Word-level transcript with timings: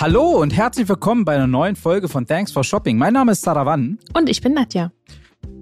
Hallo 0.00 0.40
und 0.40 0.56
herzlich 0.56 0.88
willkommen 0.88 1.26
bei 1.26 1.34
einer 1.34 1.46
neuen 1.46 1.76
Folge 1.76 2.08
von 2.08 2.26
Thanks 2.26 2.52
for 2.52 2.64
Shopping. 2.64 2.96
Mein 2.96 3.12
Name 3.12 3.32
ist 3.32 3.42
Sarawan. 3.42 3.98
Und 4.14 4.30
ich 4.30 4.40
bin 4.40 4.54
Nadja. 4.54 4.92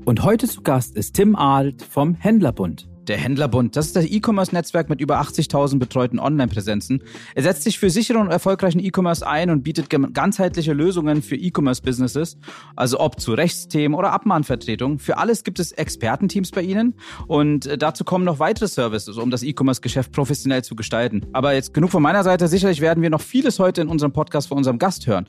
Und 0.04 0.22
heute 0.22 0.46
zu 0.46 0.62
Gast 0.62 0.94
ist 0.94 1.14
Tim 1.14 1.34
Alt 1.34 1.82
vom 1.82 2.14
Händlerbund. 2.14 2.87
Der 3.08 3.16
Händlerbund, 3.16 3.74
das 3.74 3.86
ist 3.86 3.96
das 3.96 4.04
E-Commerce-Netzwerk 4.04 4.90
mit 4.90 5.00
über 5.00 5.18
80.000 5.18 5.78
betreuten 5.78 6.18
Online-Präsenzen. 6.18 7.02
Er 7.34 7.42
setzt 7.42 7.62
sich 7.62 7.78
für 7.78 7.88
sicheren 7.88 8.20
und 8.20 8.30
erfolgreichen 8.30 8.80
E-Commerce 8.80 9.26
ein 9.26 9.48
und 9.48 9.62
bietet 9.62 9.88
ganzheitliche 9.88 10.74
Lösungen 10.74 11.22
für 11.22 11.34
E-Commerce-Businesses, 11.34 12.36
also 12.76 13.00
ob 13.00 13.18
zu 13.18 13.32
Rechtsthemen 13.32 13.98
oder 13.98 14.12
Abmahnvertretung. 14.12 14.98
Für 14.98 15.16
alles 15.16 15.42
gibt 15.42 15.58
es 15.58 15.72
Expertenteams 15.72 16.50
bei 16.50 16.60
Ihnen 16.60 16.94
und 17.26 17.64
äh, 17.64 17.78
dazu 17.78 18.04
kommen 18.04 18.26
noch 18.26 18.40
weitere 18.40 18.68
Services, 18.68 19.16
um 19.16 19.30
das 19.30 19.42
E-Commerce-Geschäft 19.42 20.12
professionell 20.12 20.62
zu 20.62 20.76
gestalten. 20.76 21.26
Aber 21.32 21.54
jetzt 21.54 21.72
genug 21.72 21.90
von 21.90 22.02
meiner 22.02 22.24
Seite. 22.24 22.46
Sicherlich 22.46 22.82
werden 22.82 23.02
wir 23.02 23.08
noch 23.08 23.22
vieles 23.22 23.58
heute 23.58 23.80
in 23.80 23.88
unserem 23.88 24.12
Podcast 24.12 24.48
von 24.48 24.58
unserem 24.58 24.78
Gast 24.78 25.06
hören. 25.06 25.26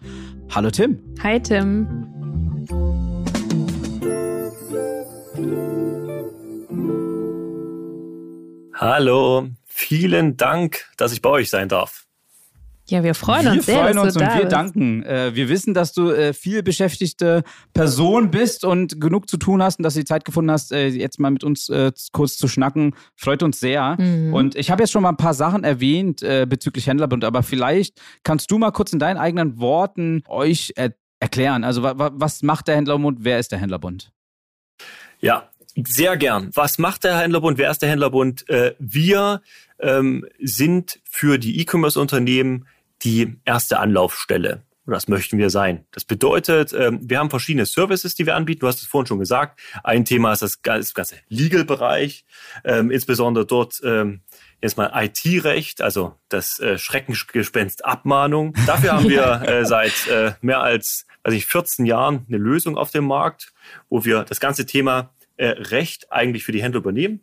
Hallo 0.53 0.70
Tim. 0.70 1.00
Hi 1.23 1.41
Tim. 1.41 2.19
Hallo, 8.79 9.45
vielen 9.65 10.38
Dank, 10.38 10.85
dass 10.95 11.11
ich 11.11 11.21
bei 11.21 11.29
euch 11.29 11.49
sein 11.49 11.67
darf. 11.67 12.05
Ja, 12.88 13.03
wir 13.03 13.13
freuen 13.13 13.45
uns 13.45 13.55
wir 13.57 13.63
sehr. 13.63 13.75
Wir 13.75 13.81
freuen 13.81 13.97
uns 13.97 14.15
und 14.15 14.21
wir 14.21 14.39
bist. 14.39 14.52
danken. 14.53 15.03
Äh, 15.03 15.35
wir 15.35 15.49
wissen, 15.49 15.73
dass 15.73 15.91
du 15.91 16.11
äh, 16.11 16.31
viel 16.31 16.63
beschäftigte 16.63 17.43
Person 17.73 18.31
bist 18.31 18.63
und 18.63 19.02
genug 19.02 19.27
zu 19.29 19.35
tun 19.35 19.61
hast 19.61 19.79
und 19.79 19.83
dass 19.83 19.95
du 19.95 19.99
die 19.99 20.05
Zeit 20.05 20.23
gefunden 20.23 20.49
hast, 20.49 20.71
äh, 20.71 20.88
jetzt 20.88 21.19
mal 21.19 21.29
mit 21.29 21.43
uns 21.43 21.69
kurz 22.13 22.38
zu 22.38 22.47
schnacken. 22.47 22.95
Freut 23.17 23.43
uns 23.43 23.59
sehr. 23.59 23.97
Mhm. 23.99 24.33
Und 24.33 24.55
ich 24.55 24.71
habe 24.71 24.81
jetzt 24.83 24.91
schon 24.91 25.03
mal 25.03 25.09
ein 25.09 25.17
paar 25.17 25.33
Sachen 25.33 25.66
erwähnt 25.66 26.21
bezüglich 26.21 26.88
Händlerbund, 26.88 27.25
aber 27.25 27.43
vielleicht 27.43 27.99
kannst 28.23 28.49
du 28.49 28.58
mal 28.58 28.71
kurz 28.71 28.93
in 28.93 28.99
deinen 28.99 29.17
eigenen 29.17 29.59
Worten 29.59 30.23
euch 30.30 30.73
erklären. 31.19 31.66
Also 31.66 31.83
was 31.83 32.43
macht 32.43 32.69
der 32.69 32.77
Händlerbund? 32.77 33.19
Wer 33.23 33.39
ist 33.39 33.52
der 33.52 33.59
Händlerbund? 33.59 34.14
Ja, 35.19 35.49
sehr 35.88 36.17
gern. 36.17 36.52
Was 36.53 36.77
macht 36.77 37.03
der 37.03 37.17
Händlerbund? 37.17 37.58
Wer 37.58 37.72
ist 37.72 37.81
der 37.81 37.89
Händlerbund? 37.89 38.49
Äh, 38.49 38.75
wir 38.80 39.41
ähm, 39.80 40.25
sind 40.39 40.99
für 41.03 41.38
die 41.38 41.59
E-Commerce-Unternehmen 41.59 42.67
die 43.03 43.38
erste 43.45 43.80
Anlaufstelle. 43.80 44.63
Und 44.86 44.94
das 44.94 45.08
möchten 45.08 45.38
wir 45.38 45.49
sein. 45.49 45.86
Das 45.91 46.03
bedeutet, 46.03 46.73
ähm, 46.73 46.99
wir 47.03 47.19
haben 47.19 47.30
verschiedene 47.30 47.66
Services, 47.66 48.16
die 48.16 48.25
wir 48.25 48.36
anbieten. 48.36 48.61
Du 48.61 48.67
hast 48.67 48.81
es 48.81 48.88
vorhin 48.88 49.08
schon 49.08 49.19
gesagt. 49.19 49.59
Ein 49.83 50.03
Thema 50.03 50.33
ist 50.33 50.41
das 50.41 50.61
ganze 50.63 51.16
Legal-Bereich, 51.30 52.25
ähm, 52.64 52.89
insbesondere 52.91 53.45
dort 53.45 53.81
jetzt 54.61 54.75
mal 54.75 54.91
IT-Recht, 54.93 55.81
also 55.81 56.16
das 56.27 56.59
äh, 56.59 56.77
Schreckensgespenst 56.77 57.86
Abmahnung. 57.86 58.53
Dafür 58.66 58.91
haben 58.91 59.08
wir 59.08 59.41
äh, 59.47 59.66
seit 59.66 59.93
mehr 60.41 60.59
als 60.59 61.05
weiß 61.23 61.33
ich, 61.33 61.45
14 61.45 61.86
Jahren 61.86 62.25
eine 62.27 62.38
Lösung 62.38 62.77
auf 62.77 62.91
dem 62.91 63.05
Markt, 63.05 63.53
wo 63.89 64.05
wir 64.05 64.23
das 64.23 64.39
ganze 64.39 64.66
Thema 64.66 65.11
äh, 65.40 65.48
Recht 65.48 66.12
eigentlich 66.12 66.44
für 66.44 66.52
die 66.52 66.62
Händler 66.62 66.80
übernehmen. 66.80 67.22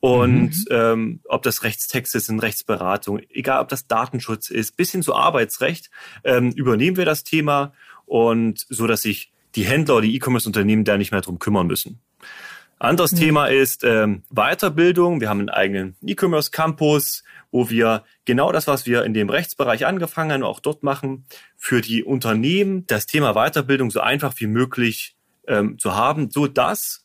Und 0.00 0.50
mhm. 0.50 0.64
ähm, 0.70 1.20
ob 1.28 1.42
das 1.42 1.62
Rechtstexte 1.62 2.20
sind, 2.20 2.40
Rechtsberatung, 2.40 3.20
egal 3.30 3.62
ob 3.62 3.68
das 3.68 3.86
Datenschutz 3.86 4.50
ist, 4.50 4.76
bis 4.76 4.90
hin 4.90 5.02
zu 5.02 5.14
Arbeitsrecht, 5.14 5.90
ähm, 6.24 6.50
übernehmen 6.50 6.96
wir 6.96 7.06
das 7.06 7.24
Thema 7.24 7.72
und 8.04 8.66
so, 8.68 8.86
dass 8.86 9.02
sich 9.02 9.32
die 9.54 9.64
Händler 9.64 9.96
oder 9.96 10.06
die 10.06 10.16
E-Commerce-Unternehmen 10.16 10.84
da 10.84 10.98
nicht 10.98 11.12
mehr 11.12 11.20
drum 11.20 11.38
kümmern 11.38 11.66
müssen. 11.66 12.00
Anderes 12.80 13.12
mhm. 13.12 13.16
Thema 13.16 13.46
ist 13.46 13.84
ähm, 13.84 14.24
Weiterbildung. 14.30 15.20
Wir 15.20 15.28
haben 15.28 15.38
einen 15.40 15.48
eigenen 15.48 15.96
E-Commerce-Campus, 16.04 17.22
wo 17.52 17.70
wir 17.70 18.04
genau 18.24 18.50
das, 18.50 18.66
was 18.66 18.84
wir 18.84 19.04
in 19.04 19.14
dem 19.14 19.30
Rechtsbereich 19.30 19.86
angefangen 19.86 20.32
haben, 20.32 20.42
auch 20.42 20.60
dort 20.60 20.82
machen, 20.82 21.24
für 21.56 21.80
die 21.80 22.02
Unternehmen 22.02 22.84
das 22.88 23.06
Thema 23.06 23.32
Weiterbildung 23.32 23.90
so 23.90 24.00
einfach 24.00 24.34
wie 24.38 24.48
möglich 24.48 25.16
ähm, 25.46 25.78
zu 25.78 25.94
haben, 25.94 26.30
so 26.30 26.46
dass 26.46 27.03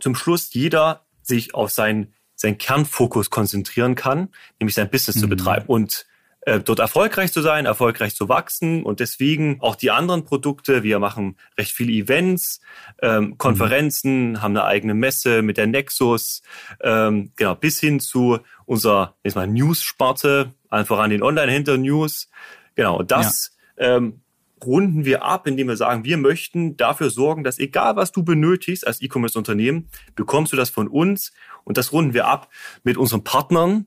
zum 0.00 0.14
Schluss 0.14 0.52
jeder 0.52 1.04
sich 1.22 1.54
auf 1.54 1.70
seinen, 1.70 2.12
seinen 2.34 2.58
Kernfokus 2.58 3.30
konzentrieren 3.30 3.94
kann, 3.94 4.28
nämlich 4.60 4.74
sein 4.74 4.90
Business 4.90 5.16
mhm. 5.16 5.20
zu 5.20 5.28
betreiben 5.28 5.66
und 5.66 6.06
äh, 6.46 6.60
dort 6.60 6.78
erfolgreich 6.78 7.32
zu 7.32 7.40
sein, 7.40 7.64
erfolgreich 7.64 8.14
zu 8.14 8.28
wachsen 8.28 8.82
und 8.82 9.00
deswegen 9.00 9.60
auch 9.60 9.76
die 9.76 9.90
anderen 9.90 10.24
Produkte. 10.24 10.82
Wir 10.82 10.98
machen 10.98 11.38
recht 11.56 11.72
viele 11.72 11.92
Events, 11.92 12.60
ähm, 13.00 13.38
Konferenzen, 13.38 14.32
mhm. 14.32 14.42
haben 14.42 14.56
eine 14.56 14.66
eigene 14.66 14.92
Messe 14.94 15.40
mit 15.40 15.56
der 15.56 15.66
Nexus, 15.66 16.42
ähm, 16.82 17.32
genau 17.36 17.54
bis 17.54 17.80
hin 17.80 17.98
zu 17.98 18.40
unserer 18.66 19.14
News-Sparte, 19.24 20.52
einfach 20.68 20.98
an 20.98 21.10
den 21.10 21.22
Online-Hinter-News. 21.22 22.28
Genau, 22.74 23.02
das 23.02 23.56
ja. 23.78 23.96
ähm, 23.96 24.20
runden 24.62 25.04
wir 25.04 25.24
ab, 25.24 25.46
indem 25.46 25.68
wir 25.68 25.76
sagen, 25.76 26.04
wir 26.04 26.16
möchten 26.16 26.76
dafür 26.76 27.10
sorgen, 27.10 27.44
dass 27.44 27.58
egal 27.58 27.96
was 27.96 28.12
du 28.12 28.22
benötigst 28.22 28.86
als 28.86 29.00
E-Commerce-Unternehmen, 29.00 29.88
bekommst 30.14 30.52
du 30.52 30.56
das 30.56 30.70
von 30.70 30.88
uns. 30.88 31.32
Und 31.64 31.78
das 31.78 31.92
runden 31.92 32.12
wir 32.12 32.26
ab 32.26 32.50
mit 32.82 32.98
unseren 32.98 33.24
Partnern, 33.24 33.86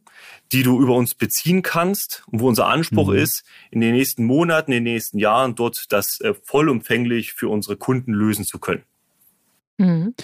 die 0.52 0.64
du 0.64 0.82
über 0.82 0.96
uns 0.96 1.14
beziehen 1.14 1.62
kannst 1.62 2.24
und 2.28 2.40
wo 2.40 2.48
unser 2.48 2.68
Anspruch 2.68 3.10
mhm. 3.10 3.18
ist, 3.18 3.46
in 3.70 3.82
den 3.82 3.94
nächsten 3.94 4.26
Monaten, 4.26 4.72
in 4.72 4.84
den 4.84 4.94
nächsten 4.94 5.20
Jahren 5.20 5.56
dort 5.56 5.92
das 5.92 6.20
äh, 6.22 6.34
vollumfänglich 6.44 7.34
für 7.34 7.50
unsere 7.50 7.78
Kunden 7.78 8.14
lösen 8.14 8.46
zu 8.46 8.58
können. 8.60 8.84
Mhm. 9.78 10.16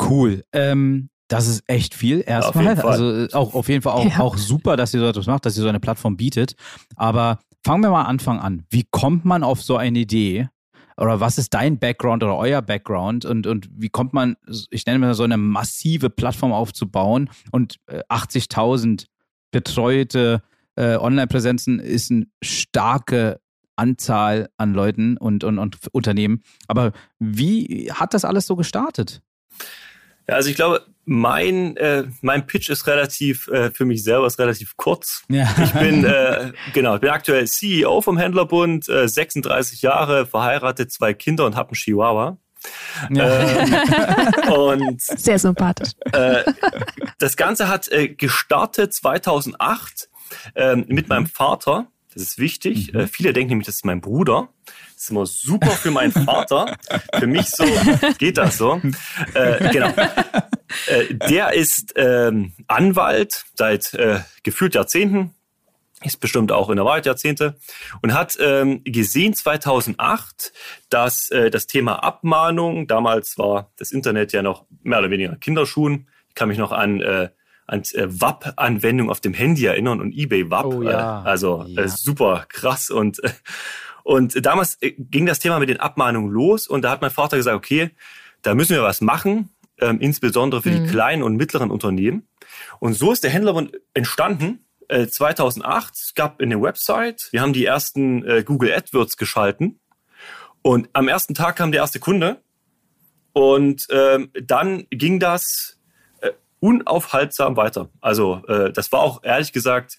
Cool. 0.00 0.44
Ähm, 0.52 1.10
das 1.32 1.48
ist 1.48 1.64
echt 1.66 1.94
viel 1.94 2.22
erstmal. 2.26 2.76
Ja, 2.76 2.84
also 2.84 3.24
äh, 3.24 3.32
auch 3.32 3.54
auf 3.54 3.68
jeden 3.68 3.82
Fall 3.82 3.94
auch, 3.94 4.04
ja. 4.04 4.20
auch 4.20 4.36
super, 4.36 4.76
dass 4.76 4.92
ihr 4.92 5.00
so 5.00 5.06
etwas 5.06 5.26
macht, 5.26 5.46
dass 5.46 5.56
ihr 5.56 5.62
so 5.62 5.68
eine 5.68 5.80
Plattform 5.80 6.16
bietet. 6.16 6.54
Aber 6.94 7.38
fangen 7.64 7.82
wir 7.82 7.90
mal 7.90 8.02
Anfang 8.02 8.38
an. 8.38 8.64
Wie 8.68 8.84
kommt 8.90 9.24
man 9.24 9.42
auf 9.42 9.62
so 9.62 9.76
eine 9.76 10.00
Idee? 10.00 10.48
Oder 10.98 11.20
was 11.20 11.38
ist 11.38 11.54
dein 11.54 11.78
Background 11.78 12.22
oder 12.22 12.36
euer 12.36 12.60
Background? 12.60 13.24
Und, 13.24 13.46
und 13.46 13.70
wie 13.72 13.88
kommt 13.88 14.12
man, 14.12 14.36
ich 14.70 14.84
nenne 14.84 14.98
mal 14.98 15.14
so 15.14 15.22
eine 15.22 15.38
massive 15.38 16.10
Plattform 16.10 16.52
aufzubauen 16.52 17.30
und 17.50 17.76
80.000 17.88 19.02
äh, 19.02 19.06
betreute 19.52 20.42
äh, 20.76 20.96
Online-Präsenzen 20.96 21.78
ist 21.78 22.10
eine 22.10 22.26
starke 22.42 23.40
Anzahl 23.76 24.50
an 24.58 24.74
Leuten 24.74 25.16
und, 25.16 25.44
und, 25.44 25.58
und 25.58 25.78
Unternehmen. 25.92 26.42
Aber 26.66 26.92
wie 27.18 27.90
hat 27.90 28.12
das 28.12 28.26
alles 28.26 28.46
so 28.46 28.54
gestartet? 28.54 29.22
Ja, 30.28 30.34
also 30.34 30.50
ich 30.50 30.56
glaube, 30.56 30.86
mein, 31.04 31.76
äh, 31.76 32.04
mein 32.20 32.46
Pitch 32.46 32.70
ist 32.70 32.86
relativ, 32.86 33.48
äh, 33.48 33.70
für 33.70 33.84
mich 33.84 34.04
selber 34.04 34.26
ist 34.26 34.38
relativ 34.38 34.76
kurz. 34.76 35.24
Ja. 35.28 35.52
Ich 35.62 35.72
bin, 35.72 36.04
äh, 36.04 36.52
genau, 36.72 36.94
ich 36.94 37.00
bin 37.00 37.10
aktuell 37.10 37.46
CEO 37.46 38.00
vom 38.00 38.18
Händlerbund, 38.18 38.88
äh, 38.88 39.08
36 39.08 39.82
Jahre, 39.82 40.26
verheiratet, 40.26 40.92
zwei 40.92 41.14
Kinder 41.14 41.46
und 41.46 41.56
habe 41.56 41.70
einen 41.70 41.76
Chihuahua. 41.76 42.38
Ja. 43.10 43.40
Ähm, 43.40 43.74
und, 44.52 45.02
Sehr 45.02 45.38
sympathisch. 45.38 45.90
Äh, 46.12 46.44
das 47.18 47.36
Ganze 47.36 47.68
hat 47.68 47.88
äh, 47.88 48.08
gestartet 48.08 48.94
2008 48.94 50.08
äh, 50.54 50.76
mit 50.76 51.08
meinem 51.08 51.26
Vater. 51.26 51.88
Das 52.14 52.22
ist 52.22 52.38
wichtig. 52.38 52.92
Mhm. 52.92 53.00
Äh, 53.00 53.06
viele 53.08 53.32
denken 53.32 53.50
nämlich, 53.50 53.66
das 53.66 53.76
ist 53.76 53.84
mein 53.84 54.00
Bruder. 54.00 54.48
Das 54.94 55.04
ist 55.04 55.10
immer 55.10 55.26
super 55.26 55.70
für 55.70 55.90
meinen 55.90 56.12
Vater. 56.12 56.76
für 57.18 57.26
mich 57.26 57.46
so 57.46 57.64
geht 58.18 58.38
das 58.38 58.58
so. 58.58 58.80
Äh, 59.34 59.70
genau. 59.70 59.92
Äh, 60.86 61.14
der 61.14 61.52
ist 61.54 61.94
ähm, 61.96 62.52
Anwalt 62.66 63.44
seit 63.54 63.94
äh, 63.94 64.20
gefühlt 64.42 64.74
Jahrzehnten, 64.74 65.34
ist 66.04 66.20
bestimmt 66.20 66.52
auch 66.52 66.70
in 66.70 66.76
der 66.76 66.84
Wahrheit 66.84 67.06
Jahrzehnte 67.06 67.56
und 68.02 68.14
hat 68.14 68.36
ähm, 68.40 68.82
gesehen 68.84 69.34
2008, 69.34 70.52
dass 70.90 71.30
äh, 71.30 71.50
das 71.50 71.66
Thema 71.66 72.02
Abmahnung, 72.02 72.86
damals 72.86 73.38
war 73.38 73.70
das 73.76 73.92
Internet 73.92 74.32
ja 74.32 74.42
noch 74.42 74.66
mehr 74.82 74.98
oder 74.98 75.10
weniger 75.10 75.36
Kinderschuhen. 75.36 76.08
Ich 76.28 76.34
kann 76.34 76.48
mich 76.48 76.58
noch 76.58 76.72
an 76.72 77.00
äh, 77.00 77.28
an 77.66 77.82
äh, 77.92 78.06
WAP-Anwendung 78.08 79.10
auf 79.10 79.20
dem 79.20 79.34
Handy 79.34 79.64
erinnern 79.64 80.00
und 80.00 80.12
eBay 80.12 80.50
WAP. 80.50 80.64
Oh, 80.64 80.82
ja. 80.82 81.22
äh, 81.22 81.28
also 81.28 81.64
ja. 81.66 81.82
äh, 81.82 81.88
super 81.88 82.46
krass 82.48 82.90
und 82.90 83.22
äh, 83.24 83.30
und 84.04 84.44
damals 84.44 84.78
äh, 84.82 84.92
ging 84.98 85.26
das 85.26 85.38
Thema 85.38 85.58
mit 85.58 85.68
den 85.68 85.78
Abmahnungen 85.78 86.30
los 86.30 86.66
und 86.66 86.82
da 86.82 86.90
hat 86.90 87.02
mein 87.02 87.10
Vater 87.10 87.36
gesagt, 87.36 87.56
okay, 87.56 87.90
da 88.42 88.54
müssen 88.54 88.74
wir 88.74 88.82
was 88.82 89.00
machen 89.00 89.50
ähm, 89.82 90.00
insbesondere 90.00 90.62
für 90.62 90.70
mhm. 90.70 90.84
die 90.84 90.90
kleinen 90.90 91.22
und 91.22 91.36
mittleren 91.36 91.70
Unternehmen. 91.70 92.26
Und 92.78 92.94
so 92.94 93.12
ist 93.12 93.24
der 93.24 93.30
Händlerbund 93.30 93.72
entstanden. 93.94 94.64
Äh, 94.88 95.06
2008 95.06 95.94
es 95.94 96.14
gab 96.14 96.40
eine 96.40 96.60
Website, 96.60 97.28
wir 97.30 97.40
haben 97.40 97.52
die 97.52 97.64
ersten 97.64 98.24
äh, 98.24 98.42
Google 98.44 98.72
AdWords 98.72 99.16
geschalten 99.16 99.80
und 100.62 100.88
am 100.92 101.08
ersten 101.08 101.34
Tag 101.34 101.56
kam 101.56 101.72
der 101.72 101.80
erste 101.80 102.00
Kunde 102.00 102.40
und 103.32 103.86
ähm, 103.90 104.30
dann 104.42 104.86
ging 104.90 105.18
das 105.20 105.78
äh, 106.20 106.30
unaufhaltsam 106.60 107.56
weiter. 107.56 107.90
Also 108.00 108.42
äh, 108.48 108.72
das 108.72 108.92
war 108.92 109.00
auch 109.00 109.22
ehrlich 109.22 109.52
gesagt 109.52 109.98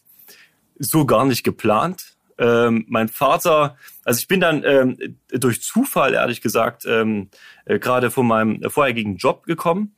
so 0.80 1.06
gar 1.06 1.26
nicht 1.26 1.44
geplant 1.44 2.14
ähm, 2.38 2.86
mein 2.88 3.10
Vater, 3.10 3.78
also 4.04 4.20
ich 4.20 4.28
bin 4.28 4.40
dann 4.40 4.64
ähm, 4.66 4.98
durch 5.32 5.62
Zufall, 5.62 6.14
ehrlich 6.14 6.42
gesagt, 6.42 6.86
ähm, 6.86 7.30
äh, 7.66 7.80
gerade 7.80 8.12
von 8.12 8.28
meinem 8.28 8.62
vorherigen 8.70 9.18
Job 9.18 9.46
gekommen, 9.46 9.96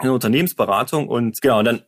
in 0.00 0.04
der 0.04 0.12
Unternehmensberatung 0.12 1.08
und 1.08 1.40
genau, 1.42 1.58
und 1.58 1.64
dann 1.66 1.82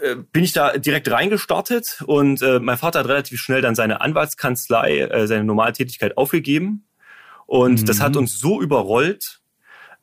äh, 0.00 0.16
bin 0.16 0.44
ich 0.44 0.52
da 0.52 0.76
direkt 0.76 1.10
reingestartet 1.10 2.02
und 2.06 2.42
äh, 2.42 2.58
mein 2.58 2.78
Vater 2.78 3.00
hat 3.00 3.08
relativ 3.08 3.40
schnell 3.40 3.60
dann 3.60 3.74
seine 3.74 4.00
Anwaltskanzlei, 4.00 5.00
äh, 5.00 5.26
seine 5.26 5.44
normale 5.44 5.72
Tätigkeit 5.72 6.16
aufgegeben. 6.16 6.86
Und 7.46 7.82
mhm. 7.82 7.86
das 7.86 8.00
hat 8.00 8.12
mhm. 8.12 8.20
uns 8.20 8.38
so 8.38 8.60
überrollt, 8.60 9.40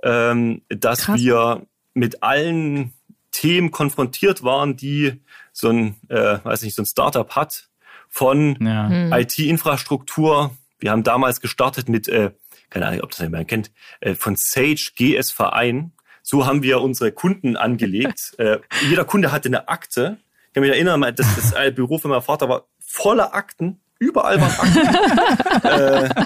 ähm, 0.04 0.62
dass 0.70 1.06
Krass. 1.06 1.20
wir 1.20 1.66
mit 1.94 2.24
allen 2.24 2.94
Themen 3.32 3.72
konfrontiert 3.72 4.44
waren, 4.44 4.78
die 4.78 5.22
so 5.52 5.70
ein, 5.70 5.96
äh, 6.10 6.40
weiß 6.44 6.62
nicht, 6.64 6.76
so 6.76 6.84
ein 6.84 6.86
Startup 6.86 7.30
hat 7.36 7.70
von 8.08 8.58
ja. 8.62 9.18
IT-Infrastruktur. 9.18 10.52
Wir 10.80 10.92
haben 10.92 11.04
damals 11.04 11.42
gestartet 11.42 11.90
mit, 11.90 12.08
äh, 12.08 12.32
keine 12.72 12.88
Ahnung, 12.88 13.02
ob 13.02 13.12
das 13.12 13.20
jemand 13.20 13.48
kennt, 13.48 13.72
äh, 14.00 14.16
von 14.16 14.36
Sage 14.36 14.92
GS 14.96 15.30
Verein. 15.30 15.92
So 16.24 16.46
haben 16.48 16.64
wir 16.64 16.82
unsere 16.82 17.12
Kunden 17.12 17.56
angelegt. 17.56 18.34
äh, 18.40 18.58
jeder 18.90 19.06
Kunde 19.06 19.32
hatte 19.32 19.50
eine 19.50 19.68
Akte. 19.68 20.18
Ich 20.48 20.54
kann 20.54 20.62
mich 20.62 20.72
erinnern, 20.72 21.02
das, 21.16 21.28
das 21.36 21.76
Büro 21.76 22.00
von 22.00 22.10
meinem 22.10 22.24
Vater 22.24 22.50
war 22.50 22.66
voller 22.80 23.36
Akten. 23.36 23.80
Überall 24.00 24.42
waren 24.42 24.52
Akten. 24.58 25.64
äh, 25.68 26.26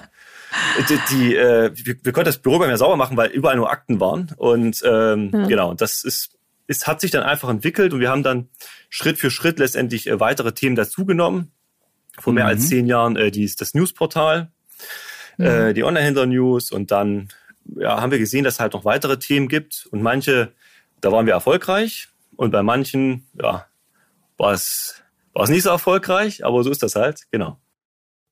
die, 0.90 1.00
die 1.12 1.36
äh, 1.36 1.72
wir, 1.76 1.96
wir 2.02 2.12
konnten 2.14 2.26
das 2.26 2.38
Büro 2.38 2.60
bei 2.60 2.68
mir 2.68 2.78
sauber 2.78 2.96
machen, 2.96 3.18
weil 3.18 3.30
überall 3.32 3.58
nur 3.58 3.70
Akten 3.70 4.00
waren. 4.00 4.32
Und 4.38 4.82
ähm, 4.86 5.32
ja. 5.34 5.48
genau, 5.48 5.74
das 5.74 6.04
ist, 6.04 6.38
es 6.68 6.88
hat 6.88 7.02
sich 7.02 7.12
dann 7.12 7.24
einfach 7.24 7.50
entwickelt 7.50 7.94
und 7.94 8.00
wir 8.00 8.10
haben 8.10 8.24
dann 8.24 8.50
Schritt 8.90 9.18
für 9.18 9.30
Schritt 9.30 9.60
letztendlich 9.60 10.08
äh, 10.08 10.20
weitere 10.20 10.54
Themen 10.54 10.76
dazugenommen. 10.76 11.52
Vor 12.18 12.32
mhm. 12.32 12.36
mehr 12.36 12.48
als 12.48 12.64
mhm. 12.64 12.68
zehn 12.68 12.88
Jahren 12.88 13.16
äh, 13.18 13.32
die, 13.32 13.52
das 13.58 13.74
Newsportal, 13.74 14.52
mhm. 15.38 15.46
äh, 15.46 15.74
die 15.74 15.84
Online-Händler-News 15.84 16.72
und 16.72 16.92
dann 16.92 17.30
ja, 17.78 18.02
haben 18.02 18.12
wir 18.12 18.20
gesehen, 18.20 18.44
dass 18.44 18.56
es 18.56 18.60
halt 18.60 18.74
noch 18.74 18.86
weitere 18.86 19.18
Themen 19.18 19.48
gibt 19.48 19.88
und 19.92 20.02
manche, 20.02 20.52
da 21.02 21.12
waren 21.12 21.26
wir 21.26 21.34
erfolgreich 21.34 22.10
und 22.36 22.52
bei 22.52 22.64
manchen, 22.64 23.28
ja, 23.42 23.66
war 24.38 24.54
es, 24.54 25.02
war 25.34 25.44
es 25.44 25.50
nicht 25.50 25.64
so 25.64 25.70
erfolgreich, 25.70 26.46
aber 26.46 26.64
so 26.64 26.70
ist 26.70 26.84
das 26.84 26.96
halt, 26.96 27.24
genau. 27.32 27.58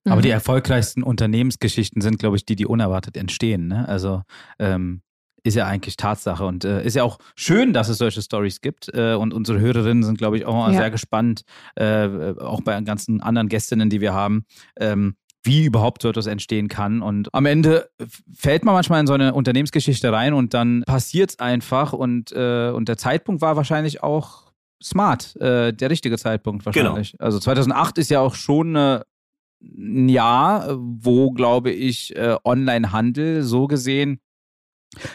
Aber 0.06 0.22
die 0.22 0.30
mhm. 0.30 0.34
erfolgreichsten 0.34 1.02
Unternehmensgeschichten 1.02 2.02
sind, 2.02 2.20
glaube 2.20 2.36
ich, 2.36 2.46
die, 2.46 2.56
die 2.56 2.66
unerwartet 2.66 3.16
entstehen. 3.16 3.68
Ne? 3.68 3.88
Also 3.88 4.24
ähm, 4.60 5.02
ist 5.44 5.56
ja 5.56 5.66
eigentlich 5.66 5.98
Tatsache 5.98 6.46
und 6.46 6.66
äh, 6.66 6.84
ist 6.84 6.96
ja 6.96 7.04
auch 7.04 7.20
schön, 7.36 7.74
dass 7.74 7.90
es 7.90 7.98
solche 7.98 8.22
Stories 8.22 8.62
gibt. 8.62 8.94
Äh, 8.94 9.14
und 9.16 9.34
unsere 9.34 9.60
Hörerinnen 9.60 10.04
sind, 10.04 10.18
glaube 10.18 10.38
ich, 10.38 10.46
auch 10.46 10.68
ja. 10.68 10.74
sehr 10.74 10.92
gespannt, 10.92 11.44
äh, 11.76 12.34
auch 12.40 12.62
bei 12.62 12.80
ganzen 12.82 13.22
anderen 13.22 13.50
Gästinnen, 13.50 13.90
die 13.90 14.02
wir 14.02 14.14
haben. 14.14 14.46
Ähm, 14.78 15.16
wie 15.44 15.66
überhaupt 15.66 16.02
so 16.02 16.10
etwas 16.10 16.28
entstehen 16.28 16.68
kann. 16.68 17.02
Und 17.02 17.34
am 17.34 17.46
Ende 17.46 17.90
fällt 18.34 18.66
man 18.66 18.74
manchmal 18.74 19.02
in 19.02 19.08
so 19.08 19.14
eine 19.14 19.34
Unternehmensgeschichte 19.34 20.12
rein 20.12 20.34
und 20.34 20.54
dann 20.54 20.84
passiert 20.86 21.32
es 21.32 21.40
einfach. 21.40 21.94
Und, 21.94 22.32
äh, 22.32 22.72
und 22.72 22.88
der 22.88 22.98
Zeitpunkt 22.98 23.42
war 23.42 23.56
wahrscheinlich 23.56 24.04
auch 24.04 24.54
smart, 24.82 25.36
äh, 25.38 25.74
der 25.74 25.90
richtige 25.90 26.18
Zeitpunkt 26.18 26.66
genau. 26.66 26.76
wahrscheinlich. 26.76 27.12
Genau. 27.14 27.26
Also 27.26 27.40
2008 27.40 27.98
ist 27.98 28.10
ja 28.10 28.20
auch 28.22 28.36
schon 28.36 28.76
ein 28.76 30.10
Jahr, 30.10 30.78
wo, 30.78 31.32
glaube 31.32 31.72
ich, 31.72 32.16
äh, 32.16 32.38
Online-Handel 32.44 33.44
so 33.44 33.68
gesehen 33.68 34.20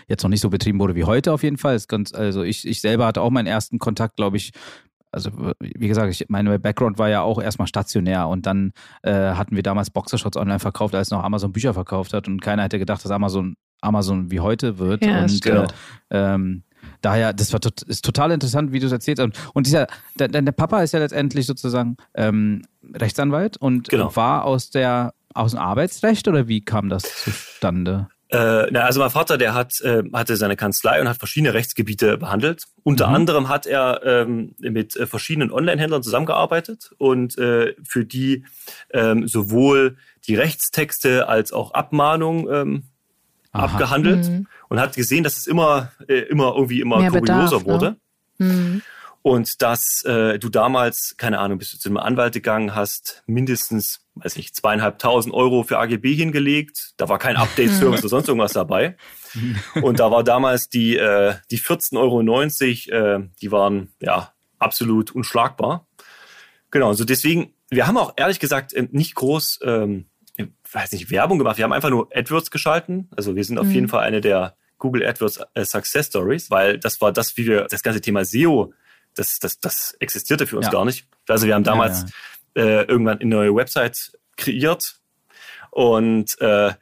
jetzt 0.08 0.22
noch 0.22 0.30
nicht 0.30 0.40
so 0.40 0.50
betrieben 0.50 0.80
wurde 0.80 0.94
wie 0.94 1.04
heute 1.04 1.32
auf 1.32 1.42
jeden 1.42 1.58
Fall. 1.58 1.78
Ganz, 1.86 2.12
also 2.12 2.42
ich, 2.42 2.66
ich 2.66 2.80
selber 2.80 3.06
hatte 3.06 3.20
auch 3.20 3.30
meinen 3.30 3.46
ersten 3.46 3.78
Kontakt, 3.78 4.16
glaube 4.16 4.36
ich, 4.36 4.52
also 5.10 5.31
wie 5.60 5.88
gesagt, 5.88 6.10
ich, 6.10 6.26
mein 6.28 6.60
Background 6.60 6.99
war 6.99 7.08
ja 7.08 7.22
auch 7.22 7.40
erstmal 7.40 7.69
stationär 7.69 8.28
und 8.28 8.46
dann 8.46 8.72
äh, 9.02 9.12
hatten 9.12 9.56
wir 9.56 9.62
damals 9.62 9.90
Boxershorts 9.90 10.37
online 10.37 10.58
verkauft, 10.58 10.94
als 10.94 11.10
noch 11.10 11.22
Amazon 11.22 11.52
Bücher 11.52 11.75
verkauft 11.75 12.12
hat 12.12 12.28
und 12.28 12.40
keiner 12.40 12.64
hätte 12.64 12.78
gedacht, 12.78 13.05
dass 13.05 13.10
Amazon 13.10 13.56
Amazon 13.81 14.31
wie 14.31 14.40
heute 14.40 14.78
wird. 14.78 15.05
Ja, 15.05 15.22
und 15.22 15.46
äh, 15.46 15.66
ähm, 16.10 16.64
daher, 17.00 17.32
das 17.32 17.52
war 17.52 17.60
tot, 17.60 17.82
ist 17.82 18.05
total 18.05 18.32
interessant, 18.32 18.72
wie 18.72 18.81
du 18.81 18.87
es 18.87 18.93
erzählt 18.93 19.19
hast. 19.20 19.32
Und 19.55 19.66
dieser, 19.66 19.87
der, 20.19 20.28
der 20.28 20.52
Papa 20.52 20.82
ist 20.82 20.93
ja 20.93 20.99
letztendlich 20.99 21.46
sozusagen 21.46 21.96
ähm, 22.14 22.62
Rechtsanwalt 22.94 23.56
und 23.56 23.88
genau. 23.88 24.14
war 24.16 24.44
aus 24.44 24.70
der 24.70 25.14
aus 25.34 25.52
dem 25.52 25.61
Arbeitsrecht 25.61 26.26
oder 26.26 26.49
wie 26.49 26.62
kam 26.64 26.88
das 26.88 27.02
zustande? 27.02 28.08
Äh, 28.30 28.66
na, 28.70 28.80
also 28.80 29.00
mein 29.00 29.10
Vater, 29.10 29.38
der 29.38 29.54
hat, 29.54 29.80
äh, 29.80 30.02
hatte 30.12 30.36
seine 30.36 30.56
Kanzlei 30.56 31.00
und 31.00 31.08
hat 31.08 31.16
verschiedene 31.16 31.54
Rechtsgebiete 31.54 32.19
behandelt. 32.19 32.64
Unter 32.82 33.08
mhm. 33.08 33.14
anderem 33.14 33.48
hat 33.48 33.66
er 33.66 34.02
ähm, 34.04 34.54
mit 34.58 34.96
äh, 34.96 35.06
verschiedenen 35.06 35.50
Online-Händlern 35.50 36.02
zusammengearbeitet 36.02 36.90
und 36.98 37.38
äh, 37.38 37.75
für 37.82 38.04
die 38.04 38.44
ähm, 38.92 39.26
sowohl 39.26 39.96
die 40.26 40.34
Rechtstexte 40.34 41.26
als 41.28 41.52
auch 41.52 41.72
Abmahnung 41.72 42.50
ähm, 42.52 42.82
abgehandelt 43.52 44.28
mhm. 44.28 44.46
und 44.69 44.78
hat 44.78 44.94
gesehen, 44.94 45.25
dass 45.25 45.38
es 45.38 45.46
immer, 45.46 45.90
äh, 46.06 46.19
immer 46.20 46.54
irgendwie 46.54 46.80
immer 46.80 46.98
Mehr 46.98 47.10
kurioser 47.10 47.60
Bedarf, 47.60 47.62
ne? 47.62 47.72
wurde. 47.72 47.96
Ne? 48.38 48.46
Mhm. 48.46 48.82
Und 49.22 49.62
dass 49.62 50.04
äh, 50.04 50.38
du 50.38 50.48
damals, 50.48 51.14
keine 51.16 51.38
Ahnung, 51.38 51.58
bist 51.58 51.75
du 51.75 51.78
zu 51.78 51.88
einem 51.88 51.98
Anwalt 51.98 52.34
gegangen, 52.34 52.75
hast 52.75 53.22
mindestens, 53.26 54.00
weiß 54.23 54.37
ich, 54.37 54.55
zweieinhalbtausend 54.55 55.35
Euro 55.35 55.62
für 55.62 55.79
AGB 55.79 56.15
hingelegt. 56.15 56.93
Da 56.97 57.09
war 57.09 57.19
kein 57.19 57.37
Update-Service 57.37 58.00
oder 58.00 58.09
sonst 58.09 58.29
irgendwas 58.29 58.53
dabei. 58.53 58.97
Und 59.81 60.00
da 60.00 60.11
war 60.11 60.25
damals 60.25 60.69
die, 60.69 60.97
äh, 60.97 61.35
die 61.50 61.59
14,90 61.59 62.93
Euro, 62.93 63.17
äh, 63.17 63.29
die 63.41 63.53
waren 63.53 63.93
ja 64.00 64.32
absolut 64.59 65.12
unschlagbar. 65.12 65.87
Genau, 66.70 66.88
also 66.88 67.05
deswegen, 67.05 67.55
wir 67.70 67.87
haben 67.87 67.97
auch 67.97 68.15
ehrlich 68.17 68.41
gesagt 68.41 68.75
ähm, 68.75 68.88
nicht 68.93 69.15
groß 69.15 69.61
ähm, 69.62 70.06
weiß 70.73 70.93
nicht, 70.93 71.11
Werbung 71.11 71.38
gemacht. 71.38 71.56
Wir 71.56 71.64
haben 71.64 71.73
einfach 71.73 71.91
nur 71.91 72.09
AdWords 72.14 72.50
geschalten. 72.50 73.09
Also 73.17 73.37
wir 73.37 73.44
sind 73.44 73.59
auf 73.59 73.67
mhm. 73.67 73.73
jeden 73.73 73.88
Fall 73.88 74.05
eine 74.05 74.21
der 74.21 74.56
Google 74.79 75.05
AdWords 75.06 75.41
äh, 75.55 75.64
Success 75.64 76.06
Stories, 76.06 76.50
weil 76.50 76.79
das 76.79 77.00
war 77.00 77.12
das, 77.12 77.37
wie 77.37 77.47
wir 77.47 77.64
das 77.64 77.82
ganze 77.82 78.00
Thema 78.00 78.25
SEO, 78.25 78.73
das, 79.14 79.38
das, 79.38 79.59
das 79.59 79.97
existierte 79.99 80.47
für 80.47 80.56
uns 80.56 80.67
ja. 80.67 80.73
gar 80.73 80.85
nicht. 80.85 81.06
Also 81.26 81.47
wir 81.47 81.55
haben 81.55 81.64
damals 81.64 82.03
ja, 82.03 82.06
ja. 82.06 82.12
Äh, 82.58 82.82
irgendwann 82.82 83.20
eine 83.20 83.31
neue 83.31 83.55
Website 83.55 84.12
kreiert 84.37 84.96
und 85.70 86.40
äh, 86.40 86.72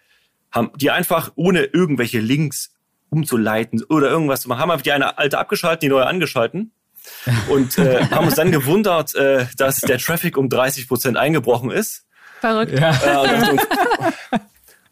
haben 0.50 0.70
die 0.76 0.90
einfach 0.90 1.32
ohne 1.34 1.64
irgendwelche 1.64 2.19
Links 2.19 2.75
umzuleiten 3.11 3.82
oder 3.84 4.08
irgendwas 4.08 4.40
zu 4.40 4.49
machen, 4.49 4.61
haben 4.61 4.70
einfach 4.70 4.82
die 4.82 4.93
eine 4.93 5.19
alte 5.19 5.38
abgeschaltet, 5.38 5.82
die 5.82 5.88
neue 5.88 6.06
angeschalten 6.06 6.73
und 7.50 7.76
äh, 7.76 8.06
haben 8.06 8.25
uns 8.25 8.37
dann 8.37 8.52
gewundert, 8.52 9.14
äh, 9.14 9.46
dass 9.58 9.81
der 9.81 9.99
Traffic 9.99 10.38
um 10.38 10.49
30 10.49 10.88
Prozent 10.88 11.17
eingebrochen 11.19 11.70
ist 11.70 12.06
Verrückt. 12.40 12.79
Ja. 12.79 13.25
Äh, 13.25 14.38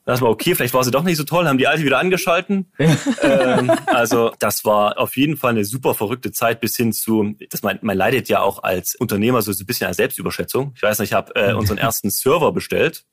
das 0.04 0.20
war 0.20 0.28
okay, 0.28 0.54
vielleicht 0.54 0.74
war 0.74 0.84
sie 0.84 0.90
doch 0.90 1.02
nicht 1.02 1.16
so 1.16 1.24
toll, 1.24 1.46
haben 1.46 1.58
die 1.58 1.66
alte 1.66 1.84
wieder 1.84 1.98
angeschalten. 1.98 2.72
ähm, 3.22 3.72
also 3.86 4.32
das 4.38 4.64
war 4.64 4.98
auf 4.98 5.16
jeden 5.16 5.36
Fall 5.36 5.50
eine 5.50 5.64
super 5.64 5.94
verrückte 5.94 6.32
Zeit 6.32 6.60
bis 6.60 6.76
hin 6.76 6.92
zu, 6.92 7.34
das 7.50 7.62
man, 7.62 7.78
man 7.82 7.96
leidet 7.96 8.28
ja 8.28 8.40
auch 8.40 8.62
als 8.62 8.94
Unternehmer 8.94 9.42
so 9.42 9.52
ein 9.52 9.66
bisschen 9.66 9.87
als 9.87 9.96
Selbstüberschätzung. 9.96 10.73
Ich 10.76 10.82
weiß 10.82 10.99
nicht, 10.99 11.11
ich 11.11 11.14
habe 11.14 11.34
äh, 11.37 11.54
unseren 11.54 11.78
ersten 11.78 12.11
Server 12.11 12.52
bestellt, 12.52 13.06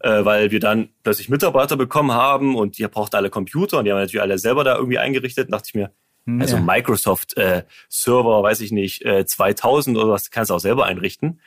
äh, 0.00 0.24
weil 0.24 0.50
wir 0.50 0.60
dann 0.60 0.90
plötzlich 1.02 1.28
Mitarbeiter 1.28 1.76
bekommen 1.76 2.12
haben 2.12 2.56
und 2.56 2.78
die 2.78 2.86
braucht 2.86 3.14
alle 3.14 3.30
Computer 3.30 3.78
und 3.78 3.84
die 3.84 3.90
haben 3.90 3.98
natürlich 3.98 4.22
alle 4.22 4.38
selber 4.38 4.64
da 4.64 4.76
irgendwie 4.76 4.98
eingerichtet. 4.98 5.52
dachte 5.52 5.66
ich 5.68 5.74
mir, 5.74 5.92
also 6.40 6.56
ja. 6.56 6.62
Microsoft 6.62 7.36
äh, 7.38 7.62
Server, 7.88 8.42
weiß 8.42 8.60
ich 8.60 8.70
nicht, 8.70 9.02
äh, 9.04 9.24
2000 9.24 9.96
oder 9.96 10.10
was, 10.10 10.30
kannst 10.30 10.50
du 10.50 10.54
auch 10.54 10.60
selber 10.60 10.84
einrichten. 10.84 11.40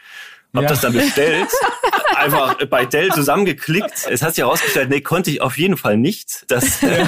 Hab 0.53 0.63
ja. 0.63 0.69
das 0.69 0.81
dann 0.81 0.93
bestellt, 0.93 1.47
einfach 2.15 2.57
bei 2.65 2.85
Dell 2.85 3.09
zusammengeklickt. 3.11 4.07
Es 4.09 4.21
hat 4.21 4.35
sich 4.35 4.43
herausgestellt, 4.43 4.89
nee, 4.89 5.01
konnte 5.01 5.31
ich 5.31 5.41
auf 5.41 5.57
jeden 5.57 5.77
Fall 5.77 5.97
nicht. 5.97 6.43
Das 6.49 6.83
äh, 6.83 7.05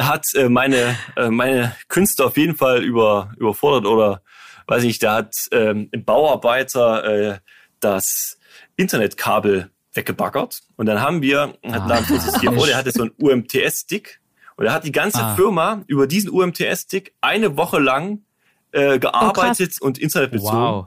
hat 0.00 0.26
äh, 0.34 0.48
meine, 0.48 0.96
äh, 1.16 1.30
meine 1.30 1.74
Künste 1.88 2.24
auf 2.24 2.36
jeden 2.36 2.56
Fall 2.56 2.84
über, 2.84 3.32
überfordert 3.38 3.86
oder 3.86 4.22
weiß 4.66 4.84
ich, 4.84 4.98
da 5.00 5.16
hat 5.16 5.34
ähm, 5.50 5.88
ein 5.92 6.04
Bauarbeiter 6.04 7.04
äh, 7.04 7.38
das 7.80 8.38
Internetkabel 8.76 9.70
weggebaggert. 9.94 10.62
Und 10.76 10.86
dann 10.86 11.00
haben 11.00 11.22
wir, 11.22 11.54
hat 11.70 11.90
ah. 11.90 12.02
CFO, 12.02 12.66
der 12.66 12.76
hatte 12.76 12.92
so 12.92 13.02
einen 13.02 13.12
UMTS-Stick 13.18 14.20
und 14.56 14.66
er 14.66 14.72
hat 14.72 14.84
die 14.84 14.92
ganze 14.92 15.22
ah. 15.22 15.34
Firma 15.34 15.82
über 15.86 16.06
diesen 16.06 16.30
UMTS-Stick 16.30 17.14
eine 17.20 17.56
Woche 17.56 17.78
lang 17.78 18.24
äh, 18.72 18.98
gearbeitet 18.98 19.76
oh, 19.80 19.86
und 19.86 19.98
Internet 19.98 20.32
bezogen. 20.32 20.56
Wow. 20.56 20.86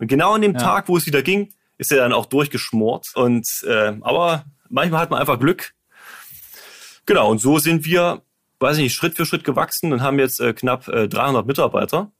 Und 0.00 0.08
genau 0.08 0.32
an 0.32 0.42
dem 0.42 0.54
ja. 0.54 0.58
Tag, 0.58 0.88
wo 0.88 0.96
es 0.96 1.06
wieder 1.06 1.22
ging, 1.22 1.52
ist 1.78 1.92
er 1.92 1.98
dann 1.98 2.12
auch 2.12 2.26
durchgeschmort. 2.26 3.12
Und 3.14 3.64
äh, 3.68 3.92
aber 4.00 4.44
manchmal 4.68 5.02
hat 5.02 5.10
man 5.10 5.20
einfach 5.20 5.38
Glück. 5.38 5.72
Genau, 7.06 7.30
und 7.30 7.38
so 7.38 7.58
sind 7.58 7.84
wir, 7.84 8.22
weiß 8.58 8.78
ich 8.78 8.84
nicht, 8.84 8.94
Schritt 8.94 9.16
für 9.16 9.26
Schritt 9.26 9.44
gewachsen 9.44 9.92
und 9.92 10.02
haben 10.02 10.18
jetzt 10.18 10.40
äh, 10.40 10.52
knapp 10.52 10.88
äh, 10.88 11.06
300 11.06 11.46
Mitarbeiter. 11.46 12.10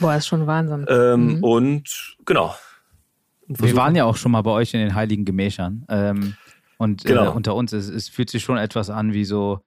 Boah, 0.00 0.16
ist 0.16 0.26
schon 0.26 0.46
Wahnsinn. 0.46 0.86
Ähm, 0.88 1.36
mhm. 1.36 1.44
Und 1.44 2.16
genau. 2.24 2.54
Wir 3.46 3.76
waren 3.76 3.94
ja 3.94 4.04
auch 4.04 4.16
schon 4.16 4.32
mal 4.32 4.42
bei 4.42 4.50
euch 4.50 4.74
in 4.74 4.80
den 4.80 4.94
Heiligen 4.94 5.24
Gemächern. 5.24 5.84
Ähm, 5.88 6.34
und 6.78 7.04
äh, 7.04 7.08
genau. 7.08 7.26
äh, 7.26 7.28
unter 7.28 7.54
uns, 7.54 7.72
es, 7.72 7.88
es 7.88 8.08
fühlt 8.08 8.30
sich 8.30 8.42
schon 8.42 8.56
etwas 8.56 8.90
an 8.90 9.12
wie 9.12 9.24
so 9.24 9.60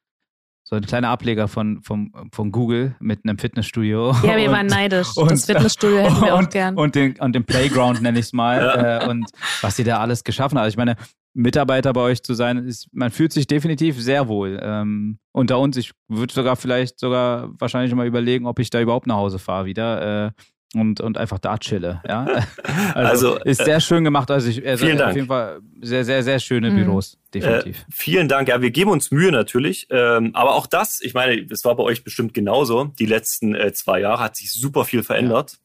so 0.69 0.75
ein 0.75 0.81
kleiner 0.81 1.07
Ableger 1.07 1.47
von, 1.47 1.81
von, 1.81 2.11
von 2.33 2.51
Google 2.51 2.93
mit 2.99 3.21
einem 3.23 3.37
Fitnessstudio. 3.37 4.11
Ja, 4.23 4.35
wir 4.35 4.49
und, 4.49 4.51
waren 4.51 4.67
neidisch. 4.67 5.15
Und, 5.15 5.31
das 5.31 5.45
Fitnessstudio 5.45 5.99
hätten 5.99 6.19
wir 6.19 6.35
auch 6.35 6.49
gern. 6.49 6.75
Und 6.75 6.93
den, 6.93 7.17
und 7.19 7.33
den 7.33 7.45
Playground 7.45 8.01
nenne 8.01 8.19
ich 8.19 8.25
es 8.25 8.33
mal. 8.33 8.57
Ja. 8.67 9.03
Äh, 9.03 9.09
und 9.09 9.29
was 9.61 9.79
ihr 9.79 9.85
da 9.85 9.99
alles 9.99 10.23
geschaffen 10.23 10.57
habt. 10.57 10.65
Also 10.65 10.73
ich 10.73 10.77
meine, 10.77 10.95
Mitarbeiter 11.33 11.93
bei 11.93 12.01
euch 12.01 12.21
zu 12.21 12.33
sein, 12.33 12.57
ist, 12.57 12.89
man 12.91 13.11
fühlt 13.11 13.31
sich 13.31 13.47
definitiv 13.47 14.01
sehr 14.01 14.27
wohl. 14.27 14.59
Ähm, 14.61 15.19
unter 15.31 15.59
uns, 15.59 15.77
ich 15.77 15.91
würde 16.09 16.33
sogar 16.33 16.55
vielleicht 16.57 16.99
sogar 16.99 17.49
wahrscheinlich 17.59 17.93
mal 17.95 18.05
überlegen, 18.05 18.45
ob 18.45 18.59
ich 18.59 18.69
da 18.69 18.81
überhaupt 18.81 19.07
nach 19.07 19.15
Hause 19.15 19.39
fahre 19.39 19.65
wieder. 19.65 20.25
Äh, 20.27 20.31
und, 20.75 20.99
und 20.99 21.17
einfach 21.17 21.39
da 21.39 21.57
chille. 21.57 22.01
Ja? 22.07 22.25
Also, 22.93 23.33
also 23.33 23.43
ist 23.43 23.63
sehr 23.63 23.77
äh, 23.77 23.81
schön 23.81 24.03
gemacht. 24.03 24.29
Also 24.31 24.49
ich, 24.49 24.65
also 24.65 24.85
vielen 24.85 24.97
Dank. 24.97 25.09
auf 25.09 25.15
jeden 25.15 25.27
Fall 25.27 25.59
sehr, 25.81 26.03
sehr, 26.03 26.23
sehr 26.23 26.39
schöne 26.39 26.71
mhm. 26.71 26.75
Büros, 26.75 27.17
definitiv. 27.33 27.79
Äh, 27.79 27.91
vielen 27.91 28.27
Dank. 28.27 28.47
Ja, 28.47 28.61
wir 28.61 28.71
geben 28.71 28.91
uns 28.91 29.11
Mühe 29.11 29.31
natürlich. 29.31 29.87
Ähm, 29.89 30.31
aber 30.33 30.55
auch 30.55 30.67
das, 30.67 30.99
ich 31.01 31.13
meine, 31.13 31.39
es 31.49 31.63
war 31.63 31.75
bei 31.75 31.83
euch 31.83 32.03
bestimmt 32.03 32.33
genauso. 32.33 32.85
Die 32.99 33.05
letzten 33.05 33.55
äh, 33.55 33.71
zwei 33.73 33.99
Jahre 33.99 34.23
hat 34.23 34.35
sich 34.35 34.51
super 34.51 34.85
viel 34.85 35.03
verändert. 35.03 35.59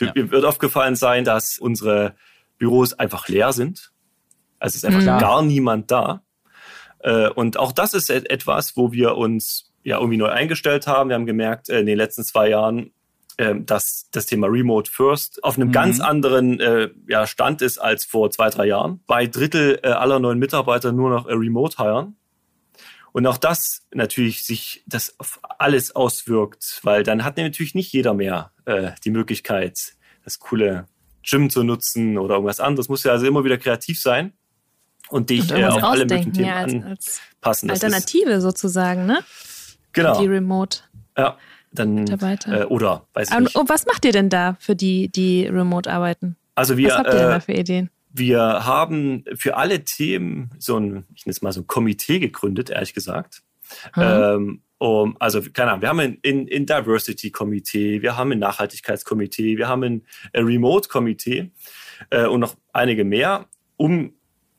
Ja. 0.00 0.12
Mir 0.14 0.30
wird 0.30 0.44
aufgefallen 0.44 0.96
sein, 0.96 1.24
dass 1.24 1.58
unsere 1.58 2.14
Büros 2.58 2.92
einfach 2.94 3.28
leer 3.28 3.52
sind. 3.52 3.92
Also 4.58 4.72
es 4.72 4.76
ist 4.76 4.84
einfach 4.84 5.00
mhm. 5.00 5.20
gar 5.20 5.42
niemand 5.42 5.90
da. 5.90 6.22
Äh, 7.00 7.28
und 7.28 7.58
auch 7.58 7.72
das 7.72 7.94
ist 7.94 8.10
etwas, 8.10 8.76
wo 8.76 8.92
wir 8.92 9.16
uns 9.16 9.72
ja 9.82 9.98
irgendwie 9.98 10.16
neu 10.16 10.28
eingestellt 10.28 10.86
haben. 10.86 11.10
Wir 11.10 11.14
haben 11.14 11.26
gemerkt, 11.26 11.68
äh, 11.68 11.80
in 11.80 11.86
den 11.86 11.98
letzten 11.98 12.24
zwei 12.24 12.48
Jahren, 12.48 12.92
ähm, 13.38 13.66
dass 13.66 14.08
das 14.12 14.26
Thema 14.26 14.46
Remote 14.46 14.90
First 14.90 15.42
auf 15.42 15.56
einem 15.56 15.68
mhm. 15.68 15.72
ganz 15.72 16.00
anderen 16.00 16.60
äh, 16.60 16.90
ja, 17.08 17.26
Stand 17.26 17.62
ist 17.62 17.78
als 17.78 18.04
vor 18.04 18.30
zwei, 18.30 18.50
drei 18.50 18.66
Jahren. 18.66 19.00
Bei 19.06 19.26
Drittel 19.26 19.80
äh, 19.82 19.88
aller 19.88 20.18
neuen 20.18 20.38
Mitarbeiter 20.38 20.92
nur 20.92 21.10
noch 21.10 21.26
äh, 21.26 21.32
Remote 21.32 21.76
hiren. 21.76 22.16
Und 23.12 23.26
auch 23.26 23.38
das 23.38 23.86
natürlich 23.92 24.44
sich 24.44 24.82
das 24.86 25.14
auf 25.18 25.38
alles 25.58 25.94
auswirkt, 25.94 26.80
weil 26.82 27.04
dann 27.04 27.24
hat 27.24 27.36
natürlich 27.36 27.74
nicht 27.74 27.92
jeder 27.92 28.12
mehr 28.12 28.50
äh, 28.64 28.90
die 29.04 29.10
Möglichkeit, 29.10 29.94
das 30.24 30.40
coole 30.40 30.86
Gym 31.22 31.50
zu 31.50 31.62
nutzen 31.62 32.18
oder 32.18 32.34
irgendwas 32.34 32.60
anderes. 32.60 32.88
Muss 32.88 33.04
ja 33.04 33.12
also 33.12 33.26
immer 33.26 33.44
wieder 33.44 33.58
kreativ 33.58 34.00
sein 34.00 34.32
und 35.10 35.30
dich 35.30 35.50
und 35.50 35.58
äh, 35.58 35.64
auf 35.64 35.82
alle 35.82 36.06
möglichen 36.06 36.32
Themen 36.32 36.46
ja, 36.46 36.56
als, 36.56 36.74
als 36.74 37.20
anpassen. 37.36 37.70
Alternative 37.70 38.40
sozusagen, 38.40 39.06
ne? 39.06 39.20
Genau. 39.92 40.20
Die 40.20 40.26
Remote. 40.26 40.80
Ja, 41.16 41.38
dann 41.74 41.94
Mitarbeiter. 41.94 42.62
Äh, 42.62 42.64
oder 42.64 43.06
weiß 43.14 43.30
ich 43.30 43.38
nicht. 43.38 43.56
Und 43.56 43.68
was 43.68 43.86
macht 43.86 44.04
ihr 44.04 44.12
denn 44.12 44.30
da 44.30 44.56
für 44.60 44.76
die, 44.76 45.08
die 45.08 45.46
remote 45.46 45.90
arbeiten? 45.90 46.36
Also 46.54 46.76
wir, 46.76 46.88
was 46.88 46.98
habt 46.98 47.08
ihr 47.08 47.18
denn 47.18 47.28
da 47.28 47.36
äh, 47.36 47.40
für 47.40 47.52
Ideen? 47.52 47.90
Wir 48.12 48.40
haben 48.40 49.24
für 49.34 49.56
alle 49.56 49.82
Themen 49.84 50.50
so 50.58 50.78
ein, 50.78 51.04
ich 51.14 51.26
nenne 51.26 51.32
es 51.32 51.42
mal 51.42 51.52
so 51.52 51.62
ein 51.62 51.66
Komitee 51.66 52.20
gegründet, 52.20 52.70
ehrlich 52.70 52.94
gesagt. 52.94 53.42
Mhm. 53.96 54.02
Ähm, 54.02 54.62
um, 54.78 55.16
also, 55.18 55.40
keine 55.40 55.70
Ahnung, 55.70 55.82
wir 55.82 55.88
haben 55.88 56.00
ein, 56.00 56.18
ein, 56.24 56.48
ein 56.52 56.66
Diversity-Komitee, 56.66 58.02
wir 58.02 58.16
haben 58.16 58.32
ein 58.32 58.38
Nachhaltigkeitskomitee, 58.38 59.56
wir 59.56 59.66
haben 59.66 59.82
ein, 59.82 60.02
ein 60.32 60.44
Remote-Komitee 60.44 61.50
äh, 62.10 62.26
und 62.26 62.40
noch 62.40 62.54
einige 62.72 63.04
mehr, 63.04 63.46
um 63.76 64.12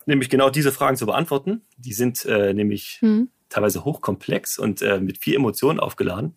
nämlich 0.06 0.30
genau 0.30 0.50
diese 0.50 0.72
Fragen 0.72 0.98
zu 0.98 1.06
beantworten. 1.06 1.62
Die 1.78 1.94
sind 1.94 2.26
äh, 2.26 2.54
nämlich 2.54 3.00
mhm. 3.02 3.30
teilweise 3.50 3.86
hochkomplex 3.86 4.58
und 4.58 4.82
äh, 4.82 5.00
mit 5.00 5.20
viel 5.20 5.36
Emotionen 5.36 5.80
aufgeladen 5.80 6.36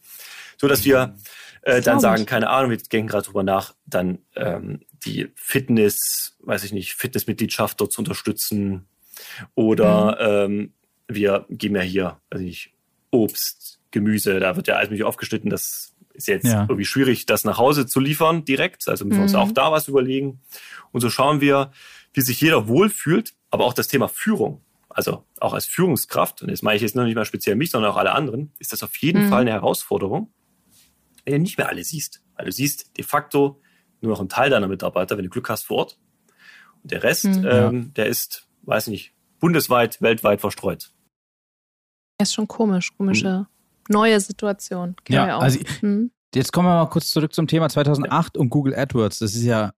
so 0.59 0.69
dass 0.69 0.85
wir 0.85 1.15
äh, 1.63 1.81
dann 1.81 2.01
sagen, 2.01 2.27
keine 2.27 2.51
Ahnung, 2.51 2.71
wir 2.71 2.79
denken 2.79 3.09
gerade 3.09 3.27
drüber 3.27 3.43
nach, 3.43 3.75
dann 3.87 4.19
ähm, 4.35 4.81
die 5.05 5.31
Fitness, 5.35 6.37
weiß 6.41 6.65
ich 6.65 6.73
nicht, 6.73 6.95
Fitnessmitgliedschaft 6.95 7.81
dort 7.81 7.93
zu 7.93 8.01
unterstützen 8.01 8.87
oder 9.55 10.49
mhm. 10.49 10.53
ähm, 10.53 10.73
wir 11.09 11.47
geben 11.49 11.77
ja 11.77 11.83
hier, 11.83 12.21
also 12.31 12.45
nicht 12.45 12.75
Obst, 13.11 13.81
Gemüse, 13.91 14.39
da 14.41 14.57
wird 14.57 14.69
ja 14.69 14.75
alles 14.75 14.91
mögliche 14.91 15.07
aufgeschnitten, 15.07 15.49
das 15.49 15.95
ist 16.13 16.29
jetzt 16.29 16.47
ja. 16.47 16.63
irgendwie 16.63 16.85
schwierig, 16.85 17.27
das 17.27 17.45
nach 17.45 17.59
Hause 17.59 17.87
zu 17.87 18.01
liefern 18.01 18.45
direkt, 18.45 18.89
also 18.89 19.05
müssen 19.05 19.19
wir 19.19 19.23
uns 19.23 19.33
mhm. 19.33 19.39
auch 19.39 19.53
da 19.53 19.73
was 19.73 19.89
überlegen 19.89 20.41
und 20.93 21.01
so 21.01 21.09
schauen 21.09 21.41
wir, 21.41 21.71
wie 22.13 22.21
sich 22.21 22.41
jeder 22.41 22.69
wohlfühlt, 22.69 23.35
aber 23.51 23.65
auch 23.65 23.73
das 23.73 23.89
Thema 23.89 24.09
Führung 24.09 24.63
also 24.99 25.25
auch 25.39 25.55
als 25.55 25.67
Führungskraft, 25.67 26.43
und 26.43 26.49
jetzt 26.49 26.65
meine 26.65 26.75
ich 26.75 26.83
jetzt 26.83 26.97
noch 26.97 27.05
nicht 27.05 27.15
mal 27.15 27.25
speziell 27.25 27.55
mich, 27.55 27.71
sondern 27.71 27.93
auch 27.93 27.97
alle 27.97 28.13
anderen, 28.13 28.51
ist 28.59 28.73
das 28.73 28.83
auf 28.83 28.97
jeden 28.97 29.27
mhm. 29.27 29.29
Fall 29.29 29.43
eine 29.43 29.53
Herausforderung, 29.53 30.33
wenn 31.33 31.43
du 31.43 31.43
nicht 31.43 31.59
mehr 31.59 31.69
alle 31.69 31.85
siehst. 31.85 32.23
Weil 32.37 32.47
du 32.47 32.53
siehst 32.53 32.97
de 32.97 33.05
facto 33.05 33.61
nur 34.01 34.13
noch 34.13 34.21
einen 34.21 34.29
Teil 34.29 34.51
deiner 34.51 34.69
Mitarbeiter, 34.69 35.17
wenn 35.17 35.25
du 35.25 35.31
Glück 35.31 35.49
hast, 35.49 35.65
vor 35.65 35.79
Ort. 35.79 35.99
Und 36.83 36.93
der 36.93 37.03
Rest, 37.03 37.25
mhm. 37.25 37.47
ähm, 37.51 37.95
der 37.95 38.07
ist, 38.07 38.49
weiß 38.63 38.89
nicht, 38.89 39.13
bundesweit, 39.41 40.01
weltweit 40.01 40.41
verstreut. 40.41 40.93
Das 42.19 42.31
ist 42.31 42.35
schon 42.35 42.49
komisch, 42.49 42.97
komische 42.97 43.41
mhm. 43.41 43.47
neue 43.95 44.21
Situation. 44.21 44.97
Ja, 45.09 45.39
also 45.39 45.59
mhm. 45.83 46.11
jetzt 46.35 46.53
kommen 46.53 46.69
wir 46.69 46.75
mal 46.75 46.91
kurz 46.91 47.11
zurück 47.11 47.33
zum 47.33 47.47
Thema 47.47 47.69
2008 47.69 48.37
ja. 48.37 48.41
und 48.41 48.51
Google 48.51 48.75
AdWords. 48.75 49.19
Das 49.19 49.35
ist 49.35 49.45
ja, 49.45 49.73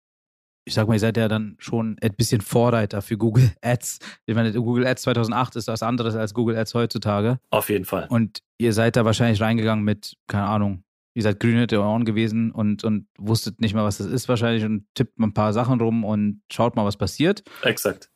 ich 0.67 0.75
sag 0.75 0.87
mal, 0.87 0.95
ihr 0.95 1.01
seid 1.01 1.17
ja 1.17 1.29
dann 1.29 1.57
schon 1.59 1.97
ein 2.01 2.15
bisschen 2.15 2.41
Vorreiter 2.41 3.03
für 3.03 3.17
Google 3.17 3.51
Ads. 3.63 3.99
Ich 4.27 4.35
meine, 4.35 4.53
Google 4.53 4.87
Ads 4.87 5.03
2008 5.03 5.57
ist 5.57 5.69
was 5.69 5.83
anderes 5.83 6.15
als 6.15 6.35
Google 6.35 6.57
Ads 6.57 6.75
heutzutage. 6.75 7.41
Auf 7.51 7.69
jeden 7.71 7.85
Fall. 7.85 8.07
Und 8.09 8.41
ihr 8.59 8.73
seid 8.73 8.97
da 8.97 9.05
wahrscheinlich 9.05 9.41
reingegangen 9.41 9.85
mit, 9.85 10.17
keine 10.27 10.47
Ahnung, 10.47 10.85
ihr 11.15 11.23
seid 11.23 11.41
grün 11.41 11.57
hinter 11.57 11.81
Ohren 11.81 12.05
gewesen 12.05 12.51
und, 12.51 12.85
und 12.85 13.07
wusstet 13.19 13.61
nicht 13.61 13.75
mal, 13.75 13.85
was 13.85 13.99
das 13.99 14.07
ist 14.07 14.29
wahrscheinlich 14.29 14.65
und 14.65 14.87
tippt 14.95 15.19
mal 15.19 15.29
ein 15.29 15.35
paar 15.35 15.53
Sachen 15.53 15.81
rum 15.81 16.05
und 16.05 16.43
schaut 16.51 16.77
mal, 16.77 16.85
was 16.85 16.97
passiert. 16.97 17.43
Exakt. 17.63 18.11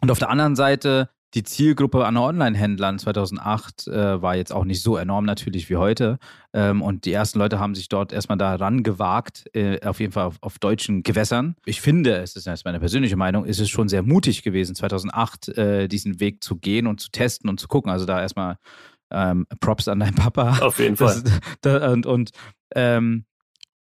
Und 0.00 0.10
auf 0.10 0.18
der 0.18 0.30
anderen 0.30 0.56
Seite, 0.56 1.10
die 1.34 1.44
Zielgruppe 1.44 2.04
an 2.04 2.18
Online-Händlern 2.18 2.98
2008 2.98 3.86
äh, 3.86 4.20
war 4.20 4.36
jetzt 4.36 4.52
auch 4.52 4.64
nicht 4.64 4.82
so 4.82 4.98
enorm 4.98 5.24
natürlich 5.24 5.70
wie 5.70 5.76
heute. 5.76 6.18
Ähm, 6.52 6.82
und 6.82 7.06
die 7.06 7.12
ersten 7.12 7.38
Leute 7.38 7.58
haben 7.58 7.74
sich 7.74 7.88
dort 7.88 8.12
erstmal 8.12 8.36
daran 8.36 8.82
gewagt, 8.82 9.44
äh, 9.54 9.80
auf 9.86 10.00
jeden 10.00 10.12
Fall 10.12 10.24
auf, 10.24 10.36
auf, 10.42 10.58
deutschen 10.58 11.02
Gewässern. 11.02 11.56
Ich 11.64 11.80
finde, 11.80 12.16
es 12.16 12.36
ist 12.36 12.46
jetzt 12.46 12.66
meine 12.66 12.80
persönliche 12.80 13.16
Meinung, 13.16 13.46
ist 13.46 13.60
es 13.60 13.70
schon 13.70 13.88
sehr 13.88 14.02
mutig 14.02 14.42
gewesen, 14.42 14.74
2008 14.74 15.48
äh, 15.56 15.88
diesen 15.88 16.20
Weg 16.20 16.44
zu 16.44 16.56
gehen 16.56 16.86
und 16.86 17.00
zu 17.00 17.10
testen 17.10 17.48
und 17.48 17.58
zu 17.58 17.68
gucken. 17.68 17.90
Also 17.90 18.04
da 18.04 18.20
erstmal 18.20 18.58
ähm, 19.12 19.46
Props 19.60 19.88
an 19.88 20.00
deinen 20.00 20.14
Papa. 20.14 20.58
Auf 20.60 20.78
jeden 20.78 20.96
Fall. 20.96 21.22
Das, 21.60 21.92
und 21.92 22.06
und 22.06 22.30
ähm, 22.74 23.24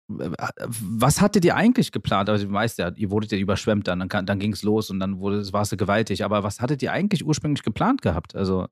was 0.09 1.21
hattet 1.21 1.45
ihr 1.45 1.57
eigentlich 1.57 1.93
geplant? 1.93 2.29
Also, 2.29 2.47
du 2.47 2.53
weißt 2.53 2.79
ja, 2.79 2.93
ihr 2.97 3.11
wurdet 3.11 3.33
ja 3.33 3.39
überschwemmt 3.39 3.89
dann, 3.89 4.09
dann, 4.09 4.27
dann 4.27 4.39
ging 4.39 4.53
es 4.53 4.63
los 4.63 4.91
und 4.91 5.01
dann 5.01 5.19
wurde, 5.19 5.51
war 5.53 5.63
es 5.63 5.71
gewaltig. 5.71 6.25
Aber 6.25 6.43
was 6.43 6.61
hattet 6.61 6.83
ihr 6.83 6.93
eigentlich 6.93 7.25
ursprünglich 7.25 7.63
geplant 7.63 8.03
gehabt? 8.03 8.35
Also, 8.35 8.67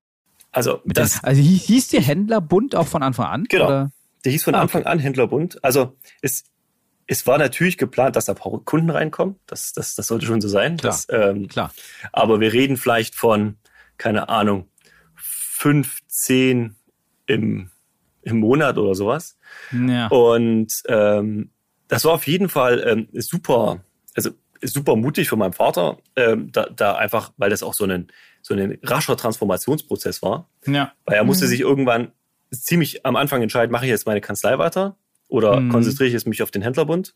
also, 0.52 0.80
das, 0.84 1.20
den, 1.20 1.24
also 1.24 1.42
hieß 1.42 1.88
der 1.88 2.00
Händlerbund 2.00 2.74
auch 2.74 2.86
von 2.86 3.02
Anfang 3.02 3.26
an? 3.26 3.44
Genau. 3.48 3.66
Oder? 3.66 3.92
Der 4.24 4.32
hieß 4.32 4.44
von 4.44 4.54
ah, 4.54 4.60
Anfang 4.60 4.84
an 4.84 4.98
Händlerbund. 4.98 5.62
Also, 5.64 5.96
es, 6.20 6.44
es 7.06 7.26
war 7.26 7.38
natürlich 7.38 7.78
geplant, 7.78 8.16
dass 8.16 8.26
da 8.26 8.34
Kunden 8.34 8.90
reinkommen. 8.90 9.36
Das, 9.46 9.72
das, 9.72 9.94
das 9.94 10.06
sollte 10.06 10.26
schon 10.26 10.40
so 10.40 10.48
sein. 10.48 10.76
Klar, 10.76 10.92
das, 10.92 11.06
ähm, 11.10 11.48
klar. 11.48 11.72
Aber 12.12 12.40
wir 12.40 12.52
reden 12.52 12.76
vielleicht 12.76 13.14
von, 13.14 13.56
keine 13.96 14.28
Ahnung, 14.28 14.68
fünf, 15.60 15.98
zehn 16.08 16.74
im, 17.26 17.68
im 18.22 18.38
Monat 18.38 18.78
oder 18.78 18.94
sowas. 18.94 19.36
Ja. 19.70 20.06
Und 20.06 20.72
ähm, 20.88 21.50
das 21.86 22.06
war 22.06 22.12
auf 22.12 22.26
jeden 22.26 22.48
Fall 22.48 22.82
ähm, 22.86 23.08
super, 23.12 23.84
also 24.14 24.30
super 24.62 24.96
mutig 24.96 25.28
von 25.28 25.38
meinem 25.38 25.52
Vater, 25.52 25.98
ähm, 26.16 26.50
da, 26.50 26.64
da 26.64 26.94
einfach, 26.94 27.32
weil 27.36 27.50
das 27.50 27.62
auch 27.62 27.74
so 27.74 27.84
ein, 27.84 28.08
so 28.40 28.54
ein 28.54 28.78
rascher 28.82 29.18
Transformationsprozess 29.18 30.22
war. 30.22 30.48
Ja. 30.66 30.94
Weil 31.04 31.16
er 31.16 31.24
musste 31.24 31.44
mhm. 31.44 31.50
sich 31.50 31.60
irgendwann 31.60 32.12
ziemlich 32.50 33.04
am 33.04 33.16
Anfang 33.16 33.42
entscheiden, 33.42 33.70
mache 33.70 33.84
ich 33.84 33.90
jetzt 33.90 34.06
meine 34.06 34.22
Kanzlei 34.22 34.56
weiter 34.56 34.96
oder 35.28 35.60
mhm. 35.60 35.68
konzentriere 35.68 36.06
ich 36.06 36.14
jetzt 36.14 36.26
mich 36.26 36.42
auf 36.42 36.50
den 36.50 36.62
Händlerbund? 36.62 37.14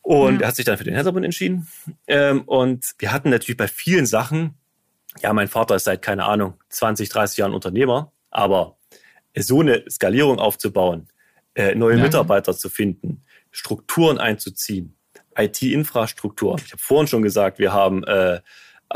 Und 0.00 0.36
ja. 0.36 0.42
er 0.42 0.48
hat 0.48 0.54
sich 0.54 0.64
dann 0.64 0.78
für 0.78 0.84
den 0.84 0.94
Händlerbund 0.94 1.24
entschieden. 1.24 1.66
Ähm, 2.06 2.42
und 2.42 2.84
wir 2.98 3.10
hatten 3.10 3.30
natürlich 3.30 3.56
bei 3.56 3.68
vielen 3.68 4.06
Sachen 4.06 4.54
ja, 5.20 5.32
mein 5.32 5.48
Vater 5.48 5.76
ist 5.76 5.84
seit, 5.84 6.02
keine 6.02 6.24
Ahnung, 6.24 6.54
20, 6.70 7.08
30 7.08 7.38
Jahren 7.38 7.54
Unternehmer, 7.54 8.12
aber 8.30 8.78
so 9.36 9.60
eine 9.60 9.88
Skalierung 9.90 10.38
aufzubauen, 10.38 11.08
äh, 11.54 11.74
neue 11.74 11.96
ja. 11.96 12.02
Mitarbeiter 12.02 12.56
zu 12.56 12.68
finden, 12.68 13.24
Strukturen 13.50 14.18
einzuziehen, 14.18 14.96
IT-Infrastruktur. 15.36 16.56
Ich 16.64 16.72
habe 16.72 16.82
vorhin 16.82 17.08
schon 17.08 17.22
gesagt, 17.22 17.58
wir 17.58 17.72
haben 17.72 18.04
äh, 18.04 18.40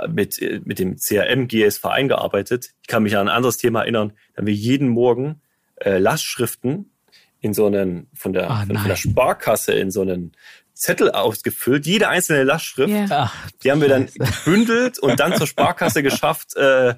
mit, 0.09 0.41
mit 0.65 0.79
dem 0.79 0.97
CRM 0.97 1.49
GSV 1.49 1.85
eingearbeitet. 1.87 2.75
Ich 2.83 2.89
kann 2.89 3.03
mich 3.03 3.17
an 3.17 3.29
ein 3.29 3.35
anderes 3.35 3.57
Thema 3.57 3.83
erinnern. 3.83 4.13
Da 4.33 4.39
haben 4.39 4.47
wir 4.47 4.55
jeden 4.55 4.89
Morgen 4.89 5.41
äh, 5.77 5.99
Lastschriften 5.99 6.93
in 7.41 7.55
so 7.55 7.67
einen, 7.67 8.09
von 8.15 8.33
der, 8.33 8.51
oh, 8.51 8.67
von 8.75 8.89
der 8.89 8.97
Sparkasse 8.97 9.73
in 9.73 9.91
so 9.91 10.03
einen 10.03 10.33
Zettel 10.79 11.11
ausgefüllt, 11.11 11.87
jede 11.87 12.09
einzelne 12.09 12.45
Lastschrift. 12.45 12.89
Yeah. 12.89 13.33
die 13.63 13.71
haben 13.71 13.81
wir 13.81 13.89
dann 13.89 14.07
gebündelt 14.15 14.99
und 14.99 15.19
dann 15.19 15.37
zur 15.37 15.47
Sparkasse 15.47 16.03
geschafft. 16.03 16.57
Äh, 16.57 16.91
äh, 16.91 16.97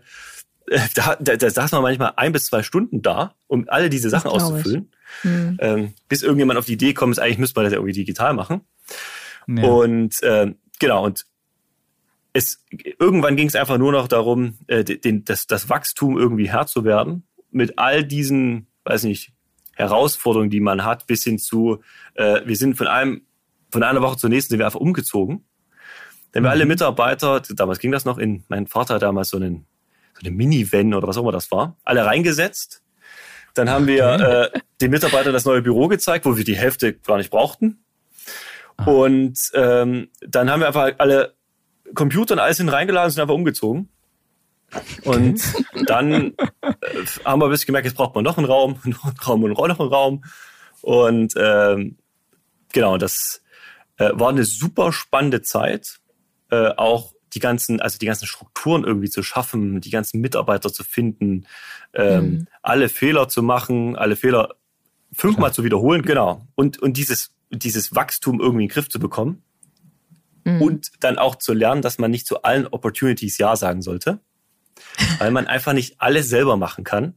da, 0.95 1.17
da, 1.19 1.37
da 1.37 1.51
saß 1.51 1.73
man 1.73 1.83
manchmal 1.83 2.13
ein 2.17 2.33
bis 2.33 2.47
zwei 2.47 2.63
Stunden 2.63 3.01
da, 3.03 3.35
um 3.47 3.65
alle 3.69 3.89
diese 3.89 4.11
Sachen 4.11 4.31
auszufüllen. 4.31 4.93
Hm. 5.23 5.57
Ähm, 5.61 5.95
bis 6.09 6.23
irgendjemand 6.23 6.59
auf 6.59 6.67
die 6.67 6.75
Idee 6.75 6.95
kommt, 6.95 7.19
eigentlich 7.19 7.39
müsste 7.39 7.59
man 7.59 7.65
das 7.65 7.73
ja 7.73 7.79
irgendwie 7.79 7.95
digital 7.95 8.35
machen. 8.35 8.61
Ja. 9.49 9.65
Und 9.65 10.23
äh, 10.23 10.55
genau, 10.79 11.05
und 11.05 11.27
es 12.33 12.65
irgendwann 12.99 13.37
ging 13.37 13.49
es 13.49 13.57
einfach 13.57 13.79
nur 13.79 13.93
noch 13.93 14.07
darum, 14.07 14.59
äh, 14.69 14.85
den, 14.85 15.25
das, 15.25 15.47
das 15.47 15.69
Wachstum 15.69 16.17
irgendwie 16.17 16.51
Herr 16.51 16.67
zu 16.67 16.85
werden. 16.85 17.25
Mit 17.51 17.79
all 17.79 18.05
diesen, 18.05 18.69
weiß 18.85 19.05
nicht, 19.05 19.33
Herausforderungen, 19.75 20.51
die 20.51 20.61
man 20.61 20.85
hat, 20.85 21.07
bis 21.07 21.25
hin 21.25 21.39
zu, 21.39 21.83
äh, 22.15 22.43
wir 22.45 22.57
sind 22.57 22.77
von 22.77 22.87
einem 22.87 23.23
von 23.71 23.83
einer 23.83 24.03
Woche 24.03 24.17
zur 24.17 24.31
nächsten 24.31 24.51
sind 24.51 24.59
wir 24.59 24.67
einfach 24.67 24.81
umgezogen. 24.81 25.45
Denn 26.35 26.43
wir 26.43 26.51
mhm. 26.51 26.53
alle 26.53 26.67
Mitarbeiter, 26.67 27.41
damals 27.41 27.79
ging 27.79 27.93
das 27.93 28.05
noch 28.05 28.19
in, 28.19 28.45
mein 28.49 28.67
Vater 28.67 28.95
hat 28.95 29.03
damals 29.03 29.31
so 29.31 29.37
einen, 29.37 29.67
so 30.15 30.21
eine 30.21 30.31
Minivan 30.31 30.95
oder 30.95 31.09
was 31.09 31.17
auch 31.17 31.23
immer 31.23 31.33
das 31.33 31.51
war, 31.51 31.77
alle 31.85 32.05
reingesetzt 32.05 32.83
Dann 33.55 33.69
haben 33.69 33.87
wir 33.87 34.51
äh, 34.55 34.61
den 34.81 34.91
Mitarbeitern 34.91 35.33
das 35.33 35.45
neue 35.45 35.63
Büro 35.63 35.89
gezeigt, 35.89 36.25
wo 36.25 36.37
wir 36.37 36.45
die 36.45 36.57
Hälfte 36.57 36.95
gar 36.95 37.17
nicht 37.17 37.31
brauchten. 37.31 37.85
Ah. 38.77 38.85
Und 38.85 39.39
ähm, 39.55 40.09
dann 40.21 40.51
haben 40.51 40.61
wir 40.61 40.69
einfach 40.69 40.93
alle 40.99 41.35
Computer 41.95 42.35
und 42.35 42.41
alles 42.41 42.59
hin 42.59 42.69
reingeladen 42.69 43.07
und 43.07 43.13
sind 43.13 43.23
einfach 43.23 43.35
umgezogen. 43.35 43.89
Und 45.05 45.43
dann 45.87 46.33
äh, 46.33 46.73
haben 47.25 47.41
wir 47.41 47.47
ein 47.47 47.51
bisschen 47.51 47.67
gemerkt, 47.67 47.87
jetzt 47.87 47.97
braucht 47.97 48.15
man 48.15 48.23
noch 48.23 48.39
einen 48.39 48.47
Raum, 48.47 48.79
noch 48.85 49.05
einen 49.05 49.17
Raum 49.17 49.43
und 49.45 49.51
noch 49.51 49.81
einen 49.81 49.89
Raum. 49.89 50.25
Und 50.83 51.35
ähm, 51.37 51.97
genau, 52.73 52.97
das 52.97 53.40
äh, 54.01 54.19
war 54.19 54.31
eine 54.31 54.45
super 54.45 54.93
spannende 54.93 55.43
Zeit. 55.43 56.01
Äh, 56.51 56.71
auch 56.77 57.13
die 57.35 57.39
ganzen, 57.39 57.81
also 57.81 57.99
die 57.99 58.07
ganzen 58.07 58.27
Strukturen 58.27 58.83
irgendwie 58.83 59.11
zu 59.11 59.23
schaffen, 59.23 59.81
die 59.81 59.91
ganzen 59.91 60.21
Mitarbeiter 60.21 60.73
zu 60.73 60.83
finden, 60.83 61.47
ähm, 61.93 62.25
mhm. 62.25 62.47
alle 62.63 62.89
Fehler 62.89 63.29
zu 63.29 63.43
machen, 63.43 63.95
alle 63.95 64.17
Fehler 64.17 64.57
fünfmal 65.13 65.51
Klar. 65.51 65.53
zu 65.53 65.65
wiederholen, 65.65 66.03
genau. 66.03 66.47
Und, 66.55 66.79
und 66.81 66.97
dieses, 66.97 67.33
dieses 67.51 67.95
Wachstum 67.95 68.41
irgendwie 68.41 68.65
in 68.65 68.69
den 68.69 68.75
Griff 68.75 68.89
zu 68.89 68.99
bekommen. 68.99 69.43
Mhm. 70.45 70.63
Und 70.63 70.91
dann 71.01 71.19
auch 71.19 71.37
zu 71.37 71.53
lernen, 71.53 71.83
dass 71.83 71.99
man 71.99 72.11
nicht 72.11 72.27
zu 72.27 72.43
allen 72.43 72.67
Opportunities 72.67 73.39
Ja 73.39 73.55
sagen 73.55 73.83
sollte, 73.83 74.21
weil 75.19 75.31
man 75.31 75.47
einfach 75.47 75.75
nicht 75.75 76.01
alles 76.01 76.29
selber 76.29 76.57
machen 76.57 76.85
kann. 76.85 77.15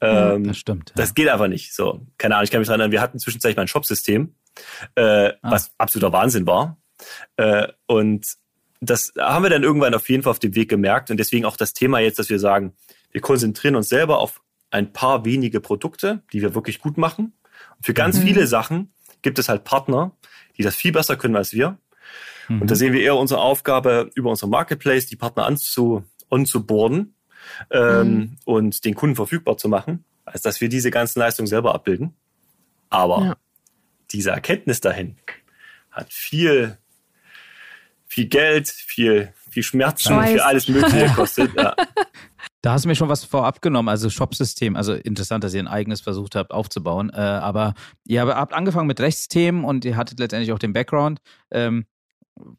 Ähm, 0.00 0.44
das 0.44 0.58
stimmt. 0.58 0.90
Ja. 0.90 0.94
Das 0.96 1.14
geht 1.14 1.28
einfach 1.28 1.48
nicht. 1.48 1.74
So, 1.74 2.06
keine 2.18 2.36
Ahnung, 2.36 2.44
ich 2.44 2.50
kann 2.50 2.60
mich 2.60 2.68
daran 2.68 2.80
erinnern, 2.80 2.92
wir 2.92 3.00
hatten 3.00 3.18
zwischenzeitlich 3.18 3.56
mal 3.56 3.62
ein 3.62 3.68
Shopsystem, 3.68 4.34
äh, 4.94 5.28
ah. 5.28 5.36
was 5.42 5.72
absoluter 5.78 6.12
Wahnsinn 6.12 6.46
war. 6.46 6.78
Äh, 7.36 7.68
und 7.86 8.26
das 8.80 9.12
haben 9.18 9.44
wir 9.44 9.50
dann 9.50 9.62
irgendwann 9.62 9.94
auf 9.94 10.08
jeden 10.08 10.22
Fall 10.22 10.30
auf 10.30 10.38
dem 10.38 10.54
Weg 10.54 10.68
gemerkt. 10.68 11.10
Und 11.10 11.16
deswegen 11.18 11.44
auch 11.44 11.56
das 11.56 11.72
Thema 11.72 11.98
jetzt, 11.98 12.18
dass 12.18 12.30
wir 12.30 12.38
sagen, 12.38 12.74
wir 13.10 13.20
konzentrieren 13.20 13.76
uns 13.76 13.88
selber 13.88 14.18
auf 14.18 14.40
ein 14.70 14.92
paar 14.92 15.24
wenige 15.24 15.60
Produkte, 15.60 16.22
die 16.32 16.42
wir 16.42 16.54
wirklich 16.54 16.80
gut 16.80 16.98
machen. 16.98 17.32
Und 17.76 17.86
für 17.86 17.94
ganz 17.94 18.18
mhm. 18.18 18.22
viele 18.22 18.46
Sachen 18.46 18.92
gibt 19.22 19.38
es 19.38 19.48
halt 19.48 19.64
Partner, 19.64 20.12
die 20.56 20.62
das 20.62 20.76
viel 20.76 20.92
besser 20.92 21.16
können 21.16 21.36
als 21.36 21.52
wir. 21.52 21.78
Mhm. 22.48 22.62
Und 22.62 22.70
da 22.70 22.74
sehen 22.74 22.92
wir 22.92 23.00
eher 23.00 23.16
unsere 23.16 23.40
Aufgabe, 23.40 24.10
über 24.14 24.30
unser 24.30 24.46
Marketplace 24.46 25.06
die 25.06 25.16
Partner 25.16 25.46
anzu, 25.46 26.04
onzuboarden 26.30 27.14
ähm, 27.70 28.08
mhm. 28.08 28.36
und 28.44 28.84
den 28.84 28.94
Kunden 28.94 29.16
verfügbar 29.16 29.56
zu 29.56 29.68
machen, 29.68 30.04
als 30.24 30.42
dass 30.42 30.60
wir 30.60 30.68
diese 30.68 30.90
ganzen 30.90 31.18
Leistungen 31.18 31.46
selber 31.46 31.74
abbilden. 31.74 32.14
Aber 32.90 33.22
ja. 33.22 33.36
Diese 34.10 34.30
Erkenntnis 34.30 34.80
dahin 34.80 35.16
hat 35.90 36.12
viel, 36.12 36.78
viel 38.06 38.26
Geld, 38.26 38.68
viel, 38.68 39.32
viel 39.50 39.62
Schmerzen, 39.62 40.22
viel 40.24 40.40
alles 40.40 40.68
Mögliche 40.68 41.06
gekostet. 41.08 41.50
Ja. 41.56 41.74
Da 42.62 42.72
hast 42.72 42.84
du 42.84 42.88
mir 42.88 42.94
schon 42.94 43.08
was 43.08 43.24
vorab 43.24 43.62
genommen, 43.62 43.88
also 43.88 44.10
Shop-System. 44.10 44.76
Also 44.76 44.94
interessant, 44.94 45.44
dass 45.44 45.54
ihr 45.54 45.60
ein 45.60 45.68
eigenes 45.68 46.00
versucht 46.00 46.34
habt 46.34 46.50
aufzubauen. 46.50 47.10
Äh, 47.10 47.16
aber 47.16 47.74
ihr 48.04 48.26
habt 48.26 48.52
angefangen 48.52 48.86
mit 48.86 49.00
Rechtsthemen 49.00 49.64
und 49.64 49.84
ihr 49.84 49.96
hattet 49.96 50.18
letztendlich 50.18 50.52
auch 50.52 50.58
den 50.58 50.72
Background. 50.72 51.20
Ähm, 51.50 51.86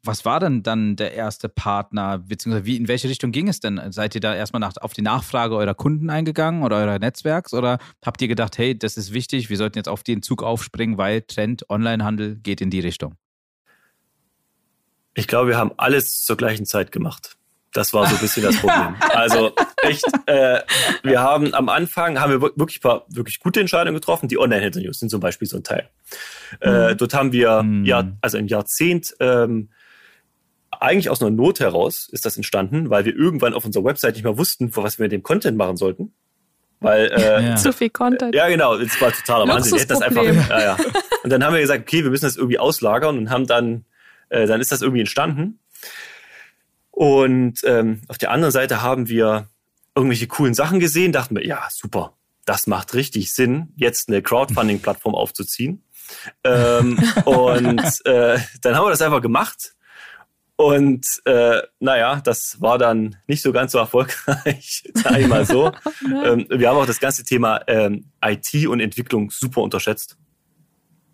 was 0.02 0.24
war 0.24 0.40
denn 0.40 0.62
dann 0.62 0.96
der 0.96 1.14
erste 1.14 1.48
Partner, 1.48 2.18
beziehungsweise 2.18 2.66
wie, 2.66 2.76
in 2.76 2.88
welche 2.88 3.08
Richtung 3.08 3.32
ging 3.32 3.48
es 3.48 3.60
denn? 3.60 3.80
Seid 3.92 4.14
ihr 4.14 4.20
da 4.20 4.34
erstmal 4.34 4.60
nach, 4.60 4.74
auf 4.80 4.92
die 4.92 5.02
Nachfrage 5.02 5.56
eurer 5.56 5.74
Kunden 5.74 6.10
eingegangen 6.10 6.62
oder 6.62 6.76
eurer 6.76 6.98
Netzwerks 6.98 7.54
oder 7.54 7.78
habt 8.04 8.22
ihr 8.22 8.28
gedacht, 8.28 8.58
hey, 8.58 8.78
das 8.78 8.96
ist 8.96 9.12
wichtig, 9.12 9.50
wir 9.50 9.56
sollten 9.56 9.78
jetzt 9.78 9.88
auf 9.88 10.02
den 10.02 10.22
Zug 10.22 10.42
aufspringen, 10.42 10.98
weil 10.98 11.22
Trend 11.22 11.68
Onlinehandel 11.68 12.36
geht 12.36 12.60
in 12.60 12.70
die 12.70 12.80
Richtung? 12.80 13.16
Ich 15.14 15.26
glaube, 15.26 15.48
wir 15.50 15.58
haben 15.58 15.72
alles 15.76 16.22
zur 16.22 16.36
gleichen 16.36 16.66
Zeit 16.66 16.92
gemacht. 16.92 17.36
Das 17.72 17.92
war 17.92 18.06
so 18.06 18.16
ein 18.16 18.20
bisschen 18.20 18.42
das 18.42 18.56
Problem. 18.56 18.96
Also 19.14 19.52
echt, 19.82 20.04
äh, 20.26 20.60
wir 21.02 21.20
haben 21.20 21.54
am 21.54 21.68
Anfang 21.68 22.18
haben 22.18 22.32
wir 22.32 22.40
wirklich 22.40 22.80
paar 22.80 23.04
wirklich 23.08 23.38
gute 23.38 23.60
Entscheidungen 23.60 23.94
getroffen. 23.94 24.28
Die 24.28 24.38
Online-Hinternews 24.38 24.98
sind 24.98 25.10
zum 25.10 25.20
Beispiel 25.20 25.46
so 25.46 25.56
ein 25.58 25.64
Teil. 25.64 25.88
Äh, 26.60 26.92
mhm. 26.92 26.96
dort 26.96 27.14
haben 27.14 27.32
wir 27.32 27.62
mhm. 27.62 27.84
ja 27.84 28.12
also 28.20 28.38
ein 28.38 28.48
Jahrzehnt 28.48 29.14
ähm, 29.20 29.70
eigentlich 30.70 31.10
aus 31.10 31.20
einer 31.20 31.30
Not 31.30 31.60
heraus 31.60 32.08
ist 32.10 32.24
das 32.24 32.36
entstanden, 32.36 32.90
weil 32.90 33.04
wir 33.04 33.14
irgendwann 33.14 33.54
auf 33.54 33.64
unserer 33.64 33.84
Website 33.84 34.14
nicht 34.14 34.24
mehr 34.24 34.38
wussten, 34.38 34.74
was 34.76 34.98
wir 34.98 35.04
mit 35.04 35.12
dem 35.12 35.22
Content 35.22 35.56
machen 35.56 35.76
sollten. 35.76 36.12
Weil 36.80 37.10
äh, 37.12 37.48
ja. 37.48 37.56
zu 37.56 37.72
viel 37.72 37.90
Content. 37.90 38.34
Ja, 38.34 38.48
genau, 38.48 38.78
das 38.78 38.98
war 39.00 39.12
totaler 39.12 39.46
Wahnsinn. 39.46 39.78
Wir 39.78 39.86
das 39.86 40.00
einfach. 40.00 40.24
Ja, 40.24 40.60
ja. 40.60 40.76
Und 41.22 41.30
dann 41.30 41.44
haben 41.44 41.52
wir 41.52 41.60
gesagt, 41.60 41.82
okay, 41.82 42.02
wir 42.02 42.10
müssen 42.10 42.24
das 42.24 42.36
irgendwie 42.36 42.58
auslagern 42.58 43.18
und 43.18 43.30
haben 43.30 43.46
dann, 43.46 43.84
äh, 44.30 44.46
dann 44.46 44.60
ist 44.60 44.72
das 44.72 44.80
irgendwie 44.80 45.00
entstanden. 45.00 45.58
Und 46.90 47.60
ähm, 47.64 48.00
auf 48.08 48.16
der 48.16 48.30
anderen 48.30 48.52
Seite 48.52 48.80
haben 48.80 49.08
wir 49.08 49.48
irgendwelche 49.94 50.26
coolen 50.26 50.54
Sachen 50.54 50.80
gesehen, 50.80 51.12
dachten 51.12 51.36
wir, 51.36 51.46
ja, 51.46 51.66
super, 51.70 52.14
das 52.46 52.66
macht 52.66 52.94
richtig 52.94 53.34
Sinn, 53.34 53.72
jetzt 53.76 54.08
eine 54.08 54.22
Crowdfunding-Plattform 54.22 55.14
aufzuziehen. 55.14 55.84
ähm, 56.44 56.98
und 57.24 58.06
äh, 58.06 58.38
dann 58.62 58.76
haben 58.76 58.86
wir 58.86 58.90
das 58.90 59.02
einfach 59.02 59.20
gemacht. 59.20 59.74
Und 60.60 61.06
äh, 61.24 61.62
naja, 61.78 62.20
das 62.22 62.60
war 62.60 62.76
dann 62.76 63.16
nicht 63.26 63.40
so 63.40 63.50
ganz 63.50 63.72
so 63.72 63.78
erfolgreich, 63.78 64.84
sag 64.94 65.18
ich 65.18 65.26
mal 65.26 65.46
so. 65.46 65.72
ähm, 66.22 66.46
wir 66.50 66.68
haben 66.68 66.76
auch 66.76 66.84
das 66.84 67.00
ganze 67.00 67.24
Thema 67.24 67.62
ähm, 67.66 68.10
IT 68.22 68.66
und 68.66 68.80
Entwicklung 68.80 69.30
super 69.30 69.62
unterschätzt. 69.62 70.18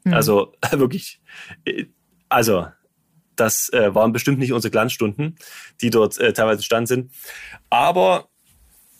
Mhm. 0.03 0.15
Also 0.15 0.53
wirklich, 0.73 1.21
äh, 1.65 1.85
also 2.29 2.67
das 3.37 3.73
äh, 3.73 3.95
waren 3.95 4.13
bestimmt 4.13 4.41
nicht 4.41 4.53
unsere 4.53 4.73
Glanzstunden, 4.73 5.37
die 5.81 5.91
dort 5.91 6.19
äh, 6.19 6.33
teilweise 6.33 6.65
stand 6.65 6.89
sind. 6.89 7.13
Aber 7.71 8.29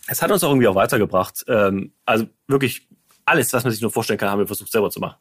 es 0.07 0.23
hat 0.23 0.31
uns 0.31 0.45
auch 0.45 0.51
irgendwie 0.51 0.69
auch 0.69 0.77
weitergebracht. 0.77 1.45
Ähm, 1.49 1.93
also 2.05 2.27
wirklich 2.47 2.89
alles, 3.25 3.53
was 3.53 3.65
man 3.65 3.73
sich 3.73 3.83
nur 3.83 3.91
vorstellen 3.91 4.21
kann, 4.21 4.31
haben 4.31 4.39
wir 4.39 4.47
versucht 4.47 4.71
selber 4.71 4.91
zu 4.91 5.01
machen. 5.01 5.17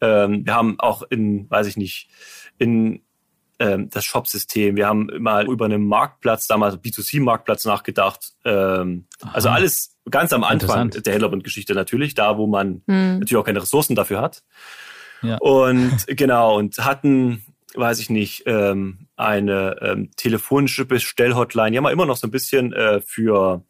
Ähm, 0.00 0.46
wir 0.46 0.54
haben 0.54 0.78
auch 0.78 1.02
in, 1.02 1.50
weiß 1.50 1.66
ich 1.66 1.76
nicht, 1.76 2.08
in 2.58 3.02
ähm, 3.58 3.90
das 3.90 4.04
Shop-System. 4.04 4.76
Wir 4.76 4.86
haben 4.86 5.10
mal 5.18 5.46
über 5.46 5.64
einen 5.64 5.86
Marktplatz, 5.86 6.46
damals 6.46 6.76
B2C-Marktplatz 6.76 7.64
nachgedacht. 7.64 8.32
Ähm, 8.44 9.06
also 9.32 9.48
alles 9.48 9.96
ganz 10.10 10.32
am 10.32 10.44
Anfang 10.44 10.90
der 10.90 11.12
Hellerbund-Geschichte 11.12 11.74
natürlich, 11.74 12.14
da 12.14 12.36
wo 12.36 12.46
man 12.46 12.82
hm. 12.86 13.20
natürlich 13.20 13.36
auch 13.36 13.44
keine 13.44 13.62
Ressourcen 13.62 13.94
dafür 13.94 14.20
hat. 14.20 14.42
Ja. 15.22 15.38
Und 15.38 16.04
genau, 16.08 16.58
und 16.58 16.78
hatten 16.78 17.44
weiß 17.76 17.98
ich 17.98 18.08
nicht, 18.08 18.44
ähm, 18.46 19.08
eine 19.16 19.76
ähm, 19.80 20.10
telefonische 20.16 20.84
Bestellhotline. 20.84 21.76
Haben 21.76 21.84
wir 21.84 21.90
immer 21.90 22.06
noch 22.06 22.16
so 22.16 22.28
ein 22.28 22.30
bisschen 22.30 22.72
äh, 22.72 23.00
für 23.00 23.64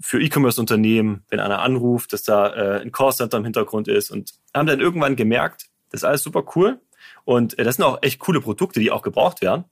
für 0.00 0.20
E-Commerce-Unternehmen, 0.20 1.24
wenn 1.28 1.38
einer 1.38 1.60
anruft, 1.60 2.12
dass 2.12 2.24
da 2.24 2.52
äh, 2.54 2.80
ein 2.80 2.90
Callcenter 2.90 3.38
im 3.38 3.44
Hintergrund 3.44 3.86
ist 3.86 4.10
und 4.10 4.32
haben 4.52 4.66
dann 4.66 4.80
irgendwann 4.80 5.14
gemerkt, 5.14 5.66
das 5.90 6.00
ist 6.00 6.04
alles 6.04 6.22
super 6.24 6.44
cool 6.56 6.80
und 7.24 7.58
äh, 7.58 7.64
das 7.64 7.76
sind 7.76 7.84
auch 7.84 7.98
echt 8.02 8.18
coole 8.18 8.40
Produkte, 8.40 8.80
die 8.80 8.90
auch 8.90 9.02
gebraucht 9.02 9.40
werden. 9.42 9.64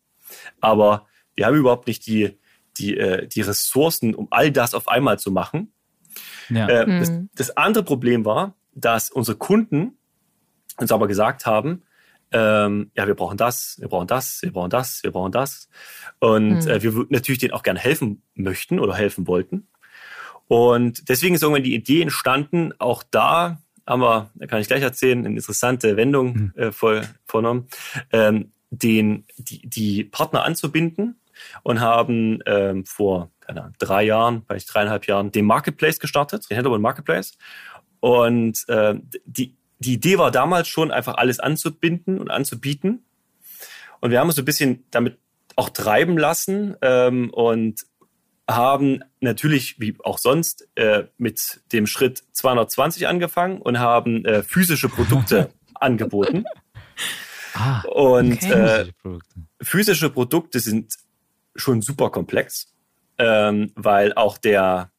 Aber 0.60 1.06
wir 1.34 1.46
haben 1.46 1.56
überhaupt 1.56 1.86
nicht 1.86 2.06
die, 2.06 2.38
die, 2.76 2.96
äh, 2.96 3.26
die 3.26 3.40
Ressourcen, 3.40 4.14
um 4.14 4.28
all 4.30 4.50
das 4.50 4.74
auf 4.74 4.88
einmal 4.88 5.18
zu 5.18 5.30
machen. 5.30 5.72
Ja. 6.48 6.68
Äh, 6.68 6.86
mhm. 6.86 7.00
das, 7.00 7.12
das 7.48 7.56
andere 7.56 7.84
Problem 7.84 8.24
war, 8.24 8.54
dass 8.74 9.10
unsere 9.10 9.36
Kunden 9.36 9.98
uns 10.76 10.92
aber 10.92 11.08
gesagt 11.08 11.46
haben, 11.46 11.82
ähm, 12.32 12.90
ja, 12.94 13.06
wir 13.06 13.14
brauchen 13.14 13.36
das, 13.36 13.76
wir 13.80 13.88
brauchen 13.88 14.06
das, 14.06 14.42
wir 14.42 14.52
brauchen 14.52 14.70
das, 14.70 15.02
wir 15.02 15.10
brauchen 15.10 15.32
das. 15.32 15.68
Und 16.20 16.64
mhm. 16.64 16.68
äh, 16.68 16.82
wir 16.82 17.06
natürlich 17.08 17.40
denen 17.40 17.52
auch 17.52 17.62
gerne 17.62 17.80
helfen 17.80 18.22
möchten 18.34 18.78
oder 18.78 18.94
helfen 18.94 19.26
wollten. 19.26 19.68
Und 20.46 21.08
deswegen 21.08 21.34
ist 21.34 21.42
irgendwann 21.42 21.62
die 21.62 21.74
Idee 21.74 22.02
entstanden, 22.02 22.72
auch 22.78 23.02
da 23.08 23.60
haben 23.86 24.02
wir, 24.02 24.30
da 24.34 24.46
kann 24.46 24.60
ich 24.60 24.68
gleich 24.68 24.82
erzählen, 24.82 25.18
eine 25.18 25.36
interessante 25.36 25.96
Wendung 25.96 26.32
mhm. 26.34 26.52
äh, 26.56 26.72
voll, 26.72 27.02
vorgenommen, 27.24 27.68
ähm, 28.12 28.52
den, 28.70 29.24
die, 29.36 29.66
die 29.68 30.04
Partner 30.04 30.44
anzubinden 30.44 31.20
und 31.62 31.80
haben 31.80 32.40
ähm, 32.46 32.84
vor 32.84 33.30
keine 33.50 33.62
Ahnung, 33.62 33.74
drei 33.78 34.04
Jahren, 34.04 34.42
vielleicht 34.46 34.72
dreieinhalb 34.72 35.06
Jahren, 35.06 35.32
den 35.32 35.44
Marketplace 35.44 35.98
gestartet, 35.98 36.48
den 36.48 36.54
Hintergrund 36.54 36.82
Marketplace. 36.82 37.32
Und 37.98 38.64
äh, 38.68 38.94
die, 39.24 39.56
die 39.80 39.94
Idee 39.94 40.18
war 40.18 40.30
damals 40.30 40.68
schon, 40.68 40.92
einfach 40.92 41.14
alles 41.14 41.40
anzubinden 41.40 42.20
und 42.20 42.30
anzubieten. 42.30 43.04
Und 44.00 44.10
wir 44.10 44.20
haben 44.20 44.28
uns 44.28 44.36
so 44.36 44.42
ein 44.42 44.46
bisschen 44.46 44.84
damit 44.90 45.18
auch 45.56 45.68
treiben 45.70 46.16
lassen 46.16 46.76
ähm, 46.80 47.30
und 47.30 47.80
haben 48.56 49.02
natürlich, 49.20 49.80
wie 49.80 49.96
auch 50.02 50.18
sonst, 50.18 50.68
äh, 50.74 51.04
mit 51.18 51.60
dem 51.72 51.86
Schritt 51.86 52.24
220 52.32 53.08
angefangen 53.08 53.60
und 53.60 53.78
haben 53.78 54.24
äh, 54.24 54.42
physische 54.42 54.88
Produkte 54.88 55.50
angeboten. 55.74 56.44
Ah, 57.54 57.82
und 57.82 58.34
okay. 58.34 58.90
äh, 59.04 59.18
physische 59.60 60.10
Produkte 60.10 60.60
sind 60.60 60.94
schon 61.56 61.82
super 61.82 62.10
komplex, 62.10 62.72
ähm, 63.18 63.72
weil 63.74 64.14
auch 64.14 64.38
der, 64.38 64.92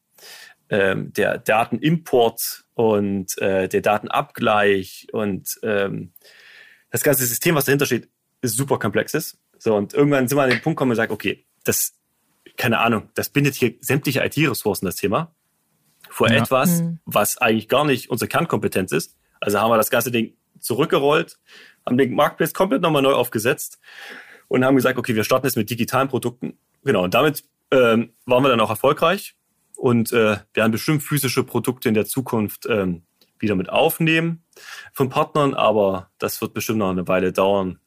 ähm, 0.68 1.12
der 1.12 1.38
Datenimport 1.38 2.64
und 2.74 3.36
äh, 3.38 3.68
der 3.68 3.80
Datenabgleich 3.80 5.08
und 5.12 5.48
ähm, 5.62 6.12
das 6.90 7.02
ganze 7.02 7.24
System, 7.24 7.54
was 7.54 7.64
dahinter 7.64 7.86
steht, 7.86 8.08
ist 8.42 8.56
super 8.56 8.78
komplex 8.78 9.14
ist. 9.14 9.38
So, 9.58 9.74
und 9.76 9.94
irgendwann 9.94 10.28
sind 10.28 10.36
wir 10.36 10.42
an 10.42 10.50
den 10.50 10.60
Punkt 10.60 10.76
gekommen 10.76 10.90
und 10.90 10.96
sagen, 10.96 11.12
okay, 11.12 11.46
das, 11.64 11.94
keine 12.56 12.78
Ahnung, 12.78 13.08
das 13.14 13.28
bindet 13.28 13.54
hier 13.54 13.74
sämtliche 13.80 14.24
IT-Ressourcen, 14.24 14.86
das 14.86 14.96
Thema. 14.96 15.34
vor 16.10 16.30
ja. 16.30 16.36
etwas, 16.36 16.82
mhm. 16.82 16.98
was 17.04 17.38
eigentlich 17.38 17.68
gar 17.68 17.84
nicht 17.84 18.10
unsere 18.10 18.28
Kernkompetenz 18.28 18.92
ist. 18.92 19.16
Also 19.40 19.60
haben 19.60 19.70
wir 19.70 19.76
das 19.76 19.90
ganze 19.90 20.10
Ding 20.10 20.34
zurückgerollt, 20.60 21.38
haben 21.86 21.98
den 21.98 22.14
Marktplatz 22.14 22.52
komplett 22.52 22.82
nochmal 22.82 23.02
neu 23.02 23.14
aufgesetzt 23.14 23.80
und 24.48 24.64
haben 24.64 24.76
gesagt, 24.76 24.98
okay, 24.98 25.14
wir 25.14 25.24
starten 25.24 25.46
jetzt 25.46 25.56
mit 25.56 25.70
digitalen 25.70 26.08
Produkten. 26.08 26.58
Genau, 26.84 27.04
und 27.04 27.14
damit 27.14 27.44
ähm, 27.70 28.12
waren 28.26 28.44
wir 28.44 28.50
dann 28.50 28.60
auch 28.60 28.70
erfolgreich 28.70 29.34
und 29.76 30.12
äh, 30.12 30.38
werden 30.54 30.72
bestimmt 30.72 31.02
physische 31.02 31.44
Produkte 31.44 31.88
in 31.88 31.94
der 31.94 32.06
Zukunft 32.06 32.66
ähm, 32.66 33.02
wieder 33.38 33.56
mit 33.56 33.70
aufnehmen 33.70 34.44
von 34.92 35.08
Partnern, 35.08 35.54
aber 35.54 36.10
das 36.18 36.40
wird 36.40 36.54
bestimmt 36.54 36.78
noch 36.78 36.90
eine 36.90 37.08
Weile 37.08 37.32
dauern 37.32 37.80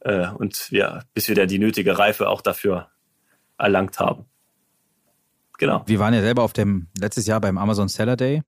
äh, 0.00 0.28
und 0.28 0.70
ja, 0.70 1.02
bis 1.14 1.28
wir 1.28 1.34
da 1.36 1.46
die 1.46 1.58
nötige 1.58 1.98
Reife 1.98 2.28
auch 2.28 2.40
dafür 2.40 2.88
erlangt 3.60 3.98
haben. 4.00 4.26
Genau. 5.58 5.82
Wir 5.86 5.98
waren 5.98 6.14
ja 6.14 6.22
selber 6.22 6.42
auf 6.42 6.52
dem 6.52 6.88
letztes 6.98 7.26
Jahr 7.26 7.40
beim 7.40 7.58
Amazon 7.58 7.88
Seller 7.88 8.16
Day 8.16 8.42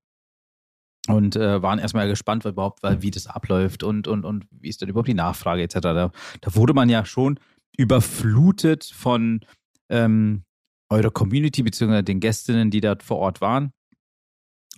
und 1.08 1.36
äh, 1.36 1.62
waren 1.62 1.78
erstmal 1.78 2.08
gespannt, 2.08 2.44
überhaupt, 2.44 2.80
wie 2.82 3.10
das 3.10 3.26
abläuft 3.26 3.82
und, 3.82 4.08
und, 4.08 4.24
und 4.24 4.46
wie 4.50 4.68
ist 4.68 4.80
denn 4.80 4.88
überhaupt 4.88 5.08
die 5.08 5.14
Nachfrage 5.14 5.62
etc. 5.62 5.74
Da, 5.80 6.10
da 6.40 6.54
wurde 6.54 6.74
man 6.74 6.88
ja 6.88 7.04
schon 7.04 7.38
überflutet 7.76 8.84
von 8.84 9.40
ähm, 9.88 10.44
eurer 10.88 11.10
Community 11.10 11.62
beziehungsweise 11.62 12.04
den 12.04 12.20
Gästinnen, 12.20 12.70
die 12.70 12.80
dort 12.80 13.02
vor 13.02 13.18
Ort 13.18 13.40
waren. 13.40 13.72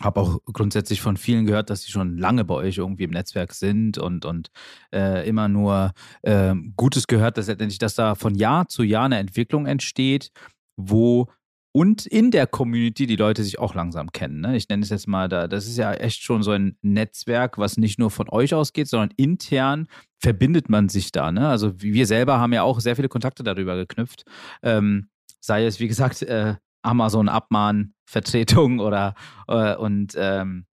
Habe 0.00 0.20
auch 0.20 0.40
grundsätzlich 0.52 1.00
von 1.00 1.16
vielen 1.16 1.46
gehört, 1.46 1.70
dass 1.70 1.82
sie 1.82 1.92
schon 1.92 2.18
lange 2.18 2.44
bei 2.44 2.54
euch 2.54 2.78
irgendwie 2.78 3.04
im 3.04 3.10
Netzwerk 3.10 3.52
sind 3.52 3.96
und, 3.96 4.24
und 4.24 4.50
äh, 4.92 5.26
immer 5.28 5.48
nur 5.48 5.92
äh, 6.22 6.54
Gutes 6.76 7.06
gehört, 7.06 7.38
dass 7.38 7.46
letztendlich, 7.46 7.78
dass 7.78 7.94
da 7.94 8.16
von 8.16 8.34
Jahr 8.34 8.66
zu 8.68 8.82
Jahr 8.82 9.04
eine 9.04 9.18
Entwicklung 9.18 9.66
entsteht, 9.66 10.30
wo 10.76 11.28
und 11.76 12.06
in 12.06 12.30
der 12.30 12.46
Community 12.46 13.06
die 13.06 13.16
Leute 13.16 13.42
sich 13.42 13.58
auch 13.58 13.74
langsam 13.74 14.12
kennen. 14.12 14.40
Ne? 14.40 14.56
Ich 14.56 14.68
nenne 14.68 14.84
es 14.84 14.90
jetzt 14.90 15.08
mal, 15.08 15.28
da, 15.28 15.48
das 15.48 15.66
ist 15.66 15.76
ja 15.76 15.92
echt 15.92 16.22
schon 16.22 16.44
so 16.44 16.52
ein 16.52 16.76
Netzwerk, 16.82 17.58
was 17.58 17.76
nicht 17.76 17.98
nur 17.98 18.12
von 18.12 18.28
euch 18.28 18.54
ausgeht, 18.54 18.86
sondern 18.86 19.10
intern 19.16 19.88
verbindet 20.20 20.68
man 20.68 20.88
sich 20.88 21.10
da. 21.10 21.32
Ne? 21.32 21.48
Also 21.48 21.80
wir 21.82 22.06
selber 22.06 22.38
haben 22.38 22.52
ja 22.52 22.62
auch 22.62 22.78
sehr 22.78 22.94
viele 22.94 23.08
Kontakte 23.08 23.42
darüber 23.42 23.74
geknüpft. 23.76 24.24
Ähm, 24.62 25.08
sei 25.40 25.66
es, 25.66 25.80
wie 25.80 25.88
gesagt, 25.88 26.22
äh, 26.22 26.54
Amazon 26.84 27.28
Abmahn, 27.28 27.94
Vertretung 28.04 28.78
oder 28.80 29.14
äh, 29.48 29.74
und 29.76 30.14
ähm, 30.16 30.66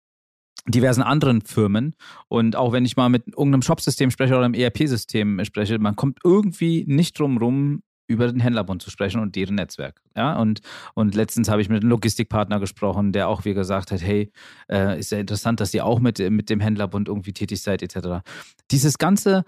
diversen 0.67 1.03
anderen 1.03 1.41
Firmen. 1.41 1.95
Und 2.29 2.57
auch 2.57 2.73
wenn 2.73 2.85
ich 2.85 2.97
mal 2.97 3.09
mit 3.09 3.27
irgendeinem 3.29 3.63
Shopsystem 3.63 4.11
spreche 4.11 4.35
oder 4.35 4.45
einem 4.45 4.55
ERP-System 4.55 5.45
spreche, 5.45 5.79
man 5.79 5.97
kommt 5.97 6.19
irgendwie 6.25 6.85
nicht 6.87 7.19
drum 7.19 7.39
rum, 7.39 7.83
über 8.09 8.27
den 8.27 8.41
Händlerbund 8.41 8.83
zu 8.83 8.91
sprechen 8.91 9.21
und 9.21 9.37
deren 9.37 9.57
Netzwerk. 9.57 10.01
Ja, 10.17 10.39
und, 10.39 10.61
und 10.95 11.15
letztens 11.15 11.51
habe 11.51 11.61
ich 11.61 11.69
mit 11.69 11.83
einem 11.83 11.91
Logistikpartner 11.91 12.59
gesprochen, 12.59 13.13
der 13.13 13.29
auch 13.29 13.45
wie 13.45 13.53
gesagt 13.53 13.93
hat, 13.93 14.03
hey, 14.03 14.33
äh, 14.71 14.99
ist 14.99 15.13
ja 15.13 15.19
interessant, 15.19 15.61
dass 15.61 15.75
ihr 15.75 15.85
auch 15.85 16.01
mit, 16.01 16.19
mit 16.19 16.49
dem 16.49 16.61
Händlerbund 16.61 17.09
irgendwie 17.09 17.35
tätig 17.35 17.61
seid, 17.61 17.83
etc. 17.83 18.27
Dieses 18.71 18.97
ganze 18.97 19.45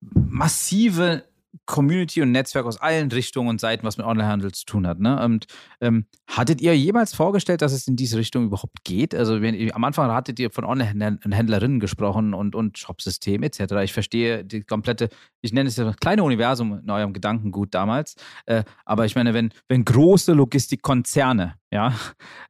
massive 0.00 1.24
Community 1.66 2.22
und 2.22 2.32
Netzwerk 2.32 2.66
aus 2.66 2.80
allen 2.80 3.10
Richtungen 3.10 3.48
und 3.48 3.60
Seiten, 3.60 3.86
was 3.86 3.96
mit 3.96 4.06
Onlinehandel 4.06 4.52
zu 4.52 4.64
tun 4.64 4.86
hat. 4.86 5.00
Ne? 5.00 5.22
Und 5.22 5.46
ähm, 5.80 6.06
hattet 6.28 6.60
ihr 6.60 6.76
jemals 6.76 7.14
vorgestellt, 7.14 7.62
dass 7.62 7.72
es 7.72 7.86
in 7.86 7.96
diese 7.96 8.18
Richtung 8.18 8.44
überhaupt 8.44 8.84
geht? 8.84 9.14
Also 9.14 9.40
wenn, 9.40 9.72
am 9.72 9.84
Anfang 9.84 10.10
hattet 10.10 10.38
ihr 10.38 10.50
von 10.50 10.64
Online-Händlerinnen 10.64 11.80
gesprochen 11.80 12.34
und, 12.34 12.54
und 12.54 12.78
Shopsystem 12.78 13.42
etc. 13.42 13.74
Ich 13.82 13.92
verstehe 13.92 14.44
die 14.44 14.62
komplette, 14.62 15.08
ich 15.40 15.52
nenne 15.52 15.68
es 15.68 15.76
das 15.76 15.96
kleine 15.96 16.22
Universum 16.24 16.80
in 16.82 16.90
eurem 16.90 17.12
Gedankengut 17.12 17.74
damals. 17.74 18.16
Äh, 18.46 18.64
aber 18.84 19.04
ich 19.04 19.14
meine, 19.14 19.34
wenn, 19.34 19.50
wenn 19.68 19.84
große 19.84 20.32
Logistikkonzerne 20.32 21.54
ja, 21.74 21.92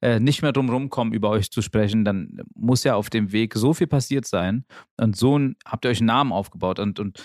äh, 0.02 0.20
nicht 0.20 0.42
mehr 0.42 0.52
drum 0.52 0.68
rumkommen, 0.68 1.14
über 1.14 1.30
euch 1.30 1.50
zu 1.50 1.62
sprechen, 1.62 2.04
dann 2.04 2.42
muss 2.54 2.84
ja 2.84 2.94
auf 2.94 3.08
dem 3.08 3.32
Weg 3.32 3.54
so 3.54 3.72
viel 3.72 3.86
passiert 3.86 4.26
sein. 4.26 4.66
Und 4.98 5.16
so 5.16 5.40
habt 5.64 5.86
ihr 5.86 5.90
euch 5.90 6.00
einen 6.00 6.08
Namen 6.08 6.30
aufgebaut. 6.30 6.78
Und, 6.78 7.00
und 7.00 7.22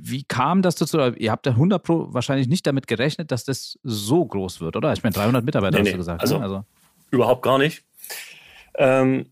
wie 0.00 0.22
kam 0.22 0.62
das 0.62 0.76
dazu? 0.76 0.98
Ihr 0.98 1.30
habt 1.30 1.46
ja 1.46 1.52
100 1.52 1.82
Pro 1.82 2.12
wahrscheinlich 2.12 2.48
nicht 2.48 2.66
damit 2.66 2.86
gerechnet, 2.86 3.30
dass 3.30 3.44
das 3.44 3.78
so 3.82 4.24
groß 4.24 4.60
wird, 4.60 4.76
oder? 4.76 4.92
Ich 4.92 5.02
meine, 5.02 5.14
300 5.14 5.44
Mitarbeiter 5.44 5.78
nee, 5.78 5.80
hast 5.80 5.86
nee. 5.86 5.92
du 5.92 5.98
gesagt. 5.98 6.20
Also, 6.20 6.38
ne? 6.38 6.44
also, 6.44 6.64
überhaupt 7.10 7.42
gar 7.42 7.58
nicht. 7.58 7.84
Ähm, 8.74 9.26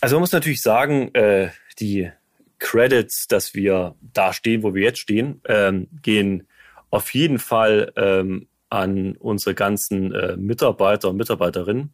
also 0.00 0.16
man 0.16 0.20
muss 0.20 0.32
natürlich 0.32 0.62
sagen, 0.62 1.14
äh, 1.14 1.50
die 1.78 2.10
Credits, 2.58 3.26
dass 3.26 3.54
wir 3.54 3.94
da 4.00 4.32
stehen, 4.32 4.62
wo 4.62 4.74
wir 4.74 4.82
jetzt 4.82 4.98
stehen, 4.98 5.40
ähm, 5.46 5.88
gehen 6.02 6.46
auf 6.90 7.14
jeden 7.14 7.38
Fall 7.38 7.92
ähm, 7.96 8.48
an 8.68 9.16
unsere 9.16 9.54
ganzen 9.54 10.12
äh, 10.12 10.36
Mitarbeiter 10.36 11.08
und 11.08 11.16
Mitarbeiterinnen, 11.16 11.92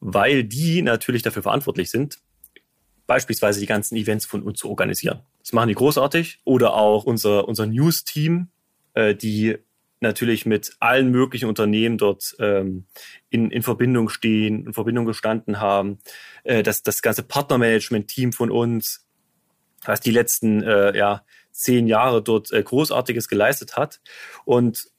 weil 0.00 0.44
die 0.44 0.82
natürlich 0.82 1.22
dafür 1.22 1.42
verantwortlich 1.42 1.90
sind, 1.90 2.18
beispielsweise 3.06 3.60
die 3.60 3.66
ganzen 3.66 3.96
Events 3.96 4.26
von 4.26 4.42
uns 4.42 4.58
zu 4.58 4.68
organisieren. 4.68 5.20
Das 5.48 5.54
machen 5.54 5.68
die 5.68 5.74
großartig. 5.76 6.40
Oder 6.44 6.74
auch 6.74 7.04
unser, 7.04 7.48
unser 7.48 7.64
News-Team, 7.64 8.48
äh, 8.92 9.14
die 9.14 9.56
natürlich 9.98 10.44
mit 10.44 10.76
allen 10.78 11.10
möglichen 11.10 11.48
Unternehmen 11.48 11.96
dort 11.96 12.36
ähm, 12.38 12.84
in, 13.30 13.50
in 13.50 13.62
Verbindung 13.62 14.10
stehen, 14.10 14.66
in 14.66 14.74
Verbindung 14.74 15.06
gestanden 15.06 15.58
haben. 15.58 16.00
Äh, 16.44 16.62
das, 16.62 16.82
das 16.82 17.00
ganze 17.00 17.22
Partnermanagement-Team 17.22 18.34
von 18.34 18.50
uns, 18.50 19.06
was 19.86 20.02
die 20.02 20.10
letzten 20.10 20.62
äh, 20.62 20.94
ja, 20.94 21.24
zehn 21.50 21.86
Jahre 21.86 22.22
dort 22.22 22.52
äh, 22.52 22.62
Großartiges 22.62 23.26
geleistet 23.26 23.78
hat. 23.78 24.02
Und 24.44 24.90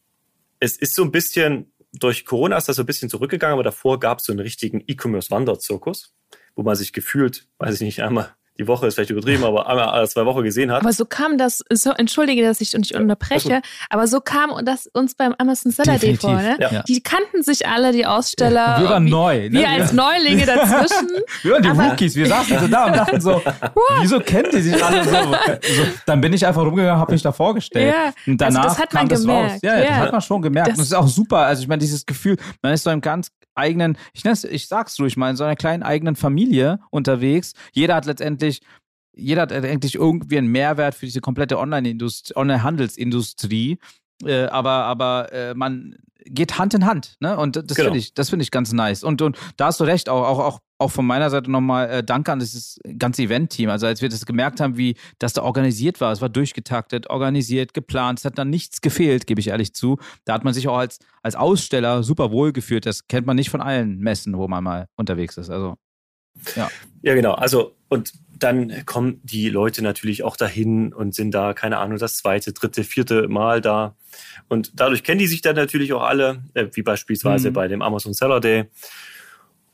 es 0.59 0.77
ist 0.77 0.95
so 0.95 1.03
ein 1.03 1.11
bisschen, 1.11 1.71
durch 1.93 2.25
Corona 2.25 2.57
ist 2.57 2.67
das 2.67 2.77
so 2.77 2.81
ein 2.81 2.87
bisschen 2.87 3.11
zurückgegangen, 3.11 3.53
aber 3.53 3.61
davor 3.63 3.99
gab 3.99 4.17
es 4.17 4.25
so 4.25 4.31
einen 4.31 4.39
richtigen 4.39 4.83
E-Commerce-Wanderzirkus 4.87 6.11
wo 6.55 6.63
man 6.63 6.75
sich 6.75 6.91
gefühlt, 6.91 7.47
weiß 7.57 7.75
ich 7.75 7.81
nicht, 7.81 8.01
einmal 8.01 8.35
die 8.59 8.67
Woche 8.67 8.87
ist 8.87 8.95
vielleicht 8.95 9.09
übertrieben, 9.09 9.45
aber 9.45 9.67
einmal 9.67 9.85
alle 9.85 10.07
zwei 10.09 10.25
Wochen 10.25 10.43
gesehen 10.43 10.69
hat. 10.69 10.81
Aber 10.81 10.91
so 10.91 11.05
kam 11.05 11.37
das, 11.37 11.63
so, 11.71 11.91
entschuldige, 11.91 12.43
dass 12.43 12.59
ich 12.59 12.73
nicht 12.73 12.93
unterbreche, 12.93 13.49
ja, 13.49 13.61
aber 13.89 14.05
so 14.05 14.19
kam 14.19 14.51
das 14.65 14.87
uns 14.87 15.15
beim 15.15 15.33
Amazon 15.37 15.71
Seller 15.71 15.97
Day 15.97 16.17
vor. 16.17 16.35
Ne? 16.35 16.57
Ja. 16.59 16.83
Die 16.83 17.01
kannten 17.01 17.41
sich 17.41 17.65
alle, 17.65 17.93
die 17.93 18.05
Aussteller. 18.05 18.81
Wir 18.81 18.89
waren 18.89 19.05
neu. 19.05 19.49
Ne? 19.49 19.59
Wir 19.59 19.69
als 19.69 19.93
Neulinge 19.93 20.45
dazwischen. 20.45 21.07
wir 21.43 21.53
waren 21.53 21.63
die 21.63 21.69
aber, 21.69 21.89
Rookies, 21.91 22.15
wir 22.15 22.27
saßen 22.27 22.59
so 22.59 22.67
da 22.67 22.85
und 22.87 22.97
dachten 22.97 23.21
so, 23.21 23.41
wieso 24.01 24.19
kennt 24.19 24.51
die 24.53 24.61
sich 24.61 24.83
alle 24.83 25.05
so? 25.05 25.11
so? 25.11 25.83
Dann 26.05 26.19
bin 26.19 26.33
ich 26.33 26.45
einfach 26.45 26.61
rumgegangen, 26.61 26.99
habe 26.99 27.13
mich 27.13 27.21
da 27.21 27.31
vorgestellt. 27.31 27.95
Ja. 27.95 28.11
Und 28.27 28.41
danach 28.41 28.63
also 28.63 28.69
das 28.69 28.79
hat 28.79 28.93
man 28.93 29.07
kam 29.07 29.19
gemerkt. 29.19 29.53
das 29.53 29.53
raus. 29.53 29.59
Ja, 29.63 29.77
ja, 29.77 29.89
das 29.89 29.97
hat 29.99 30.11
man 30.11 30.21
schon 30.21 30.41
gemerkt. 30.41 30.67
Das, 30.67 30.73
und 30.73 30.79
das 30.79 30.87
ist 30.87 30.93
auch 30.93 31.07
super. 31.07 31.37
Also 31.37 31.61
ich 31.61 31.69
meine, 31.69 31.79
dieses 31.79 32.05
Gefühl, 32.05 32.35
man 32.61 32.73
ist 32.73 32.83
so 32.83 32.89
im 32.89 32.99
ganz 32.99 33.31
eigenen, 33.59 33.97
ich, 34.13 34.23
nenn's, 34.23 34.43
ich 34.43 34.67
sag's 34.67 34.99
ruhig 34.99 35.17
mal, 35.17 35.29
in 35.29 35.35
so 35.35 35.43
einer 35.43 35.55
kleinen 35.55 35.83
eigenen 35.83 36.15
Familie 36.15 36.79
unterwegs. 36.89 37.53
Jeder 37.73 37.93
hat 37.95 38.05
letztendlich 38.05 38.61
jeder 39.13 39.43
hat 39.43 39.51
eigentlich 39.51 39.95
irgendwie 39.95 40.37
einen 40.37 40.47
Mehrwert 40.47 40.95
für 40.95 41.05
diese 41.05 41.21
komplette 41.21 41.59
Online-Handelsindustrie. 41.59 43.77
Äh, 44.23 44.45
aber 44.45 44.85
aber 44.85 45.33
äh, 45.33 45.53
man 45.53 45.97
geht 46.25 46.57
Hand 46.57 46.73
in 46.73 46.85
Hand, 46.85 47.17
ne? 47.19 47.37
Und 47.37 47.55
das 47.55 47.67
genau. 47.67 47.87
finde 47.87 47.99
ich, 47.99 48.13
das 48.13 48.29
finde 48.29 48.43
ich 48.43 48.51
ganz 48.51 48.73
nice. 48.73 49.03
Und, 49.03 49.21
und 49.21 49.37
da 49.57 49.67
hast 49.67 49.79
du 49.79 49.85
recht, 49.85 50.09
auch, 50.09 50.25
auch, 50.25 50.39
auch, 50.39 50.59
auch 50.79 50.91
von 50.91 51.05
meiner 51.05 51.29
Seite 51.29 51.51
nochmal 51.51 51.89
äh, 51.89 52.03
Danke 52.03 52.31
an 52.31 52.39
dieses 52.39 52.79
ganze 52.97 53.23
Event-Team. 53.23 53.69
Also 53.69 53.85
als 53.85 54.01
wir 54.01 54.09
das 54.09 54.25
gemerkt 54.25 54.59
haben, 54.59 54.77
wie 54.77 54.95
das 55.19 55.33
da 55.33 55.43
organisiert 55.43 56.01
war, 56.01 56.11
es 56.11 56.21
war 56.21 56.29
durchgetaktet, 56.29 57.09
organisiert, 57.09 57.73
geplant, 57.73 58.19
es 58.19 58.25
hat 58.25 58.37
dann 58.37 58.49
nichts 58.49 58.81
gefehlt, 58.81 59.27
gebe 59.27 59.41
ich 59.41 59.49
ehrlich 59.49 59.73
zu. 59.73 59.99
Da 60.25 60.33
hat 60.33 60.43
man 60.43 60.53
sich 60.53 60.67
auch 60.67 60.77
als, 60.77 60.99
als 61.21 61.35
Aussteller 61.35 62.01
super 62.03 62.31
wohl 62.31 62.53
gefühlt. 62.53 62.85
Das 62.85 63.07
kennt 63.07 63.27
man 63.27 63.35
nicht 63.35 63.49
von 63.49 63.61
allen 63.61 63.99
Messen, 63.99 64.37
wo 64.37 64.47
man 64.47 64.63
mal 64.63 64.87
unterwegs 64.95 65.37
ist. 65.37 65.49
Also 65.49 65.75
ja. 66.55 66.69
Ja, 67.01 67.15
genau. 67.15 67.33
Also, 67.33 67.75
und 67.87 68.13
dann 68.37 68.85
kommen 68.85 69.19
die 69.23 69.49
Leute 69.49 69.81
natürlich 69.81 70.23
auch 70.23 70.37
dahin 70.37 70.93
und 70.93 71.13
sind 71.13 71.31
da, 71.31 71.53
keine 71.53 71.77
Ahnung, 71.77 71.97
das 71.97 72.15
zweite, 72.17 72.53
dritte, 72.53 72.83
vierte 72.83 73.27
Mal 73.27 73.61
da. 73.61 73.95
Und 74.47 74.79
dadurch 74.79 75.03
kennen 75.03 75.19
die 75.19 75.27
sich 75.27 75.41
dann 75.41 75.55
natürlich 75.55 75.91
auch 75.93 76.03
alle, 76.03 76.43
äh, 76.53 76.67
wie 76.73 76.81
beispielsweise 76.81 77.49
mhm. 77.49 77.53
bei 77.53 77.67
dem 77.67 77.81
Amazon 77.81 78.13
Seller 78.13 78.39
Day. 78.39 78.69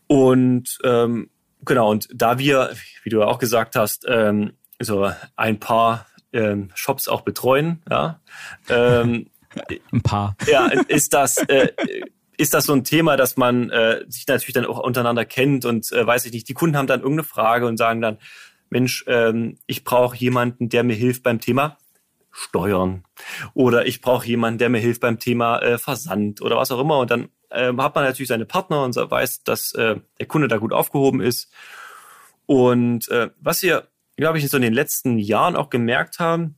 Und 0.08 0.78
ähm, 0.84 1.30
genau, 1.63 1.91
und 1.91 2.08
da 2.13 2.38
wir, 2.38 2.72
wie 3.04 3.10
du 3.10 3.20
ja 3.20 3.26
auch 3.26 3.39
gesagt 3.39 3.76
hast, 3.76 4.06
ähm, 4.08 4.54
so 4.80 5.12
ein 5.36 5.60
paar 5.60 6.06
ähm, 6.34 6.70
Shops 6.76 7.08
auch 7.08 7.22
betreuen, 7.22 7.82
ja, 7.89 8.20
ähm, 8.70 9.28
ein 9.91 10.02
paar. 10.02 10.36
Ja, 10.48 10.68
ist 10.68 11.13
das, 11.13 11.38
äh, 11.38 11.72
ist 12.38 12.54
das 12.54 12.65
so 12.65 12.74
ein 12.74 12.84
Thema, 12.84 13.18
dass 13.18 13.38
man 13.38 13.70
äh, 13.70 14.04
sich 14.08 14.28
natürlich 14.28 14.54
dann 14.54 14.65
auch 14.65 14.80
untereinander 14.80 15.26
kennt 15.26 15.65
und 15.65 15.91
äh, 15.91 16.06
weiß 16.06 16.26
ich 16.26 16.34
nicht, 16.34 16.48
die 16.50 16.54
Kunden 16.54 16.78
haben 16.78 16.88
dann 16.88 17.02
irgendeine 17.02 17.24
Frage 17.24 17.65
und 17.68 17.78
sagen 17.78 18.02
dann, 18.02 18.18
Mensch, 18.70 19.06
ähm, 19.08 19.58
ich 19.68 19.84
brauche 19.84 20.18
jemanden, 20.18 20.70
der 20.70 20.84
mir 20.84 20.96
hilft 20.96 21.24
beim 21.24 21.39
Thema 21.39 21.78
Steuern 22.32 23.06
oder 23.54 23.86
ich 23.86 24.02
brauche 24.02 24.28
jemanden, 24.28 24.58
der 24.58 24.70
mir 24.70 24.80
hilft 24.80 25.02
beim 25.02 25.20
Thema 25.20 25.60
äh, 25.60 25.78
Versand 25.78 26.41
oder 26.41 26.58
was 26.58 26.72
auch 26.72 26.82
immer 26.82 27.00
und 27.00 27.10
dann 27.10 27.30
äh, 27.56 27.74
hat 27.78 27.96
man 27.96 28.04
natürlich 28.04 28.28
seine 28.28 28.46
Partner 28.46 28.84
und 28.84 28.96
weiß, 28.96 29.44
dass 29.44 29.74
äh, 29.74 29.98
der 30.20 30.26
Kunde 30.28 30.48
da 30.48 30.58
gut 30.58 30.74
aufgehoben 30.74 31.22
ist. 31.22 31.52
Und 32.46 33.10
äh, 33.10 33.30
was 33.39 33.63
wir, 33.63 33.88
glaube 34.18 34.38
ich, 34.38 34.44
in 34.44 34.50
so 34.50 34.58
in 34.58 34.63
den 34.63 34.74
letzten 34.74 35.18
Jahren 35.18 35.56
auch 35.56 35.70
gemerkt 35.70 36.20
haben, 36.20 36.56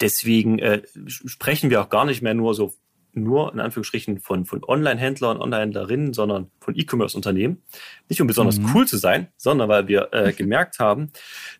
deswegen 0.00 0.58
äh, 0.58 0.82
sprechen 1.06 1.70
wir 1.70 1.80
auch 1.80 1.88
gar 1.88 2.04
nicht 2.04 2.22
mehr 2.22 2.34
nur 2.34 2.54
so 2.54 2.72
nur 3.14 3.52
in 3.52 3.60
Anführungsstrichen 3.60 4.20
von, 4.20 4.46
von 4.46 4.64
Online-Händlern, 4.64 5.36
Online-Händlerinnen, 5.36 6.14
sondern 6.14 6.50
von 6.60 6.74
E-Commerce-Unternehmen. 6.74 7.62
Nicht 8.08 8.22
um 8.22 8.26
besonders 8.26 8.58
mhm. 8.58 8.70
cool 8.74 8.88
zu 8.88 8.96
sein, 8.96 9.28
sondern 9.36 9.68
weil 9.68 9.86
wir 9.86 10.08
äh, 10.12 10.32
gemerkt 10.32 10.78
haben, 10.78 11.12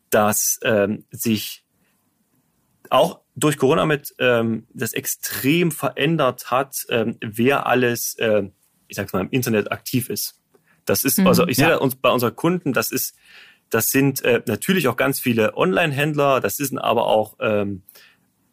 dass 0.08 0.58
ähm, 0.62 1.04
sich 1.10 1.64
auch 2.92 3.20
durch 3.34 3.56
Corona 3.56 3.86
mit 3.86 4.14
ähm, 4.18 4.66
das 4.74 4.92
extrem 4.92 5.70
verändert 5.70 6.50
hat, 6.50 6.84
ähm, 6.90 7.16
wer 7.20 7.66
alles, 7.66 8.14
äh, 8.18 8.44
ich 8.88 8.96
sag's 8.96 9.12
mal, 9.12 9.22
im 9.22 9.30
Internet 9.30 9.72
aktiv 9.72 10.10
ist. 10.10 10.38
Das 10.84 11.04
ist, 11.04 11.18
mhm. 11.18 11.26
also 11.26 11.46
ich 11.46 11.56
sehe 11.56 11.70
ja. 11.70 11.76
uns 11.76 11.96
bei 11.96 12.10
unseren 12.10 12.36
Kunden, 12.36 12.72
das 12.72 12.92
ist, 12.92 13.16
das 13.70 13.90
sind 13.90 14.22
äh, 14.24 14.42
natürlich 14.46 14.88
auch 14.88 14.96
ganz 14.96 15.20
viele 15.20 15.56
Online-Händler, 15.56 16.40
das 16.40 16.56
sind 16.56 16.78
aber 16.78 17.06
auch 17.06 17.36
ähm, 17.40 17.82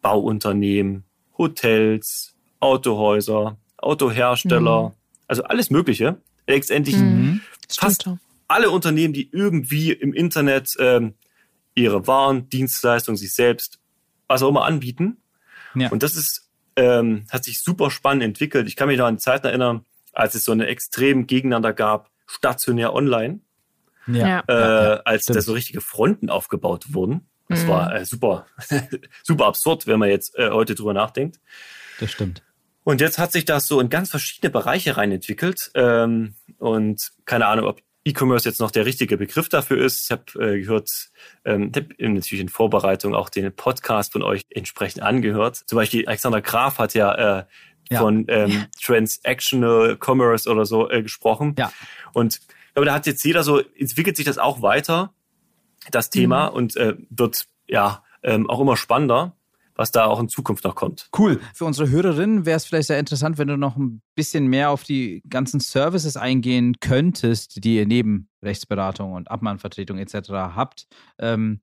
Bauunternehmen, 0.00 1.04
Hotels, 1.36 2.34
Autohäuser, 2.60 3.58
Autohersteller, 3.76 4.88
mhm. 4.88 4.94
also 5.26 5.42
alles 5.44 5.68
Mögliche. 5.68 6.16
Letztendlich 6.46 6.96
mhm. 6.96 7.42
fast 7.68 8.08
alle 8.48 8.70
Unternehmen, 8.70 9.12
die 9.12 9.28
irgendwie 9.30 9.92
im 9.92 10.14
Internet 10.14 10.74
ähm, 10.78 11.14
ihre 11.74 12.06
Waren, 12.06 12.48
Dienstleistungen, 12.48 13.16
sich 13.18 13.34
selbst, 13.34 13.79
was 14.30 14.42
auch 14.42 14.48
immer 14.48 14.64
anbieten. 14.64 15.18
Ja. 15.74 15.90
Und 15.90 16.02
das 16.02 16.14
ist, 16.14 16.48
ähm, 16.76 17.26
hat 17.30 17.44
sich 17.44 17.60
super 17.62 17.90
spannend 17.90 18.22
entwickelt. 18.22 18.68
Ich 18.68 18.76
kann 18.76 18.88
mich 18.88 18.98
noch 18.98 19.06
an 19.06 19.18
Zeiten 19.18 19.46
erinnern, 19.46 19.84
als 20.12 20.34
es 20.34 20.44
so 20.44 20.52
eine 20.52 20.66
extrem 20.66 21.26
Gegeneinander 21.26 21.72
gab, 21.72 22.10
stationär 22.26 22.94
online. 22.94 23.40
Ja. 24.06 24.42
Äh, 24.46 25.00
als 25.04 25.26
da 25.26 25.40
so 25.40 25.52
richtige 25.52 25.80
Fronten 25.80 26.30
aufgebaut 26.30 26.94
wurden. 26.94 27.28
Das 27.48 27.64
mhm. 27.64 27.68
war 27.68 27.94
äh, 27.94 28.04
super, 28.04 28.46
super 29.22 29.46
absurd, 29.46 29.86
wenn 29.86 29.98
man 29.98 30.08
jetzt 30.08 30.38
äh, 30.38 30.50
heute 30.50 30.74
drüber 30.74 30.94
nachdenkt. 30.94 31.40
Das 31.98 32.12
stimmt. 32.12 32.42
Und 32.84 33.00
jetzt 33.00 33.18
hat 33.18 33.32
sich 33.32 33.44
das 33.44 33.66
so 33.66 33.78
in 33.80 33.90
ganz 33.90 34.10
verschiedene 34.10 34.50
Bereiche 34.50 34.96
rein 34.96 35.12
entwickelt. 35.12 35.70
Ähm, 35.74 36.34
und 36.58 37.10
keine 37.24 37.46
Ahnung, 37.46 37.66
ob 37.66 37.82
E-Commerce 38.04 38.48
jetzt 38.48 38.60
noch 38.60 38.70
der 38.70 38.86
richtige 38.86 39.16
Begriff 39.16 39.48
dafür 39.48 39.78
ist. 39.84 40.04
Ich 40.04 40.10
habe 40.10 40.54
äh, 40.54 40.60
gehört, 40.60 40.90
ähm, 41.44 41.70
hab 41.74 41.84
natürlich 41.98 42.40
in 42.40 42.48
Vorbereitung 42.48 43.14
auch 43.14 43.28
den 43.28 43.54
Podcast 43.54 44.12
von 44.12 44.22
euch 44.22 44.42
entsprechend 44.50 45.02
angehört. 45.02 45.56
Zum 45.66 45.76
Beispiel 45.76 46.06
Alexander 46.06 46.40
Graf 46.40 46.78
hat 46.78 46.94
ja, 46.94 47.40
äh, 47.40 47.44
ja. 47.90 48.00
von 48.00 48.24
ähm, 48.28 48.66
Transactional 48.82 49.98
Commerce 50.02 50.48
oder 50.48 50.64
so 50.64 50.90
äh, 50.90 51.02
gesprochen. 51.02 51.54
Ja. 51.58 51.72
Und 52.14 52.36
ich 52.36 52.74
glaube, 52.74 52.86
da 52.86 52.94
hat 52.94 53.06
jetzt 53.06 53.24
jeder 53.24 53.42
so, 53.42 53.58
entwickelt 53.58 54.16
sich 54.16 54.26
das 54.26 54.38
auch 54.38 54.62
weiter 54.62 55.12
das 55.90 56.10
Thema 56.10 56.50
mhm. 56.50 56.56
und 56.56 56.76
äh, 56.76 56.94
wird 57.10 57.46
ja 57.66 58.04
ähm, 58.22 58.48
auch 58.48 58.60
immer 58.60 58.76
spannender 58.76 59.36
was 59.80 59.92
da 59.92 60.04
auch 60.04 60.20
in 60.20 60.28
Zukunft 60.28 60.64
noch 60.64 60.74
kommt. 60.74 61.08
Cool. 61.18 61.40
Für 61.54 61.64
unsere 61.64 61.88
Hörerinnen 61.88 62.44
wäre 62.44 62.58
es 62.58 62.66
vielleicht 62.66 62.88
sehr 62.88 62.98
interessant, 62.98 63.38
wenn 63.38 63.48
du 63.48 63.56
noch 63.56 63.78
ein 63.78 64.02
bisschen 64.14 64.46
mehr 64.46 64.68
auf 64.68 64.84
die 64.84 65.22
ganzen 65.26 65.58
Services 65.58 66.18
eingehen 66.18 66.76
könntest, 66.80 67.64
die 67.64 67.76
ihr 67.76 67.86
neben 67.86 68.28
Rechtsberatung 68.42 69.14
und 69.14 69.30
Abmahnvertretung 69.30 69.96
etc. 69.96 70.32
habt. 70.32 70.86
Ähm, 71.18 71.62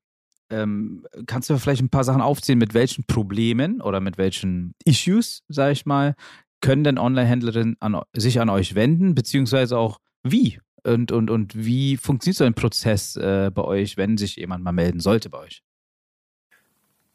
ähm, 0.49 1.06
kannst 1.27 1.51
du 1.51 1.60
vielleicht 1.60 1.84
ein 1.84 1.89
paar 1.89 2.03
Sachen 2.03 2.23
aufzählen, 2.23 2.58
mit 2.58 2.73
welchen 2.73 3.03
Problemen 3.06 3.82
oder 3.82 3.99
mit 3.99 4.17
welchen 4.17 4.73
Issues, 4.84 5.43
sage 5.47 5.73
ich 5.73 5.86
mal, 5.86 6.15
können 6.60 6.84
denn 6.84 6.97
Online-Händlerinnen 6.97 7.77
sich 8.15 8.41
an 8.41 8.49
euch 8.49 8.73
wenden, 8.73 9.13
beziehungsweise 9.13 9.77
auch 9.77 9.99
wie? 10.23 10.60
Und, 10.84 11.12
und, 11.12 11.30
und 11.30 11.56
wie 11.56 11.97
funktioniert 11.97 12.38
so 12.38 12.45
ein 12.45 12.56
Prozess 12.56 13.15
äh, 13.15 13.51
bei 13.53 13.62
euch, 13.62 13.95
wenn 13.95 14.17
sich 14.17 14.38
jemand 14.38 14.63
mal 14.63 14.71
melden 14.71 15.01
sollte 15.01 15.30
bei 15.30 15.38
euch? 15.38 15.62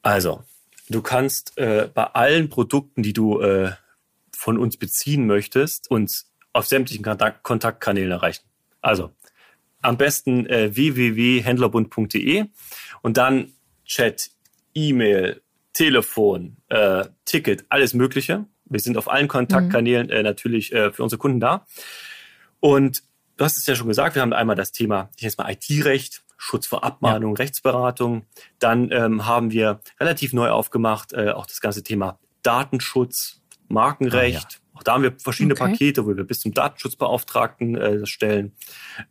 Also, 0.02 0.42
du 0.92 1.02
kannst 1.02 1.58
äh, 1.58 1.88
bei 1.92 2.04
allen 2.04 2.48
Produkten, 2.48 3.02
die 3.02 3.12
du 3.12 3.40
äh, 3.40 3.72
von 4.34 4.58
uns 4.58 4.76
beziehen 4.76 5.26
möchtest, 5.26 5.90
uns 5.90 6.32
auf 6.52 6.66
sämtlichen 6.66 7.04
Kontakt 7.04 7.42
Kontaktkanälen 7.42 8.10
erreichen. 8.10 8.44
Also, 8.80 9.12
am 9.80 9.96
besten 9.96 10.46
äh, 10.46 10.74
www.händlerbund.de 10.74 12.46
und 13.02 13.16
dann 13.16 13.52
Chat, 13.84 14.30
E-Mail, 14.74 15.42
Telefon, 15.72 16.56
äh, 16.68 17.04
Ticket, 17.24 17.64
alles 17.68 17.94
Mögliche. 17.94 18.46
Wir 18.64 18.80
sind 18.80 18.96
auf 18.96 19.10
allen 19.10 19.28
Kontaktkanälen 19.28 20.06
mhm. 20.06 20.12
äh, 20.12 20.22
natürlich 20.22 20.72
äh, 20.72 20.92
für 20.92 21.02
unsere 21.02 21.18
Kunden 21.18 21.40
da. 21.40 21.66
Und 22.60 23.02
du 23.36 23.44
hast 23.44 23.58
es 23.58 23.66
ja 23.66 23.74
schon 23.74 23.88
gesagt, 23.88 24.14
wir 24.14 24.22
haben 24.22 24.32
einmal 24.32 24.56
das 24.56 24.72
Thema, 24.72 25.10
ich 25.16 25.22
nenne 25.22 25.28
es 25.30 25.38
mal 25.38 25.52
IT-Recht, 25.52 26.22
Schutz 26.44 26.66
vor 26.66 26.82
Abmahnung, 26.82 27.36
ja. 27.36 27.42
Rechtsberatung. 27.44 28.26
Dann 28.58 28.90
ähm, 28.90 29.26
haben 29.26 29.52
wir 29.52 29.80
relativ 30.00 30.32
neu 30.32 30.50
aufgemacht 30.50 31.12
äh, 31.12 31.30
auch 31.30 31.46
das 31.46 31.60
ganze 31.60 31.84
Thema 31.84 32.18
Datenschutz, 32.42 33.40
Markenrecht. 33.68 34.44
Ah, 34.44 34.50
ja. 34.50 34.78
Auch 34.78 34.82
da 34.82 34.94
haben 34.94 35.04
wir 35.04 35.14
verschiedene 35.20 35.54
okay. 35.54 35.70
Pakete, 35.70 36.04
wo 36.04 36.16
wir 36.16 36.24
bis 36.24 36.40
zum 36.40 36.52
Datenschutzbeauftragten 36.52 37.76
äh, 37.76 38.06
stellen. 38.06 38.56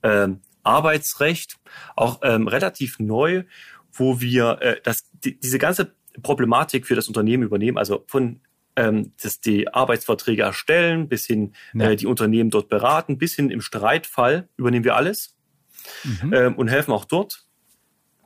Ähm, 0.04 0.41
Arbeitsrecht, 0.63 1.58
auch 1.96 2.20
ähm, 2.22 2.50
relativ 2.50 3.00
neu, 3.00 3.46
wo 3.94 4.20
wir 4.20 4.62
äh, 4.62 4.82
das, 4.84 5.10
die, 5.13 5.39
diese 5.39 5.58
ganze 5.58 5.96
Problematik 6.22 6.86
für 6.86 6.96
das 6.96 7.08
Unternehmen 7.08 7.44
übernehmen, 7.44 7.78
also 7.78 8.04
von 8.08 8.41
ähm, 8.76 9.13
dass 9.22 9.39
die 9.39 9.74
Arbeitsverträge 9.74 10.41
erstellen, 10.44 11.08
bis 11.08 11.26
hin 11.26 11.54
ja. 11.74 11.91
äh, 11.91 11.96
die 11.96 12.08
Unternehmen 12.08 12.50
dort 12.50 12.67
beraten, 12.67 13.17
bis 13.17 13.36
hin 13.36 13.50
im 13.50 13.62
Streitfall 13.62 14.50
übernehmen 14.58 14.84
wir 14.84 14.98
alles 14.98 15.38
mhm. 16.04 16.34
ähm, 16.34 16.56
und 16.56 16.67
helfen 16.67 16.91
auch 16.91 17.06
dort. 17.06 17.46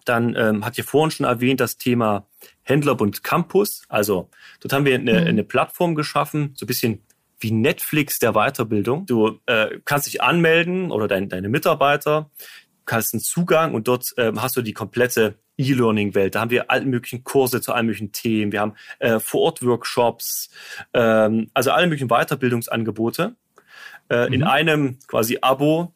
Dann 0.05 0.35
ähm, 0.35 0.63
hat 0.63 0.77
ihr 0.77 0.83
vorhin 0.83 1.11
schon 1.11 1.25
erwähnt 1.25 1.59
das 1.59 1.77
Thema 1.77 2.27
Händlerbund 2.61 3.23
Campus. 3.23 3.83
Also 3.89 4.29
dort 4.59 4.73
haben 4.73 4.85
wir 4.85 4.95
eine, 4.95 5.21
mhm. 5.21 5.27
eine 5.27 5.43
Plattform 5.43 5.95
geschaffen, 5.95 6.53
so 6.55 6.65
ein 6.65 6.67
bisschen 6.67 7.03
wie 7.39 7.51
Netflix 7.51 8.19
der 8.19 8.33
Weiterbildung. 8.33 9.05
Du 9.05 9.39
äh, 9.45 9.79
kannst 9.83 10.07
dich 10.07 10.21
anmelden 10.21 10.91
oder 10.91 11.07
dein, 11.07 11.29
deine 11.29 11.49
Mitarbeiter, 11.49 12.29
kannst 12.85 13.13
einen 13.13 13.21
Zugang 13.21 13.73
und 13.73 13.87
dort 13.87 14.13
ähm, 14.17 14.41
hast 14.41 14.55
du 14.55 14.61
die 14.61 14.73
komplette 14.73 15.35
E-Learning-Welt. 15.57 16.35
Da 16.35 16.41
haben 16.41 16.51
wir 16.51 16.69
alle 16.69 16.85
möglichen 16.85 17.23
Kurse 17.23 17.61
zu 17.61 17.73
allen 17.73 17.85
möglichen 17.85 18.11
Themen. 18.11 18.51
Wir 18.51 18.61
haben 18.61 18.73
äh, 18.99 19.19
Vor-Ort-Workshops, 19.19 20.49
ähm, 20.93 21.49
also 21.53 21.71
alle 21.71 21.87
möglichen 21.87 22.09
Weiterbildungsangebote 22.09 23.35
äh, 24.09 24.27
mhm. 24.27 24.33
in 24.33 24.43
einem 24.43 24.99
quasi 25.07 25.39
Abo, 25.41 25.83
äh, 25.83 25.94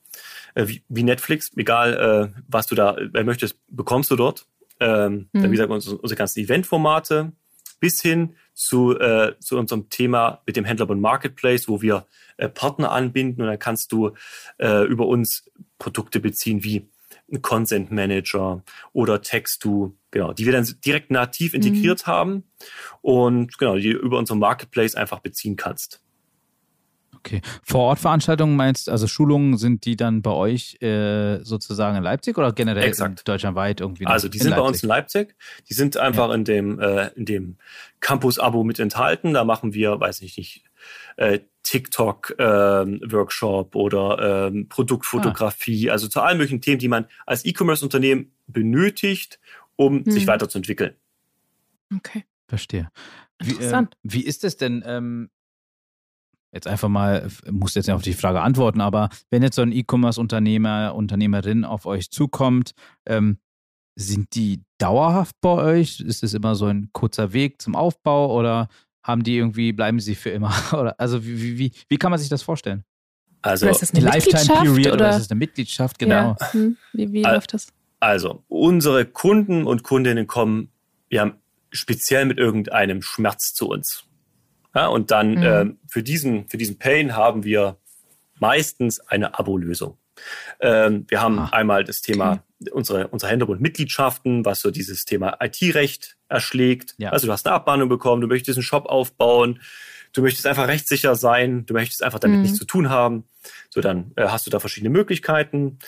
wie, 0.68 0.84
wie, 0.90 1.04
Netflix. 1.04 1.52
Egal, 1.56 2.32
äh, 2.34 2.42
was 2.48 2.68
du 2.68 2.76
da 2.76 2.98
wer 3.12 3.24
möchtest, 3.24 3.56
bekommst 3.70 4.12
du 4.12 4.16
dort. 4.16 4.46
Ähm, 4.80 5.30
mhm. 5.32 5.42
Dann, 5.42 5.52
wie 5.52 5.56
gesagt, 5.56 5.72
unsere, 5.72 5.98
unsere 5.98 6.18
ganzen 6.18 6.40
Eventformate 6.40 7.32
bis 7.80 8.02
hin 8.02 8.36
zu, 8.54 8.98
äh, 9.00 9.36
zu 9.40 9.58
unserem 9.58 9.90
Thema 9.90 10.42
mit 10.46 10.56
dem 10.56 10.66
Händlerbund 10.66 11.02
Marketplace, 11.02 11.70
wo 11.70 11.82
wir 11.82 12.06
äh, 12.38 12.50
Partner 12.50 12.92
anbinden 12.92 13.42
und 13.42 13.48
dann 13.48 13.60
kannst 13.60 13.92
du 13.92 14.12
äh, 14.58 14.86
über 14.86 15.08
uns 15.08 15.50
Produkte 15.78 16.20
beziehen 16.20 16.64
wie 16.64 16.90
Consent 17.42 17.92
Manager 17.92 18.64
oder 18.92 19.22
Textu, 19.22 19.94
genau, 20.12 20.34
die 20.34 20.46
wir 20.46 20.52
dann 20.52 20.68
direkt 20.84 21.12
nativ 21.12 21.54
integriert 21.54 22.06
mhm. 22.06 22.12
haben 22.12 22.44
und 23.02 23.58
genau, 23.58 23.76
die 23.76 23.90
über 23.90 24.18
unseren 24.18 24.40
Marketplace 24.40 24.96
einfach 24.96 25.20
beziehen 25.20 25.56
kannst. 25.56 26.02
Okay. 27.20 27.42
Vor-Ort-Veranstaltungen 27.64 28.56
meinst 28.56 28.90
also 28.90 29.08
Schulungen 29.08 29.58
sind 29.58 29.86
die 29.86 29.96
dann 29.96 30.22
bei 30.22 30.32
euch 30.32 30.80
äh, 30.82 31.40
sozusagen 31.44 31.98
in 31.98 32.04
Leipzig 32.04 32.38
oder 32.38 32.54
generell 32.54 32.84
Exakt. 32.84 33.28
deutschlandweit 33.28 33.82
irgendwie? 33.82 34.06
Also 34.06 34.30
die 34.30 34.38
sind 34.38 34.52
Leipzig? 34.52 34.64
bei 34.64 34.68
uns 34.68 34.84
in 34.84 34.90
Leipzig. 34.90 35.36
Die 35.70 35.74
sind 35.74 35.98
einfach 35.98 36.30
ja. 36.30 36.36
in 36.36 36.44
dem 36.46 36.80
äh, 36.80 37.08
in 37.10 37.26
dem 37.26 37.58
Campus-Abo 38.00 38.64
mit 38.64 38.80
enthalten. 38.80 39.34
Da 39.34 39.44
machen 39.44 39.74
wir, 39.74 40.00
weiß 40.00 40.22
ich 40.22 40.38
nicht, 40.38 40.64
äh, 41.18 41.40
TikTok-Workshop 41.64 43.76
ähm, 43.76 43.82
oder 43.82 44.48
ähm, 44.48 44.70
Produktfotografie, 44.70 45.90
ah. 45.90 45.94
also 45.94 46.08
zu 46.08 46.22
allen 46.22 46.38
möglichen 46.38 46.62
Themen, 46.62 46.78
die 46.80 46.88
man 46.88 47.08
als 47.26 47.44
E-Commerce-Unternehmen 47.46 48.32
benötigt, 48.48 49.40
um 49.76 50.06
hm. 50.06 50.12
sich 50.12 50.28
weiterzuentwickeln. 50.28 50.94
Okay. 51.94 52.24
Verstehe. 52.48 52.90
Wie, 53.40 53.62
äh, 53.64 53.86
wie 54.04 54.24
ist 54.24 54.44
es 54.44 54.58
denn? 54.58 54.84
Ähm, 54.86 55.30
jetzt 56.52 56.68
einfach 56.68 56.90
mal, 56.90 57.30
muss 57.50 57.76
jetzt 57.76 57.88
nicht 57.88 57.96
auf 57.96 58.02
die 58.02 58.14
Frage 58.14 58.42
antworten, 58.42 58.82
aber 58.82 59.10
wenn 59.30 59.44
jetzt 59.44 59.56
so 59.56 59.62
ein 59.62 59.72
E-Commerce-Unternehmer, 59.72 60.96
Unternehmerin 60.96 61.66
auf 61.66 61.86
euch 61.86 62.12
zukommt, 62.12 62.74
ähm, 63.06 63.38
sind 63.96 64.34
die 64.36 64.64
dauerhaft 64.78 65.36
bei 65.42 65.50
euch? 65.50 66.00
Ist 66.00 66.24
es 66.24 66.34
immer 66.34 66.56
so 66.56 66.66
ein 66.66 66.90
kurzer 66.94 67.34
Weg 67.34 67.62
zum 67.62 67.76
Aufbau 67.76 68.34
oder 68.34 68.70
haben 69.04 69.24
die 69.24 69.38
irgendwie, 69.38 69.74
bleiben 69.74 70.00
sie 70.00 70.16
für 70.16 70.30
immer? 70.30 70.54
Oder, 70.74 70.96
also 71.00 71.26
wie, 71.26 71.58
wie, 71.58 71.72
wie 71.88 71.98
kann 71.98 72.12
man 72.12 72.20
sich 72.20 72.30
das 72.30 72.42
vorstellen? 72.42 72.84
Also 73.42 73.68
ist 73.68 73.82
das 73.82 73.94
eine 73.94 74.04
Lifetime 74.04 74.46
Period 74.46 74.88
oder? 74.88 74.94
oder 74.94 75.10
ist 75.12 75.24
es 75.24 75.32
eine 75.32 75.38
Mitgliedschaft, 75.38 75.98
genau. 75.98 76.36
Ja. 76.40 76.54
Hm. 76.54 76.78
Wie, 76.94 77.12
wie 77.14 77.24
läuft 77.24 77.54
das? 77.54 77.68
Also, 78.02 78.44
unsere 78.48 79.06
Kunden 79.06 79.66
und 79.66 79.84
Kundinnen 79.84 80.28
kommen 80.28 80.70
ja 81.10 81.34
speziell 81.72 82.26
mit 82.26 82.38
irgendeinem 82.38 83.02
Schmerz 83.02 83.54
zu 83.54 83.70
uns. 83.70 84.06
Ja, 84.76 84.88
und 84.88 85.12
dann 85.12 85.32
mhm. 85.32 85.44
äh, 85.44 85.66
für, 85.88 86.04
diesen, 86.04 86.48
für 86.48 86.58
diesen 86.58 86.78
Pain 86.78 87.16
haben 87.16 87.44
wir 87.44 87.78
meistens 88.40 89.00
eine 89.00 89.38
Abo-Lösung. 89.38 89.98
Ähm, 90.60 91.06
wir 91.08 91.22
haben 91.22 91.40
ah, 91.40 91.50
einmal 91.52 91.84
das 91.84 92.02
Thema 92.02 92.44
okay. 92.62 92.72
unsere, 92.72 93.08
unsere 93.08 93.30
Hintergrundmitgliedschaften, 93.30 94.46
was 94.46 94.62
so 94.62 94.72
dieses 94.72 95.06
Thema 95.06 95.38
IT-Recht 95.42 96.18
erschlägt. 96.28 96.96
Ja. 96.98 97.12
Also 97.12 97.28
du 97.28 97.34
hast 97.34 97.48
eine 97.48 97.56
Abmahnung 97.56 97.90
bekommen, 97.90 98.22
du 98.22 98.28
möchtest 98.28 98.58
einen 98.58 98.64
Shop 98.64 98.86
aufbauen, 98.86 99.62
du 100.14 100.22
möchtest 100.22 100.46
einfach 100.46 100.68
rechtssicher 100.68 101.16
sein, 101.16 101.66
du 101.66 101.74
möchtest 101.74 102.04
einfach 102.04 102.20
damit 102.20 102.38
mhm. 102.38 102.44
nichts 102.44 102.58
zu 102.58 102.66
tun 102.66 102.90
haben. 102.90 103.24
So, 103.70 103.82
dann 103.82 104.12
äh, 104.16 104.28
hast 104.28 104.46
du 104.46 104.52
da 104.52 104.60
verschiedene 104.60 104.90
Möglichkeiten. 104.90 105.80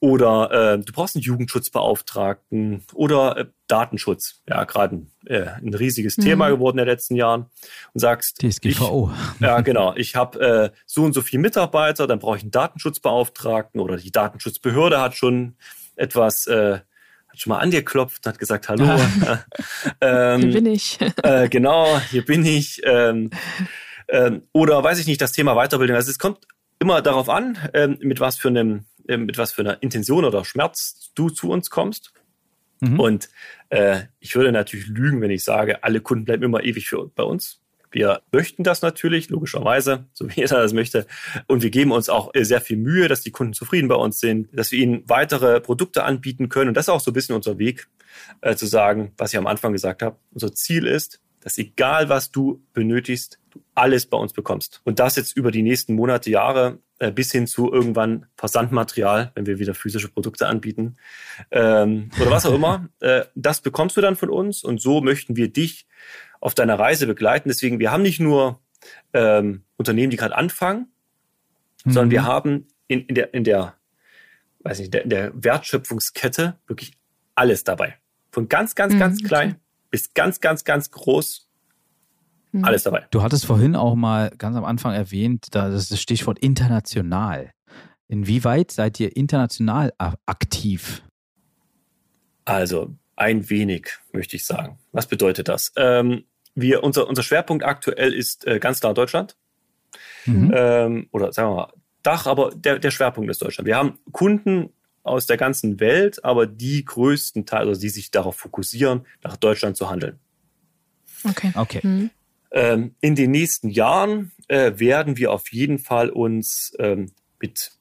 Oder 0.00 0.74
äh, 0.74 0.78
du 0.78 0.92
brauchst 0.92 1.16
einen 1.16 1.22
Jugendschutzbeauftragten 1.22 2.84
oder 2.94 3.36
äh, 3.36 3.44
Datenschutz. 3.66 4.42
Ja, 4.48 4.62
gerade 4.64 4.96
ein, 4.96 5.10
äh, 5.26 5.46
ein 5.60 5.74
riesiges 5.74 6.16
mhm. 6.16 6.22
Thema 6.22 6.48
geworden 6.50 6.78
in 6.78 6.84
den 6.84 6.92
letzten 6.92 7.16
Jahren. 7.16 7.46
Und 7.94 8.00
sagst, 8.00 8.40
DSGVO. 8.40 9.12
Ich, 9.34 9.40
ja, 9.40 9.60
genau. 9.60 9.94
Ich 9.96 10.14
habe 10.14 10.40
äh, 10.40 10.70
so 10.86 11.02
und 11.02 11.14
so 11.14 11.20
viele 11.20 11.42
Mitarbeiter, 11.42 12.06
dann 12.06 12.20
brauche 12.20 12.36
ich 12.36 12.42
einen 12.42 12.52
Datenschutzbeauftragten 12.52 13.80
oder 13.80 13.96
die 13.96 14.12
Datenschutzbehörde 14.12 15.00
hat 15.00 15.16
schon 15.16 15.56
etwas 15.96 16.46
äh, 16.46 16.78
hat 17.28 17.40
schon 17.40 17.50
mal 17.50 17.58
angeklopft 17.58 18.24
hat 18.24 18.38
gesagt, 18.38 18.68
hallo. 18.68 18.84
ähm, 20.00 20.40
hier 20.42 20.52
bin 20.52 20.66
ich. 20.66 20.98
äh, 21.24 21.48
genau, 21.48 21.98
hier 22.10 22.24
bin 22.24 22.46
ich. 22.46 22.80
Ähm, 22.84 23.30
ähm, 24.08 24.42
oder 24.52 24.82
weiß 24.82 25.00
ich 25.00 25.06
nicht, 25.08 25.20
das 25.20 25.32
Thema 25.32 25.54
Weiterbildung. 25.56 25.96
Also 25.96 26.12
es 26.12 26.20
kommt 26.20 26.46
immer 26.78 27.02
darauf 27.02 27.28
an, 27.28 27.58
ähm, 27.74 27.98
mit 28.00 28.20
was 28.20 28.38
für 28.38 28.48
einem 28.48 28.84
mit 29.16 29.38
was 29.38 29.52
für 29.52 29.62
einer 29.62 29.82
Intention 29.82 30.24
oder 30.24 30.44
Schmerz 30.44 31.12
du 31.14 31.30
zu 31.30 31.50
uns 31.50 31.70
kommst. 31.70 32.12
Mhm. 32.80 33.00
Und 33.00 33.28
äh, 33.70 34.02
ich 34.20 34.34
würde 34.34 34.52
natürlich 34.52 34.86
lügen, 34.88 35.20
wenn 35.20 35.30
ich 35.30 35.44
sage, 35.44 35.82
alle 35.82 36.00
Kunden 36.00 36.24
bleiben 36.24 36.44
immer 36.44 36.62
ewig 36.62 36.88
für, 36.88 37.08
bei 37.08 37.22
uns. 37.22 37.60
Wir 37.90 38.20
möchten 38.32 38.64
das 38.64 38.82
natürlich, 38.82 39.30
logischerweise, 39.30 40.06
so 40.12 40.28
wie 40.28 40.34
jeder 40.36 40.60
das 40.60 40.72
möchte. 40.72 41.06
Und 41.46 41.62
wir 41.62 41.70
geben 41.70 41.92
uns 41.92 42.08
auch 42.08 42.30
sehr 42.36 42.60
viel 42.60 42.76
Mühe, 42.76 43.08
dass 43.08 43.22
die 43.22 43.30
Kunden 43.30 43.54
zufrieden 43.54 43.88
bei 43.88 43.94
uns 43.94 44.20
sind, 44.20 44.48
dass 44.52 44.72
wir 44.72 44.78
ihnen 44.78 45.08
weitere 45.08 45.60
Produkte 45.60 46.04
anbieten 46.04 46.48
können. 46.48 46.68
Und 46.68 46.76
das 46.76 46.86
ist 46.86 46.90
auch 46.90 47.00
so 47.00 47.10
ein 47.10 47.14
bisschen 47.14 47.34
unser 47.34 47.58
Weg, 47.58 47.88
äh, 48.40 48.54
zu 48.56 48.66
sagen, 48.66 49.12
was 49.16 49.32
ich 49.32 49.38
am 49.38 49.46
Anfang 49.46 49.72
gesagt 49.72 50.02
habe. 50.02 50.16
Unser 50.32 50.52
Ziel 50.52 50.86
ist, 50.86 51.20
dass 51.40 51.56
egal 51.56 52.08
was 52.08 52.30
du 52.30 52.62
benötigst, 52.72 53.38
du 53.50 53.62
alles 53.74 54.06
bei 54.06 54.18
uns 54.18 54.32
bekommst. 54.32 54.80
Und 54.84 54.98
das 54.98 55.16
jetzt 55.16 55.36
über 55.36 55.50
die 55.50 55.62
nächsten 55.62 55.94
Monate, 55.94 56.30
Jahre 56.30 56.66
äh, 56.68 56.87
bis 57.12 57.32
hin 57.32 57.46
zu 57.46 57.72
irgendwann 57.72 58.26
Versandmaterial, 58.36 59.32
wenn 59.34 59.46
wir 59.46 59.58
wieder 59.58 59.74
physische 59.74 60.08
Produkte 60.08 60.46
anbieten 60.48 60.96
ähm, 61.50 62.10
oder 62.20 62.30
was 62.30 62.46
auch 62.46 62.54
immer. 62.54 62.88
Äh, 63.00 63.26
das 63.36 63.60
bekommst 63.60 63.96
du 63.96 64.00
dann 64.00 64.16
von 64.16 64.28
uns 64.28 64.64
und 64.64 64.80
so 64.80 65.00
möchten 65.00 65.36
wir 65.36 65.52
dich 65.52 65.86
auf 66.40 66.54
deiner 66.54 66.78
Reise 66.78 67.06
begleiten. 67.06 67.48
Deswegen, 67.48 67.78
wir 67.78 67.92
haben 67.92 68.02
nicht 68.02 68.18
nur 68.18 68.60
ähm, 69.12 69.62
Unternehmen, 69.76 70.10
die 70.10 70.16
gerade 70.16 70.34
anfangen, 70.34 70.88
mhm. 71.84 71.92
sondern 71.92 72.10
wir 72.10 72.24
haben 72.24 72.66
in, 72.88 73.06
in 73.06 73.14
der, 73.14 73.34
in 73.34 73.44
der, 73.44 73.74
weiß 74.60 74.80
nicht, 74.80 74.92
der, 74.92 75.04
in 75.04 75.10
der 75.10 75.30
Wertschöpfungskette 75.32 76.58
wirklich 76.66 76.94
alles 77.36 77.62
dabei. 77.62 77.98
Von 78.32 78.48
ganz, 78.48 78.74
ganz, 78.74 78.94
mhm, 78.94 78.98
ganz 78.98 79.22
klein 79.22 79.60
bis 79.90 80.14
ganz, 80.14 80.40
ganz, 80.40 80.64
ganz 80.64 80.90
groß 80.90 81.47
Mhm. 82.52 82.64
Alles 82.64 82.82
dabei. 82.82 83.06
Du 83.10 83.22
hattest 83.22 83.46
vorhin 83.46 83.76
auch 83.76 83.94
mal 83.94 84.30
ganz 84.38 84.56
am 84.56 84.64
Anfang 84.64 84.94
erwähnt, 84.94 85.48
das 85.52 85.74
ist 85.74 85.92
das 85.92 86.00
Stichwort 86.00 86.38
international. 86.38 87.52
Inwieweit 88.08 88.70
seid 88.70 88.98
ihr 89.00 89.14
international 89.16 89.92
aktiv? 90.26 91.02
Also 92.46 92.94
ein 93.16 93.50
wenig, 93.50 93.98
möchte 94.12 94.36
ich 94.36 94.46
sagen. 94.46 94.78
Was 94.92 95.06
bedeutet 95.06 95.48
das? 95.48 95.72
Ähm, 95.76 96.24
wir, 96.54 96.82
unser, 96.82 97.06
unser 97.06 97.22
Schwerpunkt 97.22 97.64
aktuell 97.64 98.14
ist 98.14 98.46
äh, 98.46 98.58
ganz 98.58 98.80
klar 98.80 98.94
Deutschland. 98.94 99.36
Mhm. 100.24 100.52
Ähm, 100.54 101.08
oder 101.12 101.32
sagen 101.32 101.50
wir 101.50 101.56
mal 101.56 101.72
Dach, 102.02 102.26
aber 102.26 102.52
der, 102.54 102.78
der 102.78 102.90
Schwerpunkt 102.90 103.30
ist 103.30 103.42
Deutschland. 103.42 103.66
Wir 103.66 103.76
haben 103.76 103.98
Kunden 104.12 104.70
aus 105.02 105.26
der 105.26 105.36
ganzen 105.36 105.80
Welt, 105.80 106.24
aber 106.24 106.46
die 106.46 106.84
größten 106.84 107.44
Teile, 107.44 107.68
also 107.68 107.80
die 107.80 107.88
sich 107.88 108.10
darauf 108.10 108.36
fokussieren, 108.36 109.06
nach 109.22 109.36
Deutschland 109.36 109.76
zu 109.76 109.90
handeln. 109.90 110.18
Okay. 111.24 111.52
Okay. 111.54 111.80
Mhm. 111.82 112.10
Ähm, 112.50 112.94
in 113.00 113.14
den 113.14 113.30
nächsten 113.30 113.68
Jahren 113.68 114.32
äh, 114.48 114.72
werden 114.76 115.16
wir 115.16 115.32
auf 115.32 115.52
jeden 115.52 115.78
Fall 115.78 116.10
uns 116.10 116.74
ähm, 116.78 117.12
mit, 117.40 117.72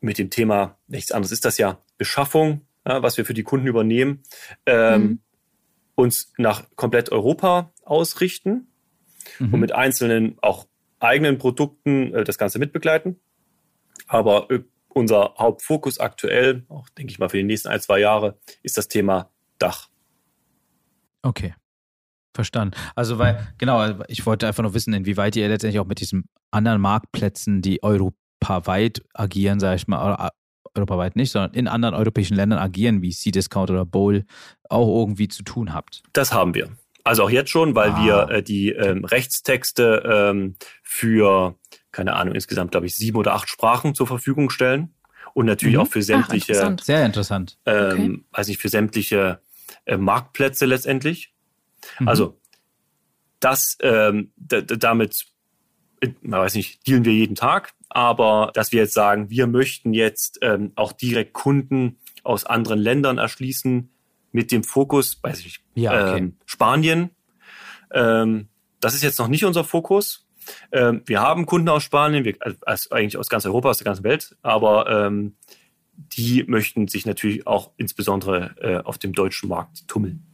mit 0.00 0.18
dem 0.18 0.30
Thema, 0.30 0.78
nichts 0.86 1.12
anderes 1.12 1.32
ist 1.32 1.44
das 1.44 1.58
ja, 1.58 1.78
Beschaffung, 1.96 2.62
ja, 2.86 3.02
was 3.02 3.16
wir 3.16 3.24
für 3.24 3.34
die 3.34 3.42
Kunden 3.42 3.66
übernehmen, 3.66 4.22
ähm, 4.66 5.02
mhm. 5.02 5.18
uns 5.94 6.32
nach 6.36 6.64
komplett 6.76 7.10
Europa 7.10 7.72
ausrichten 7.82 8.68
mhm. 9.38 9.54
und 9.54 9.60
mit 9.60 9.72
einzelnen 9.72 10.36
auch 10.42 10.66
eigenen 11.00 11.38
Produkten 11.38 12.14
äh, 12.14 12.24
das 12.24 12.38
Ganze 12.38 12.58
mitbegleiten. 12.58 13.20
Aber 14.06 14.50
äh, 14.50 14.60
unser 14.88 15.34
Hauptfokus 15.38 15.98
aktuell, 15.98 16.64
auch 16.68 16.88
denke 16.90 17.10
ich 17.10 17.18
mal 17.18 17.28
für 17.28 17.38
die 17.38 17.44
nächsten 17.44 17.68
ein, 17.68 17.80
zwei 17.80 18.00
Jahre, 18.00 18.38
ist 18.62 18.78
das 18.78 18.88
Thema 18.88 19.30
Dach. 19.58 19.88
Okay. 21.22 21.54
Verstanden. 22.34 22.74
Also, 22.94 23.18
weil, 23.18 23.46
genau, 23.58 24.02
ich 24.08 24.26
wollte 24.26 24.46
einfach 24.46 24.62
nur 24.62 24.74
wissen, 24.74 24.92
inwieweit 24.92 25.36
ihr 25.36 25.48
letztendlich 25.48 25.80
auch 25.80 25.86
mit 25.86 26.00
diesen 26.00 26.28
anderen 26.50 26.80
Marktplätzen, 26.80 27.62
die 27.62 27.82
europaweit 27.82 29.02
agieren, 29.14 29.60
sage 29.60 29.76
ich 29.76 29.86
mal, 29.88 30.04
oder 30.04 30.30
europaweit 30.74 31.16
nicht, 31.16 31.30
sondern 31.30 31.52
in 31.54 31.68
anderen 31.68 31.94
europäischen 31.94 32.34
Ländern 32.34 32.58
agieren, 32.58 33.02
wie 33.02 33.10
C-Discount 33.10 33.70
oder 33.70 33.84
Bowl, 33.84 34.24
auch 34.68 34.88
irgendwie 34.88 35.28
zu 35.28 35.44
tun 35.44 35.72
habt. 35.72 36.02
Das 36.12 36.32
haben 36.32 36.54
wir. 36.54 36.70
Also 37.04 37.24
auch 37.24 37.30
jetzt 37.30 37.50
schon, 37.50 37.74
weil 37.74 37.90
ah. 37.90 38.04
wir 38.04 38.36
äh, 38.36 38.42
die 38.42 38.70
ähm, 38.70 39.04
Rechtstexte 39.04 40.02
ähm, 40.04 40.56
für, 40.82 41.56
keine 41.92 42.14
Ahnung, 42.14 42.34
insgesamt, 42.34 42.72
glaube 42.72 42.86
ich, 42.86 42.96
sieben 42.96 43.18
oder 43.18 43.34
acht 43.34 43.48
Sprachen 43.48 43.94
zur 43.94 44.06
Verfügung 44.06 44.50
stellen. 44.50 44.94
Und 45.34 45.46
natürlich 45.46 45.76
mhm. 45.76 45.82
auch 45.82 45.88
für 45.88 46.02
sämtliche. 46.02 46.52
Ach, 46.52 46.56
interessant. 46.56 46.84
Sehr 46.84 47.04
interessant. 47.04 47.58
Ähm, 47.66 47.92
okay. 47.92 48.24
Weiß 48.32 48.48
nicht, 48.48 48.60
für 48.60 48.68
sämtliche 48.68 49.40
äh, 49.84 49.96
Marktplätze 49.96 50.64
letztendlich. 50.64 51.33
Mhm. 51.98 52.08
Also 52.08 52.40
das 53.40 53.76
ähm, 53.80 54.32
damit, 54.36 55.26
man 56.22 56.40
weiß 56.40 56.54
nicht, 56.54 56.86
dealen 56.86 57.04
wir 57.04 57.12
jeden 57.12 57.34
Tag, 57.34 57.74
aber 57.88 58.50
dass 58.54 58.72
wir 58.72 58.80
jetzt 58.80 58.94
sagen, 58.94 59.30
wir 59.30 59.46
möchten 59.46 59.92
jetzt 59.92 60.38
ähm, 60.42 60.72
auch 60.76 60.92
direkt 60.92 61.32
Kunden 61.32 61.98
aus 62.22 62.46
anderen 62.46 62.80
Ländern 62.80 63.18
erschließen 63.18 63.90
mit 64.32 64.50
dem 64.50 64.64
Fokus, 64.64 65.22
weiß 65.22 65.40
ich 65.40 65.44
nicht, 65.44 65.64
ja, 65.74 65.92
okay. 65.92 66.18
ähm, 66.18 66.36
Spanien. 66.46 67.10
Ähm, 67.92 68.48
das 68.80 68.94
ist 68.94 69.02
jetzt 69.02 69.18
noch 69.18 69.28
nicht 69.28 69.44
unser 69.44 69.62
Fokus. 69.62 70.26
Ähm, 70.72 71.02
wir 71.06 71.20
haben 71.20 71.46
Kunden 71.46 71.68
aus 71.68 71.82
Spanien, 71.82 72.24
wir, 72.24 72.36
also 72.62 72.90
eigentlich 72.90 73.16
aus 73.16 73.28
ganz 73.28 73.46
Europa, 73.46 73.70
aus 73.70 73.78
der 73.78 73.84
ganzen 73.84 74.04
Welt, 74.04 74.36
aber 74.42 75.06
ähm, 75.06 75.36
die 75.96 76.44
möchten 76.46 76.88
sich 76.88 77.06
natürlich 77.06 77.46
auch 77.46 77.72
insbesondere 77.76 78.56
äh, 78.60 78.76
auf 78.78 78.98
dem 78.98 79.12
deutschen 79.12 79.48
Markt 79.48 79.86
tummeln. 79.86 80.26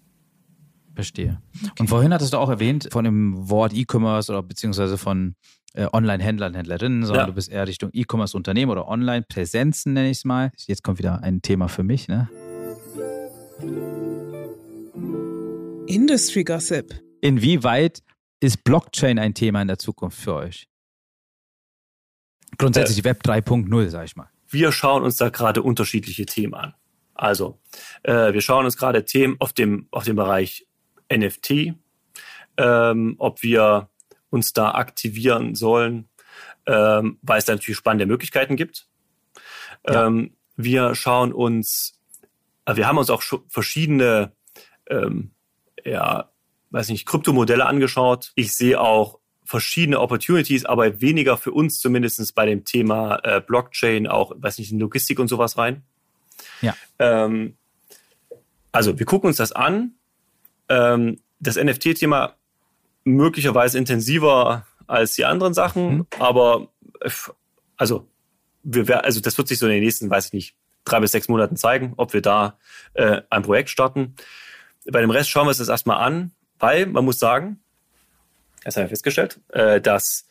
Verstehe. 1.00 1.40
Okay. 1.62 1.72
Und 1.78 1.88
vorhin 1.88 2.12
hattest 2.12 2.34
du 2.34 2.36
auch 2.36 2.50
erwähnt 2.50 2.88
von 2.92 3.04
dem 3.06 3.48
Wort 3.48 3.72
E-Commerce 3.72 4.30
oder 4.30 4.42
beziehungsweise 4.42 4.98
von 4.98 5.34
äh, 5.72 5.86
Online-Händlern, 5.90 6.52
Händlerinnen, 6.54 7.04
sondern 7.06 7.22
ja. 7.22 7.26
du 7.26 7.32
bist 7.32 7.48
eher 7.48 7.66
Richtung 7.66 7.88
E-Commerce-Unternehmen 7.94 8.70
oder 8.70 8.86
Online-Präsenzen, 8.86 9.94
nenne 9.94 10.10
ich 10.10 10.18
es 10.18 10.24
mal. 10.26 10.52
Jetzt 10.66 10.84
kommt 10.84 10.98
wieder 10.98 11.22
ein 11.22 11.40
Thema 11.40 11.68
für 11.68 11.82
mich, 11.82 12.06
ne? 12.08 12.28
Industry 15.86 16.44
Gossip. 16.44 16.94
Inwieweit 17.22 18.02
ist 18.40 18.62
Blockchain 18.62 19.18
ein 19.18 19.32
Thema 19.32 19.62
in 19.62 19.68
der 19.68 19.78
Zukunft 19.78 20.20
für 20.20 20.34
euch? 20.34 20.68
Grundsätzlich 22.58 22.98
äh, 22.98 23.04
Web 23.04 23.22
3.0, 23.24 23.88
sag 23.88 24.04
ich 24.04 24.16
mal. 24.16 24.28
Wir 24.48 24.70
schauen 24.70 25.02
uns 25.02 25.16
da 25.16 25.30
gerade 25.30 25.62
unterschiedliche 25.62 26.26
Themen 26.26 26.52
an. 26.52 26.74
Also, 27.14 27.58
äh, 28.02 28.34
wir 28.34 28.42
schauen 28.42 28.66
uns 28.66 28.76
gerade 28.76 29.06
Themen 29.06 29.36
auf 29.38 29.54
dem, 29.54 29.88
auf 29.90 30.04
dem 30.04 30.16
Bereich 30.16 30.66
NFT, 31.12 31.74
ähm, 32.56 33.14
ob 33.18 33.42
wir 33.42 33.88
uns 34.30 34.52
da 34.52 34.72
aktivieren 34.72 35.54
sollen, 35.54 36.08
ähm, 36.66 37.18
weil 37.22 37.38
es 37.38 37.44
da 37.44 37.54
natürlich 37.54 37.76
spannende 37.76 38.06
Möglichkeiten 38.06 38.56
gibt. 38.56 38.86
Ja. 39.86 40.06
Ähm, 40.06 40.36
wir 40.56 40.94
schauen 40.94 41.32
uns, 41.32 41.98
äh, 42.66 42.76
wir 42.76 42.86
haben 42.86 42.98
uns 42.98 43.10
auch 43.10 43.22
verschiedene, 43.48 44.32
ähm, 44.88 45.32
ja, 45.84 46.30
weiß 46.70 46.90
nicht, 46.90 47.06
Kryptomodelle 47.06 47.66
angeschaut. 47.66 48.32
Ich 48.34 48.54
sehe 48.56 48.80
auch 48.80 49.18
verschiedene 49.44 49.98
Opportunities, 49.98 50.64
aber 50.64 51.00
weniger 51.00 51.36
für 51.36 51.50
uns 51.50 51.80
zumindest 51.80 52.34
bei 52.36 52.46
dem 52.46 52.64
Thema 52.64 53.16
äh, 53.24 53.40
Blockchain, 53.40 54.06
auch, 54.06 54.32
weiß 54.36 54.58
nicht, 54.58 54.70
in 54.70 54.78
Logistik 54.78 55.18
und 55.18 55.26
sowas 55.26 55.58
rein. 55.58 55.82
Ja. 56.60 56.76
Ähm, 57.00 57.56
also 58.70 58.98
wir 58.98 59.06
gucken 59.06 59.26
uns 59.26 59.38
das 59.38 59.50
an 59.50 59.94
ähm, 60.70 61.20
das 61.40 61.56
NFT-Thema 61.56 62.36
möglicherweise 63.04 63.76
intensiver 63.76 64.66
als 64.86 65.14
die 65.14 65.24
anderen 65.24 65.52
Sachen, 65.52 65.98
mhm. 65.98 66.06
aber 66.18 66.68
äh, 67.00 67.10
also, 67.76 68.08
wir, 68.62 69.04
also 69.04 69.20
das 69.20 69.36
wird 69.36 69.48
sich 69.48 69.58
so 69.58 69.66
in 69.66 69.72
den 69.72 69.82
nächsten, 69.82 70.08
weiß 70.08 70.26
ich 70.26 70.32
nicht, 70.32 70.54
drei 70.84 71.00
bis 71.00 71.12
sechs 71.12 71.28
Monaten 71.28 71.56
zeigen, 71.56 71.94
ob 71.96 72.12
wir 72.12 72.22
da 72.22 72.58
äh, 72.94 73.22
ein 73.30 73.42
Projekt 73.42 73.70
starten. 73.70 74.14
Bei 74.90 75.00
dem 75.00 75.10
Rest 75.10 75.30
schauen 75.30 75.44
wir 75.44 75.50
uns 75.50 75.58
das 75.58 75.68
erstmal 75.68 75.98
an, 75.98 76.32
weil 76.58 76.86
man 76.86 77.04
muss 77.04 77.18
sagen, 77.18 77.60
das 78.64 78.76
haben 78.76 78.84
wir 78.84 78.88
festgestellt, 78.88 79.40
äh, 79.50 79.80
dass 79.80 80.28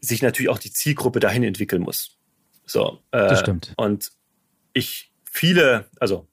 sich 0.00 0.22
natürlich 0.22 0.48
auch 0.48 0.58
die 0.58 0.72
Zielgruppe 0.72 1.20
dahin 1.20 1.42
entwickeln 1.42 1.82
muss. 1.82 2.16
So, 2.66 3.00
äh, 3.10 3.18
das 3.18 3.40
stimmt. 3.40 3.72
Und 3.76 4.12
ich 4.72 5.12
viele, 5.24 5.86
also 5.98 6.28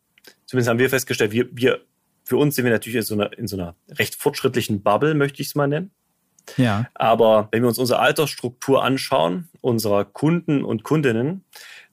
zumindest 0.45 0.70
haben 0.70 0.80
wir 0.80 0.89
festgestellt, 0.89 1.32
wir, 1.32 1.47
wir 1.51 1.82
für 2.30 2.38
uns 2.38 2.53
sind 2.53 2.63
wir 2.63 2.71
natürlich 2.71 2.97
in 2.97 3.01
so 3.01 3.15
einer, 3.15 3.36
in 3.36 3.47
so 3.47 3.57
einer 3.57 3.75
recht 3.89 4.13
fortschrittlichen 4.13 4.84
Bubble, 4.84 5.15
möchte 5.15 5.41
ich 5.41 5.47
es 5.47 5.55
mal 5.55 5.67
nennen. 5.67 5.89
Ja. 6.57 6.88
Aber 6.93 7.47
wenn 7.49 7.63
wir 7.63 7.69
uns 7.69 7.80
unsere 7.80 7.97
Altersstruktur 7.97 8.84
anschauen, 8.84 9.49
unserer 9.61 10.05
Kunden 10.05 10.63
und 10.63 10.84
Kundinnen, 10.84 11.43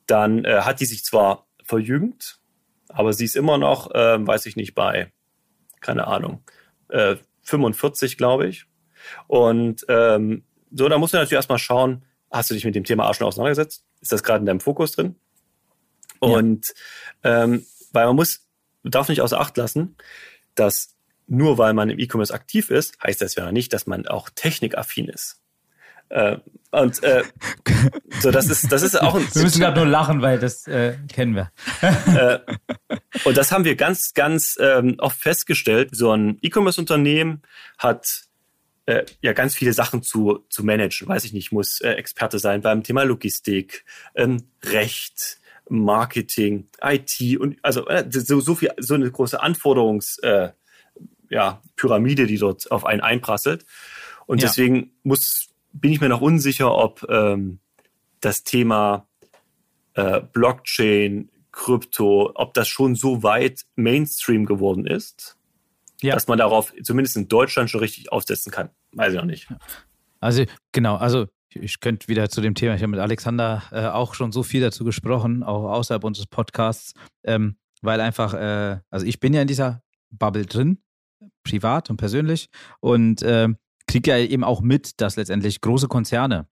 dann 0.07 0.45
äh, 0.45 0.61
hat 0.61 0.80
die 0.80 0.84
sich 0.84 1.07
zwar 1.07 1.47
verjüngt, 1.64 2.39
aber 2.89 3.14
sie 3.14 3.24
ist 3.24 3.34
immer 3.34 3.57
noch, 3.57 3.91
äh, 3.95 4.26
weiß 4.26 4.45
ich 4.45 4.57
nicht, 4.57 4.74
bei, 4.74 5.11
keine 5.80 6.07
Ahnung, 6.07 6.43
äh, 6.91 7.16
45, 7.45 8.18
glaube 8.18 8.47
ich. 8.47 8.66
Und 9.28 9.87
ähm, 9.89 10.45
so, 10.70 10.87
da 10.91 10.99
musst 10.99 11.14
du 11.14 11.16
natürlich 11.16 11.32
erstmal 11.32 11.59
schauen, 11.59 12.05
hast 12.30 12.51
du 12.51 12.55
dich 12.55 12.66
mit 12.66 12.74
dem 12.74 12.84
Thema 12.84 13.09
auch 13.09 13.14
schon 13.14 13.26
auseinandergesetzt? 13.26 13.87
Ist 14.03 14.12
das 14.12 14.22
gerade 14.22 14.41
in 14.41 14.47
deinem 14.47 14.61
Fokus 14.61 14.93
drin? 14.93 15.16
Und 16.18 16.74
ja. 17.24 17.45
ähm, 17.45 17.64
weil 17.93 18.05
man 18.05 18.16
muss, 18.16 18.45
darf 18.91 19.09
nicht 19.09 19.20
außer 19.20 19.41
Acht 19.41 19.57
lassen, 19.57 19.97
dass 20.55 20.95
nur 21.26 21.59
weil 21.59 21.74
man 21.74 21.91
im 21.91 21.99
E-Commerce 21.99 22.32
aktiv 22.32 22.70
ist, 22.70 22.97
heißt 23.03 23.20
das 23.20 23.34
ja 23.34 23.51
nicht, 23.53 23.72
dass 23.72 23.87
man 23.87 24.07
auch 24.07 24.30
technikaffin 24.30 25.09
ist. 25.09 25.41
Äh, 26.09 26.39
und 26.70 27.03
äh, 27.03 27.24
so, 28.20 28.30
das 28.30 28.49
ist, 28.49 28.70
das 28.70 28.82
ist 28.82 29.01
auch 29.01 29.14
ein. 29.14 29.26
Wir 29.34 29.43
müssen 29.43 29.61
gerade 29.61 29.76
nur 29.76 29.87
lachen, 29.87 30.22
weil 30.22 30.39
das 30.39 30.66
äh, 30.68 30.97
kennen 31.12 31.34
wir. 31.34 31.51
äh, 31.82 32.39
und 33.24 33.37
das 33.37 33.51
haben 33.51 33.64
wir 33.64 33.76
ganz, 33.76 34.14
ganz 34.14 34.57
ähm, 34.61 34.97
oft 34.99 35.20
festgestellt. 35.20 35.91
So 35.93 36.12
ein 36.12 36.39
E-Commerce-Unternehmen 36.43 37.43
hat 37.78 38.26
äh, 38.87 39.05
ja 39.20 39.32
ganz 39.32 39.55
viele 39.57 39.72
Sachen 39.72 40.03
zu, 40.03 40.45
zu 40.49 40.64
managen. 40.64 41.09
Weiß 41.09 41.24
ich 41.24 41.32
nicht, 41.32 41.51
muss 41.51 41.80
äh, 41.80 41.93
Experte 41.93 42.39
sein 42.39 42.61
beim 42.61 42.82
Thema 42.82 43.03
Logistik, 43.03 43.84
ähm, 44.14 44.45
Recht, 44.64 45.39
Marketing, 45.69 46.69
IT 46.83 47.39
und 47.39 47.59
also 47.62 47.87
äh, 47.89 48.05
so, 48.11 48.41
so 48.41 48.55
viel, 48.55 48.71
so 48.79 48.95
eine 48.95 49.11
große 49.11 49.41
Anforderungs 49.41 50.19
äh, 50.19 50.51
ja, 51.29 51.61
Pyramide, 51.77 52.27
die 52.27 52.39
dort 52.39 52.71
auf 52.71 52.85
einen 52.85 53.01
einprasselt. 53.01 53.64
Und 54.27 54.43
ja. 54.43 54.49
deswegen 54.49 54.93
muss, 55.03 55.49
bin 55.73 55.93
ich 55.93 56.01
mir 56.01 56.09
noch 56.09 56.21
unsicher, 56.21 56.75
ob 56.75 57.07
ähm, 57.09 57.59
das 58.21 58.45
Thema 58.45 59.07
äh, 59.95 60.21
Blockchain, 60.21 61.31
Krypto, 61.53 62.33
ob 62.35 62.55
das 62.55 62.69
schon 62.69 62.95
so 62.95 63.23
weit 63.23 63.64
Mainstream 63.77 64.45
geworden 64.45 64.87
ist, 64.87 65.37
ja. 66.03 66.14
dass 66.14 66.29
man 66.29 66.39
darauf 66.39 66.73
zumindest 66.83 67.17
in 67.17 67.29
Deutschland 67.29 67.71
schon 67.71 67.81
richtig 67.81 68.12
aufsetzen 68.12 68.53
kann. 68.53 68.71
Weiß 68.93 69.12
ich 69.12 69.19
noch 69.19 69.25
nicht. 69.25 69.49
Also 70.21 70.45
genau, 70.73 70.97
also 70.97 71.27
ich 71.63 71.81
könnte 71.81 72.09
wieder 72.09 72.29
zu 72.29 72.41
dem 72.41 72.55
Thema, 72.55 72.75
ich 72.75 72.83
habe 72.83 72.91
mit 72.91 73.01
Alexander 73.01 73.63
äh, 73.73 73.87
auch 73.87 74.15
schon 74.15 74.33
so 74.33 74.43
viel 74.43 74.61
dazu 74.61 74.85
gesprochen, 74.85 75.43
auch 75.43 75.71
außerhalb 75.71 76.05
unseres 76.05 76.27
Podcasts, 76.27 76.95
ähm, 77.25 77.57
weil 77.83 78.01
einfach, 78.01 78.35
äh, 78.35 78.81
also 78.91 79.07
ich 79.07 79.21
bin 79.21 79.35
ja 79.35 79.43
in 79.43 79.49
dieser 79.49 79.83
Bubble 80.11 80.47
drin, 80.47 80.79
privat 81.45 81.91
und 81.91 81.97
persönlich 81.97 82.49
und 82.81 83.23
äh, 83.23 83.49
kriege 83.87 84.11
ja 84.11 84.19
eben 84.19 84.45
auch 84.45 84.61
mit, 84.61 85.01
dass 85.01 85.17
letztendlich 85.17 85.61
große 85.61 85.89
Konzerne 85.89 86.49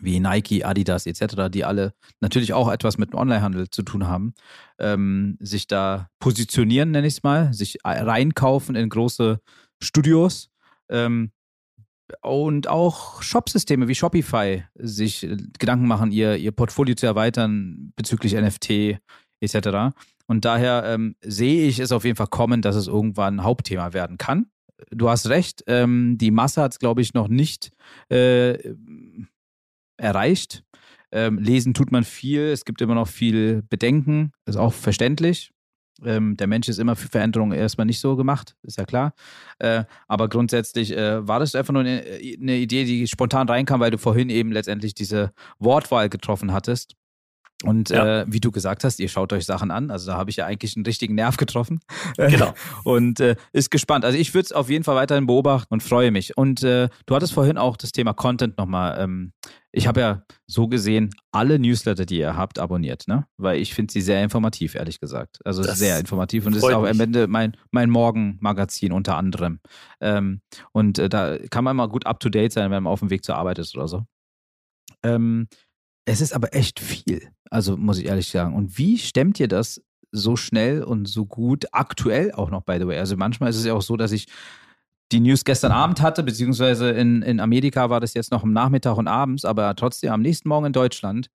wie 0.00 0.18
Nike, 0.18 0.64
Adidas 0.64 1.06
etc., 1.06 1.48
die 1.48 1.64
alle 1.64 1.94
natürlich 2.20 2.52
auch 2.52 2.70
etwas 2.70 2.98
mit 2.98 3.12
dem 3.12 3.18
Onlinehandel 3.18 3.70
zu 3.70 3.82
tun 3.82 4.06
haben, 4.06 4.34
ähm, 4.78 5.36
sich 5.40 5.66
da 5.66 6.10
positionieren, 6.18 6.90
nenne 6.90 7.06
ich 7.06 7.14
es 7.14 7.22
mal, 7.22 7.52
sich 7.52 7.78
reinkaufen 7.84 8.74
in 8.74 8.88
große 8.88 9.40
Studios 9.80 10.50
ähm, 10.88 11.30
und 12.22 12.68
auch 12.68 13.22
Shopsysteme 13.22 13.88
wie 13.88 13.94
Shopify 13.94 14.64
sich 14.74 15.24
äh, 15.24 15.36
Gedanken 15.58 15.86
machen, 15.86 16.12
ihr, 16.12 16.36
ihr 16.36 16.52
Portfolio 16.52 16.94
zu 16.94 17.06
erweitern 17.06 17.92
bezüglich 17.96 18.34
NFT 18.34 19.00
etc. 19.40 19.94
Und 20.26 20.44
daher 20.44 20.84
ähm, 20.86 21.16
sehe 21.22 21.66
ich 21.66 21.78
es 21.78 21.92
auf 21.92 22.04
jeden 22.04 22.16
Fall 22.16 22.28
kommen, 22.28 22.62
dass 22.62 22.76
es 22.76 22.86
irgendwann 22.86 23.36
ein 23.36 23.44
Hauptthema 23.44 23.92
werden 23.92 24.18
kann. 24.18 24.46
Du 24.90 25.08
hast 25.08 25.28
recht, 25.28 25.64
ähm, 25.66 26.16
die 26.18 26.30
Masse 26.30 26.62
hat 26.62 26.72
es, 26.72 26.78
glaube 26.78 27.00
ich, 27.02 27.14
noch 27.14 27.28
nicht 27.28 27.70
äh, 28.10 28.74
erreicht. 29.96 30.64
Ähm, 31.12 31.38
lesen 31.38 31.74
tut 31.74 31.92
man 31.92 32.02
viel, 32.02 32.40
es 32.40 32.64
gibt 32.64 32.80
immer 32.80 32.96
noch 32.96 33.06
viel 33.06 33.62
Bedenken, 33.62 34.32
ist 34.46 34.56
auch 34.56 34.72
verständlich. 34.72 35.53
Ähm, 36.02 36.36
der 36.36 36.46
Mensch 36.46 36.68
ist 36.68 36.78
immer 36.78 36.96
für 36.96 37.08
Veränderungen 37.08 37.52
erstmal 37.52 37.86
nicht 37.86 38.00
so 38.00 38.16
gemacht, 38.16 38.56
ist 38.62 38.78
ja 38.78 38.84
klar. 38.84 39.14
Äh, 39.58 39.84
aber 40.08 40.28
grundsätzlich 40.28 40.96
äh, 40.96 41.26
war 41.26 41.38
das 41.38 41.54
einfach 41.54 41.72
nur 41.72 41.82
eine, 41.82 42.02
eine, 42.02 42.56
Idee, 42.56 42.84
die 42.84 43.06
spontan 43.06 43.48
reinkam, 43.48 43.80
weil 43.80 43.90
du 43.90 43.98
vorhin 43.98 44.28
eben 44.28 44.50
letztendlich 44.50 44.94
diese 44.94 45.32
Wortwahl 45.58 46.08
getroffen 46.08 46.52
hattest. 46.52 46.96
Und 47.62 47.90
ja. 47.90 48.22
äh, 48.22 48.24
wie 48.28 48.40
du 48.40 48.50
gesagt 48.50 48.84
hast, 48.84 49.00
ihr 49.00 49.08
schaut 49.08 49.32
euch 49.32 49.46
Sachen 49.46 49.70
an. 49.70 49.90
Also 49.90 50.10
da 50.10 50.18
habe 50.18 50.30
ich 50.30 50.36
ja 50.36 50.46
eigentlich 50.46 50.76
einen 50.76 50.84
richtigen 50.84 51.14
Nerv 51.14 51.36
getroffen. 51.36 51.80
Genau. 52.16 52.54
und 52.84 53.20
äh, 53.20 53.36
ist 53.52 53.70
gespannt. 53.70 54.04
Also 54.04 54.18
ich 54.18 54.34
würde 54.34 54.46
es 54.46 54.52
auf 54.52 54.70
jeden 54.70 54.84
Fall 54.84 54.96
weiterhin 54.96 55.26
beobachten 55.26 55.72
und 55.72 55.82
freue 55.82 56.10
mich. 56.10 56.36
Und 56.36 56.62
äh, 56.62 56.88
du 57.06 57.14
hattest 57.14 57.32
vorhin 57.32 57.58
auch 57.58 57.76
das 57.76 57.92
Thema 57.92 58.12
Content 58.12 58.56
nochmal. 58.58 59.00
Ähm, 59.00 59.32
ich 59.72 59.86
habe 59.86 60.00
ja 60.00 60.22
so 60.46 60.68
gesehen 60.68 61.10
alle 61.32 61.58
Newsletter, 61.58 62.06
die 62.06 62.18
ihr 62.18 62.36
habt, 62.36 62.58
abonniert, 62.58 63.08
ne? 63.08 63.26
Weil 63.36 63.60
ich 63.60 63.74
finde 63.74 63.92
sie 63.92 64.00
sehr 64.00 64.22
informativ, 64.22 64.74
ehrlich 64.74 65.00
gesagt. 65.00 65.38
Also 65.44 65.62
das 65.62 65.78
sehr 65.78 65.98
informativ 65.98 66.46
und 66.46 66.54
es 66.54 66.62
ist 66.62 66.72
auch 66.72 66.84
am 66.84 67.00
Ende 67.00 67.26
mein, 67.26 67.56
mein 67.70 67.90
Morgenmagazin 67.90 68.92
unter 68.92 69.16
anderem. 69.16 69.60
Ähm, 70.00 70.40
und 70.72 70.98
äh, 70.98 71.08
da 71.08 71.38
kann 71.50 71.64
man 71.64 71.76
mal 71.76 71.88
gut 71.88 72.06
up 72.06 72.20
to 72.20 72.28
date 72.28 72.52
sein, 72.52 72.70
wenn 72.70 72.82
man 72.84 72.92
auf 72.92 73.00
dem 73.00 73.10
Weg 73.10 73.24
zur 73.24 73.36
Arbeit 73.36 73.58
ist 73.58 73.76
oder 73.76 73.88
so. 73.88 74.04
Ähm, 75.02 75.48
es 76.04 76.20
ist 76.20 76.34
aber 76.34 76.54
echt 76.54 76.80
viel. 76.80 77.30
Also 77.50 77.76
muss 77.76 77.98
ich 77.98 78.06
ehrlich 78.06 78.28
sagen. 78.28 78.54
Und 78.54 78.78
wie 78.78 78.98
stemmt 78.98 79.40
ihr 79.40 79.48
das 79.48 79.82
so 80.12 80.36
schnell 80.36 80.82
und 80.82 81.06
so 81.06 81.26
gut 81.26 81.66
aktuell 81.72 82.32
auch 82.32 82.50
noch, 82.50 82.62
by 82.62 82.78
the 82.78 82.86
way? 82.86 82.98
Also 82.98 83.16
manchmal 83.16 83.50
ist 83.50 83.56
es 83.56 83.64
ja 83.64 83.74
auch 83.74 83.82
so, 83.82 83.96
dass 83.96 84.12
ich 84.12 84.26
die 85.12 85.20
News 85.20 85.44
gestern 85.44 85.72
Abend 85.72 86.00
hatte, 86.00 86.22
beziehungsweise 86.22 86.90
in, 86.90 87.22
in 87.22 87.40
Amerika 87.40 87.90
war 87.90 88.00
das 88.00 88.14
jetzt 88.14 88.32
noch 88.32 88.42
am 88.42 88.52
Nachmittag 88.52 88.96
und 88.96 89.06
abends, 89.06 89.44
aber 89.44 89.74
trotzdem 89.76 90.12
am 90.12 90.22
nächsten 90.22 90.48
Morgen 90.48 90.66
in 90.66 90.72
Deutschland 90.72 91.28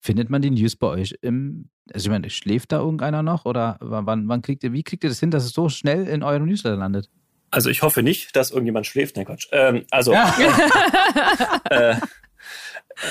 findet 0.00 0.28
man 0.28 0.42
die 0.42 0.50
News 0.50 0.76
bei 0.76 0.88
euch 0.88 1.14
im, 1.22 1.70
also 1.92 2.06
ich 2.06 2.10
meine, 2.10 2.30
schläft 2.30 2.72
da 2.72 2.78
irgendeiner 2.78 3.22
noch 3.22 3.44
oder 3.44 3.78
wann, 3.80 4.28
wann 4.28 4.42
kriegt 4.42 4.64
ihr, 4.64 4.72
wie 4.72 4.82
kriegt 4.82 5.04
ihr 5.04 5.10
das 5.10 5.20
hin, 5.20 5.30
dass 5.30 5.44
es 5.44 5.52
so 5.52 5.68
schnell 5.68 6.06
in 6.06 6.22
eurem 6.22 6.46
Newsletter 6.46 6.76
landet? 6.76 7.08
Also 7.50 7.70
ich 7.70 7.82
hoffe 7.82 8.02
nicht, 8.02 8.34
dass 8.36 8.50
irgendjemand 8.50 8.86
schläft, 8.86 9.16
nein 9.16 9.24
Quatsch. 9.24 9.46
Ähm, 9.52 9.84
also, 9.90 10.12
ja. 10.12 10.34
äh, 11.70 11.96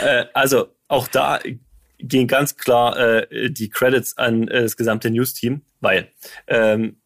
äh, 0.03 0.25
also 0.33 0.74
auch 0.87 1.07
da 1.07 1.39
gehen 1.97 2.27
ganz 2.27 2.57
klar 2.57 2.97
äh, 2.97 3.49
die 3.51 3.69
Credits 3.69 4.17
an 4.17 4.47
äh, 4.47 4.63
das 4.63 4.77
gesamte 4.77 5.09
News-Team, 5.09 5.61
weil 5.79 6.11
ähm, 6.47 6.97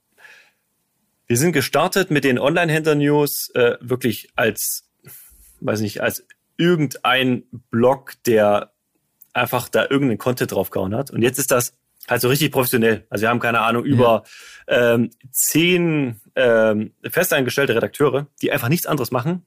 wir 1.28 1.38
sind 1.38 1.52
gestartet 1.52 2.10
mit 2.10 2.24
den 2.24 2.40
Online-Händler-News 2.40 3.52
äh, 3.54 3.78
wirklich 3.82 4.30
als, 4.36 4.90
weiß 5.62 5.82
nicht, 5.82 6.02
als 6.02 6.26
irgendein 6.58 7.44
Blog, 7.70 8.14
der 8.26 8.74
einfach 9.34 9.70
da 9.70 9.84
irgendeinen 9.84 10.18
Content 10.18 10.52
draufgehauen 10.52 10.96
hat. 10.96 11.12
Und 11.12 11.22
jetzt 11.22 11.38
ist 11.38 11.52
das 11.52 11.76
halt 12.08 12.22
so 12.22 12.30
richtig 12.30 12.52
professionell. 12.52 13.06
Also 13.10 13.22
wir 13.22 13.30
haben 13.30 13.40
keine 13.40 13.62
Ahnung 13.62 13.86
über 13.86 14.24
ja. 14.68 14.96
ähm, 14.96 15.12
zehn 15.32 16.20
ähm, 16.36 16.94
festangestellte 17.08 17.76
Redakteure, 17.76 18.28
die 18.42 18.52
einfach 18.52 18.70
nichts 18.70 18.88
anderes 18.88 19.12
machen, 19.12 19.46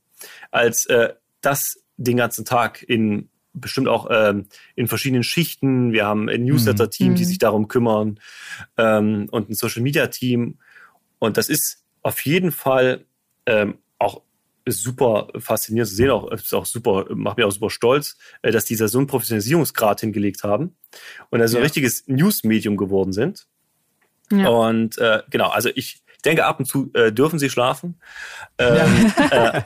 als 0.53 0.87
äh, 0.87 1.15
das 1.41 1.83
den 1.97 2.17
ganzen 2.17 2.45
Tag 2.45 2.83
in 2.83 3.29
bestimmt 3.55 3.89
auch 3.89 4.09
ähm, 4.11 4.47
in 4.75 4.89
verschiedenen 4.89 5.23
Schichten. 5.23 5.93
Wir 5.93 6.07
haben 6.07 6.29
ein 6.29 6.45
Newsletter-Team, 6.45 7.13
mhm. 7.13 7.17
die 7.17 7.25
sich 7.25 7.39
darum 7.39 7.69
kümmern 7.69 8.19
ähm, 8.77 9.29
und 9.31 9.51
ein 9.51 9.55
Social-Media-Team. 9.55 10.59
Und 11.19 11.37
das 11.37 11.49
ist 11.49 11.85
auf 12.03 12.25
jeden 12.25 12.53
Fall 12.53 13.05
ähm, 13.47 13.79
auch 13.99 14.23
super 14.67 15.29
faszinierend 15.39 15.89
zu 15.89 15.97
sehen, 15.97 16.11
auch, 16.11 16.31
ist 16.31 16.55
auch 16.55 16.67
super, 16.67 17.07
macht 17.15 17.37
mir 17.37 17.47
auch 17.47 17.53
super 17.53 17.71
stolz, 17.71 18.17
äh, 18.43 18.53
dass 18.53 18.65
die 18.65 18.77
so 18.77 18.99
einen 18.99 19.07
Professionalisierungsgrad 19.07 20.01
hingelegt 20.01 20.45
haben 20.45 20.77
und 21.31 21.41
also 21.41 21.57
ja. 21.57 21.61
ein 21.61 21.65
richtiges 21.65 22.07
News-Medium 22.07 22.77
geworden 22.77 23.13
sind. 23.13 23.47
Ja. 24.31 24.49
Und 24.49 24.99
äh, 24.99 25.23
genau, 25.31 25.49
also 25.49 25.69
ich 25.75 26.02
ich 26.23 26.31
denke, 26.31 26.47
ab 26.47 26.61
und 26.61 26.67
zu 26.67 26.89
äh, 26.95 27.11
dürfen 27.11 27.41
sie 27.41 27.51
schlafen. 27.51 27.97
Ähm, 28.57 29.13
ja. 29.33 29.57
äh, 29.57 29.63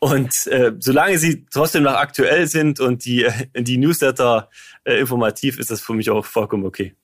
und 0.00 0.46
äh, 0.48 0.72
solange 0.78 1.16
sie 1.16 1.46
trotzdem 1.50 1.84
noch 1.84 1.94
aktuell 1.94 2.46
sind 2.46 2.78
und 2.78 3.06
die, 3.06 3.26
die 3.56 3.78
Newsletter 3.78 4.50
äh, 4.84 5.00
informativ, 5.00 5.58
ist 5.58 5.70
das 5.70 5.80
für 5.80 5.94
mich 5.94 6.10
auch 6.10 6.26
vollkommen 6.26 6.66
okay. 6.66 6.94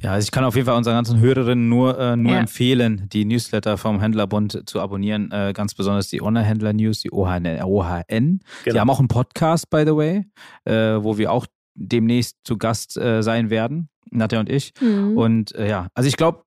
Ja, 0.00 0.12
also 0.12 0.24
ich 0.24 0.30
kann 0.30 0.44
auf 0.44 0.54
jeden 0.54 0.64
Fall 0.64 0.76
unseren 0.76 0.94
ganzen 0.94 1.20
Hörerinnen 1.20 1.68
nur, 1.68 1.98
äh, 1.98 2.16
nur 2.16 2.32
ja. 2.32 2.40
empfehlen, 2.40 3.10
die 3.12 3.26
Newsletter 3.26 3.76
vom 3.76 4.00
Händlerbund 4.00 4.62
zu 4.64 4.80
abonnieren. 4.80 5.30
Äh, 5.30 5.52
ganz 5.54 5.74
besonders 5.74 6.08
die 6.08 6.22
Online-Händler-News, 6.22 7.00
die 7.00 7.12
OHN. 7.12 7.46
OHN. 7.62 8.04
Genau. 8.08 8.40
Die 8.66 8.80
haben 8.80 8.88
auch 8.88 9.00
einen 9.00 9.08
Podcast, 9.08 9.68
by 9.68 9.84
the 9.84 9.94
way, 9.94 10.24
äh, 10.64 11.02
wo 11.02 11.18
wir 11.18 11.30
auch 11.30 11.46
demnächst 11.74 12.38
zu 12.44 12.56
Gast 12.56 12.96
äh, 12.96 13.22
sein 13.22 13.50
werden, 13.50 13.90
Nadja 14.10 14.40
und 14.40 14.48
ich. 14.48 14.72
Mhm. 14.80 15.18
Und 15.18 15.54
äh, 15.54 15.68
ja, 15.68 15.88
also 15.92 16.08
ich 16.08 16.16
glaube, 16.16 16.44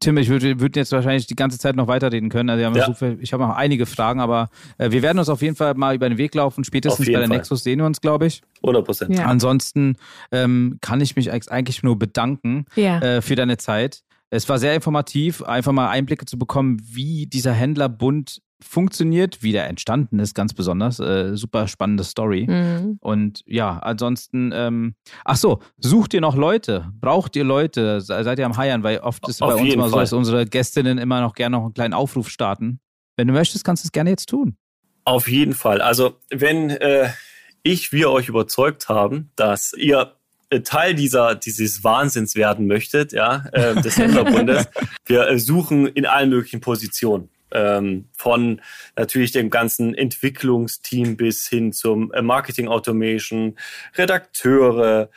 Tim, 0.00 0.16
ich 0.18 0.28
würde 0.28 0.60
würd 0.60 0.76
jetzt 0.76 0.92
wahrscheinlich 0.92 1.26
die 1.26 1.34
ganze 1.34 1.58
Zeit 1.58 1.76
noch 1.76 1.88
weiterreden 1.88 2.28
können. 2.28 2.50
Also 2.50 2.78
ja. 2.78 2.86
so 2.86 2.94
viel, 2.94 3.18
ich 3.20 3.32
habe 3.32 3.44
noch 3.44 3.56
einige 3.56 3.86
Fragen, 3.86 4.20
aber 4.20 4.50
äh, 4.78 4.90
wir 4.90 5.02
werden 5.02 5.18
uns 5.18 5.28
auf 5.28 5.42
jeden 5.42 5.56
Fall 5.56 5.74
mal 5.74 5.94
über 5.94 6.08
den 6.08 6.18
Weg 6.18 6.34
laufen. 6.34 6.64
Spätestens 6.64 7.06
bei 7.06 7.12
der 7.12 7.26
Fall. 7.26 7.36
Nexus 7.36 7.64
sehen 7.64 7.78
wir 7.78 7.86
uns, 7.86 8.00
glaube 8.00 8.26
ich. 8.26 8.42
100 8.62 8.84
Prozent. 8.84 9.16
Ja. 9.16 9.26
Ansonsten 9.26 9.96
ähm, 10.32 10.78
kann 10.80 11.00
ich 11.00 11.16
mich 11.16 11.32
eigentlich 11.32 11.82
nur 11.82 11.98
bedanken 11.98 12.66
ja. 12.76 13.00
äh, 13.00 13.22
für 13.22 13.34
deine 13.34 13.56
Zeit. 13.56 14.02
Es 14.30 14.48
war 14.48 14.58
sehr 14.58 14.74
informativ, 14.74 15.42
einfach 15.42 15.72
mal 15.72 15.88
Einblicke 15.88 16.26
zu 16.26 16.38
bekommen, 16.38 16.82
wie 16.84 17.26
dieser 17.26 17.52
Händlerbund 17.52 18.42
funktioniert, 18.60 19.42
wie 19.42 19.52
der 19.52 19.68
entstanden 19.68 20.18
ist, 20.18 20.34
ganz 20.34 20.52
besonders. 20.52 20.98
Äh, 20.98 21.36
super 21.36 21.68
spannende 21.68 22.04
Story. 22.04 22.46
Mhm. 22.48 22.98
Und 23.00 23.42
ja, 23.46 23.78
ansonsten, 23.78 24.52
ähm, 24.54 24.94
ach 25.24 25.36
so, 25.36 25.60
sucht 25.78 26.14
ihr 26.14 26.20
noch 26.20 26.36
Leute? 26.36 26.90
Braucht 27.00 27.36
ihr 27.36 27.44
Leute? 27.44 28.00
Seid 28.00 28.38
ihr 28.38 28.46
am 28.46 28.56
Heiern? 28.56 28.82
Weil 28.82 28.98
oft 28.98 29.28
ist 29.28 29.42
Auf 29.42 29.54
bei 29.54 29.60
uns 29.60 29.74
immer 29.74 29.84
Fall. 29.84 29.90
so, 29.90 29.98
dass 29.98 30.12
unsere 30.12 30.46
Gästinnen 30.46 30.98
immer 30.98 31.20
noch 31.20 31.34
gerne 31.34 31.56
noch 31.56 31.64
einen 31.64 31.74
kleinen 31.74 31.94
Aufruf 31.94 32.28
starten. 32.28 32.80
Wenn 33.16 33.28
du 33.28 33.32
möchtest, 33.32 33.64
kannst 33.64 33.84
du 33.84 33.88
es 33.88 33.92
gerne 33.92 34.10
jetzt 34.10 34.28
tun. 34.28 34.56
Auf 35.04 35.28
jeden 35.28 35.54
Fall. 35.54 35.80
Also, 35.80 36.16
wenn 36.30 36.70
äh, 36.70 37.08
ich, 37.62 37.92
wir 37.92 38.10
euch 38.10 38.28
überzeugt 38.28 38.88
haben, 38.88 39.30
dass 39.36 39.72
ihr 39.72 40.14
äh, 40.50 40.60
Teil 40.60 40.94
dieser 40.94 41.34
dieses 41.34 41.84
Wahnsinns 41.84 42.34
werden 42.34 42.66
möchtet, 42.66 43.12
ja, 43.12 43.44
äh, 43.52 43.80
des 43.80 43.96
Händlerbundes. 43.98 44.68
Wir 45.06 45.28
äh, 45.28 45.38
suchen 45.38 45.86
in 45.86 46.06
allen 46.06 46.30
möglichen 46.30 46.60
Positionen. 46.60 47.28
Ähm, 47.50 48.08
von 48.16 48.60
natürlich 48.96 49.32
dem 49.32 49.50
ganzen 49.50 49.94
Entwicklungsteam 49.94 51.16
bis 51.16 51.48
hin 51.48 51.72
zum 51.72 52.12
äh, 52.12 52.22
Marketing 52.22 52.68
Automation, 52.68 53.56
Redakteure, 53.96 55.10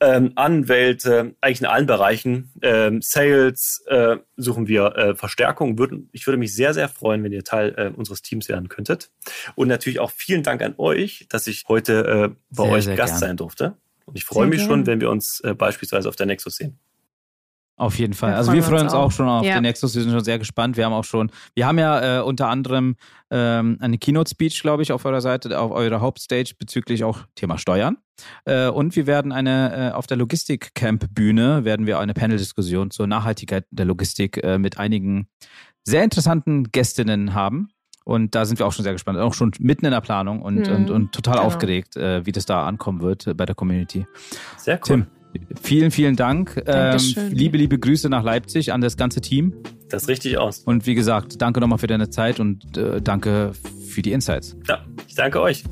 ähm, 0.00 0.32
Anwälte, 0.34 1.34
eigentlich 1.40 1.60
in 1.60 1.66
allen 1.66 1.86
Bereichen, 1.86 2.50
ähm, 2.62 3.02
Sales 3.02 3.84
äh, 3.86 4.16
suchen 4.36 4.66
wir 4.66 4.96
äh, 4.96 5.14
Verstärkung. 5.14 5.78
Würden, 5.78 6.08
ich 6.12 6.26
würde 6.26 6.38
mich 6.38 6.54
sehr, 6.54 6.72
sehr 6.72 6.88
freuen, 6.88 7.22
wenn 7.22 7.32
ihr 7.32 7.44
Teil 7.44 7.74
äh, 7.76 7.90
unseres 7.94 8.22
Teams 8.22 8.48
werden 8.48 8.68
könntet. 8.68 9.10
Und 9.56 9.68
natürlich 9.68 10.00
auch 10.00 10.10
vielen 10.10 10.42
Dank 10.42 10.62
an 10.62 10.74
euch, 10.78 11.26
dass 11.28 11.46
ich 11.46 11.66
heute 11.68 12.32
äh, 12.32 12.34
bei 12.50 12.64
sehr, 12.64 12.72
euch 12.72 12.84
sehr 12.84 12.96
Gast 12.96 13.12
gern. 13.14 13.20
sein 13.20 13.36
durfte. 13.36 13.76
Und 14.06 14.16
ich 14.16 14.24
freue 14.24 14.46
mich 14.46 14.60
gern. 14.60 14.70
schon, 14.70 14.86
wenn 14.86 15.00
wir 15.00 15.10
uns 15.10 15.40
äh, 15.40 15.54
beispielsweise 15.54 16.08
auf 16.08 16.16
der 16.16 16.26
Nexus 16.26 16.56
sehen. 16.56 16.78
Auf 17.80 17.98
jeden 17.98 18.12
Fall. 18.12 18.34
also 18.34 18.52
wir 18.52 18.62
freuen 18.62 18.82
uns 18.82 18.92
auch, 18.92 19.06
auch 19.06 19.10
schon 19.10 19.26
auf 19.26 19.42
ja. 19.42 19.54
den 19.54 19.62
Nexus. 19.62 19.94
Wir 19.94 20.02
sind 20.02 20.12
schon 20.12 20.22
sehr 20.22 20.38
gespannt. 20.38 20.76
Wir 20.76 20.84
haben 20.84 20.92
auch 20.92 21.04
schon, 21.04 21.30
wir 21.54 21.66
haben 21.66 21.78
ja 21.78 22.18
äh, 22.18 22.22
unter 22.22 22.48
anderem 22.48 22.96
ähm, 23.30 23.78
eine 23.80 23.96
Keynote-Speech, 23.96 24.60
glaube 24.60 24.82
ich, 24.82 24.92
auf 24.92 25.06
eurer 25.06 25.22
Seite, 25.22 25.58
auf 25.58 25.70
eurer 25.70 26.02
Hauptstage 26.02 26.52
bezüglich 26.58 27.04
auch 27.04 27.20
Thema 27.36 27.56
Steuern. 27.56 27.96
Äh, 28.44 28.68
und 28.68 28.96
wir 28.96 29.06
werden 29.06 29.32
eine, 29.32 29.92
äh, 29.92 29.92
auf 29.92 30.06
der 30.06 30.18
Logistik-Camp-Bühne 30.18 31.64
werden 31.64 31.86
wir 31.86 31.98
eine 31.98 32.12
Panel-Diskussion 32.12 32.90
zur 32.90 33.06
Nachhaltigkeit 33.06 33.64
der 33.70 33.86
Logistik 33.86 34.44
äh, 34.44 34.58
mit 34.58 34.76
einigen 34.76 35.28
sehr 35.82 36.04
interessanten 36.04 36.64
Gästinnen 36.64 37.32
haben. 37.32 37.70
Und 38.04 38.34
da 38.34 38.44
sind 38.44 38.58
wir 38.58 38.66
auch 38.66 38.72
schon 38.72 38.82
sehr 38.82 38.92
gespannt, 38.92 39.18
auch 39.18 39.32
schon 39.32 39.52
mitten 39.58 39.86
in 39.86 39.92
der 39.92 40.02
Planung 40.02 40.42
und, 40.42 40.66
hm, 40.66 40.76
und, 40.76 40.90
und 40.90 41.12
total 41.12 41.36
genau. 41.36 41.46
aufgeregt, 41.46 41.96
äh, 41.96 42.26
wie 42.26 42.32
das 42.32 42.44
da 42.44 42.66
ankommen 42.66 43.00
wird 43.00 43.26
äh, 43.26 43.32
bei 43.32 43.46
der 43.46 43.54
Community. 43.54 44.06
Sehr 44.58 44.76
cool. 44.76 44.82
Tim, 44.82 45.06
Vielen, 45.62 45.90
vielen 45.90 46.16
Dank. 46.16 46.62
Ähm, 46.66 46.98
liebe, 47.30 47.56
liebe 47.56 47.78
Grüße 47.78 48.08
nach 48.08 48.24
Leipzig 48.24 48.72
an 48.72 48.80
das 48.80 48.96
ganze 48.96 49.20
Team. 49.20 49.54
Das 49.88 50.08
richtig 50.08 50.38
aus. 50.38 50.60
Und 50.60 50.86
wie 50.86 50.94
gesagt, 50.94 51.40
danke 51.42 51.60
nochmal 51.60 51.78
für 51.78 51.86
deine 51.86 52.10
Zeit 52.10 52.40
und 52.40 52.76
äh, 52.76 53.00
danke 53.02 53.52
für 53.88 54.02
die 54.02 54.12
Insights. 54.12 54.56
Ja, 54.68 54.84
ich 55.06 55.14
danke 55.14 55.40
euch. 55.40 55.64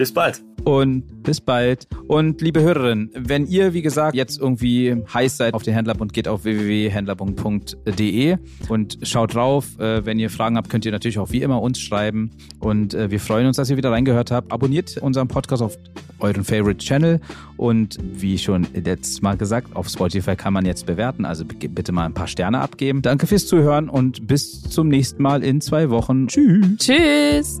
Bis 0.00 0.14
bald. 0.14 0.42
Und 0.64 1.22
bis 1.24 1.42
bald. 1.42 1.86
Und 2.08 2.40
liebe 2.40 2.62
Hörerinnen, 2.62 3.10
wenn 3.14 3.46
ihr, 3.46 3.74
wie 3.74 3.82
gesagt, 3.82 4.14
jetzt 4.14 4.40
irgendwie 4.40 4.96
heiß 5.12 5.36
seid 5.36 5.52
auf 5.52 5.62
den 5.62 5.74
Händlerbund, 5.74 6.14
geht 6.14 6.26
auf 6.26 6.44
www.händlerbund.de 6.44 8.38
und 8.70 8.98
schaut 9.02 9.34
drauf. 9.34 9.78
Äh, 9.78 10.06
wenn 10.06 10.18
ihr 10.18 10.30
Fragen 10.30 10.56
habt, 10.56 10.70
könnt 10.70 10.86
ihr 10.86 10.92
natürlich 10.92 11.18
auch 11.18 11.32
wie 11.32 11.42
immer 11.42 11.60
uns 11.60 11.80
schreiben. 11.80 12.30
Und 12.60 12.94
äh, 12.94 13.10
wir 13.10 13.20
freuen 13.20 13.46
uns, 13.46 13.58
dass 13.58 13.68
ihr 13.68 13.76
wieder 13.76 13.90
reingehört 13.90 14.30
habt. 14.30 14.50
Abonniert 14.50 14.96
unseren 14.96 15.28
Podcast 15.28 15.62
auf 15.62 15.76
euren 16.18 16.44
Favorite 16.44 16.78
Channel. 16.78 17.20
Und 17.58 17.98
wie 18.00 18.38
schon 18.38 18.66
letztes 18.72 19.20
Mal 19.20 19.36
gesagt, 19.36 19.76
auf 19.76 19.86
Spotify 19.86 20.34
kann 20.34 20.54
man 20.54 20.64
jetzt 20.64 20.86
bewerten. 20.86 21.26
Also 21.26 21.44
bitte 21.44 21.92
mal 21.92 22.06
ein 22.06 22.14
paar 22.14 22.26
Sterne 22.26 22.58
abgeben. 22.60 23.02
Danke 23.02 23.26
fürs 23.26 23.46
Zuhören 23.46 23.90
und 23.90 24.26
bis 24.26 24.62
zum 24.62 24.88
nächsten 24.88 25.22
Mal 25.22 25.44
in 25.44 25.60
zwei 25.60 25.90
Wochen. 25.90 26.26
Tschüss. 26.26 26.78
Tschüss. 26.78 27.60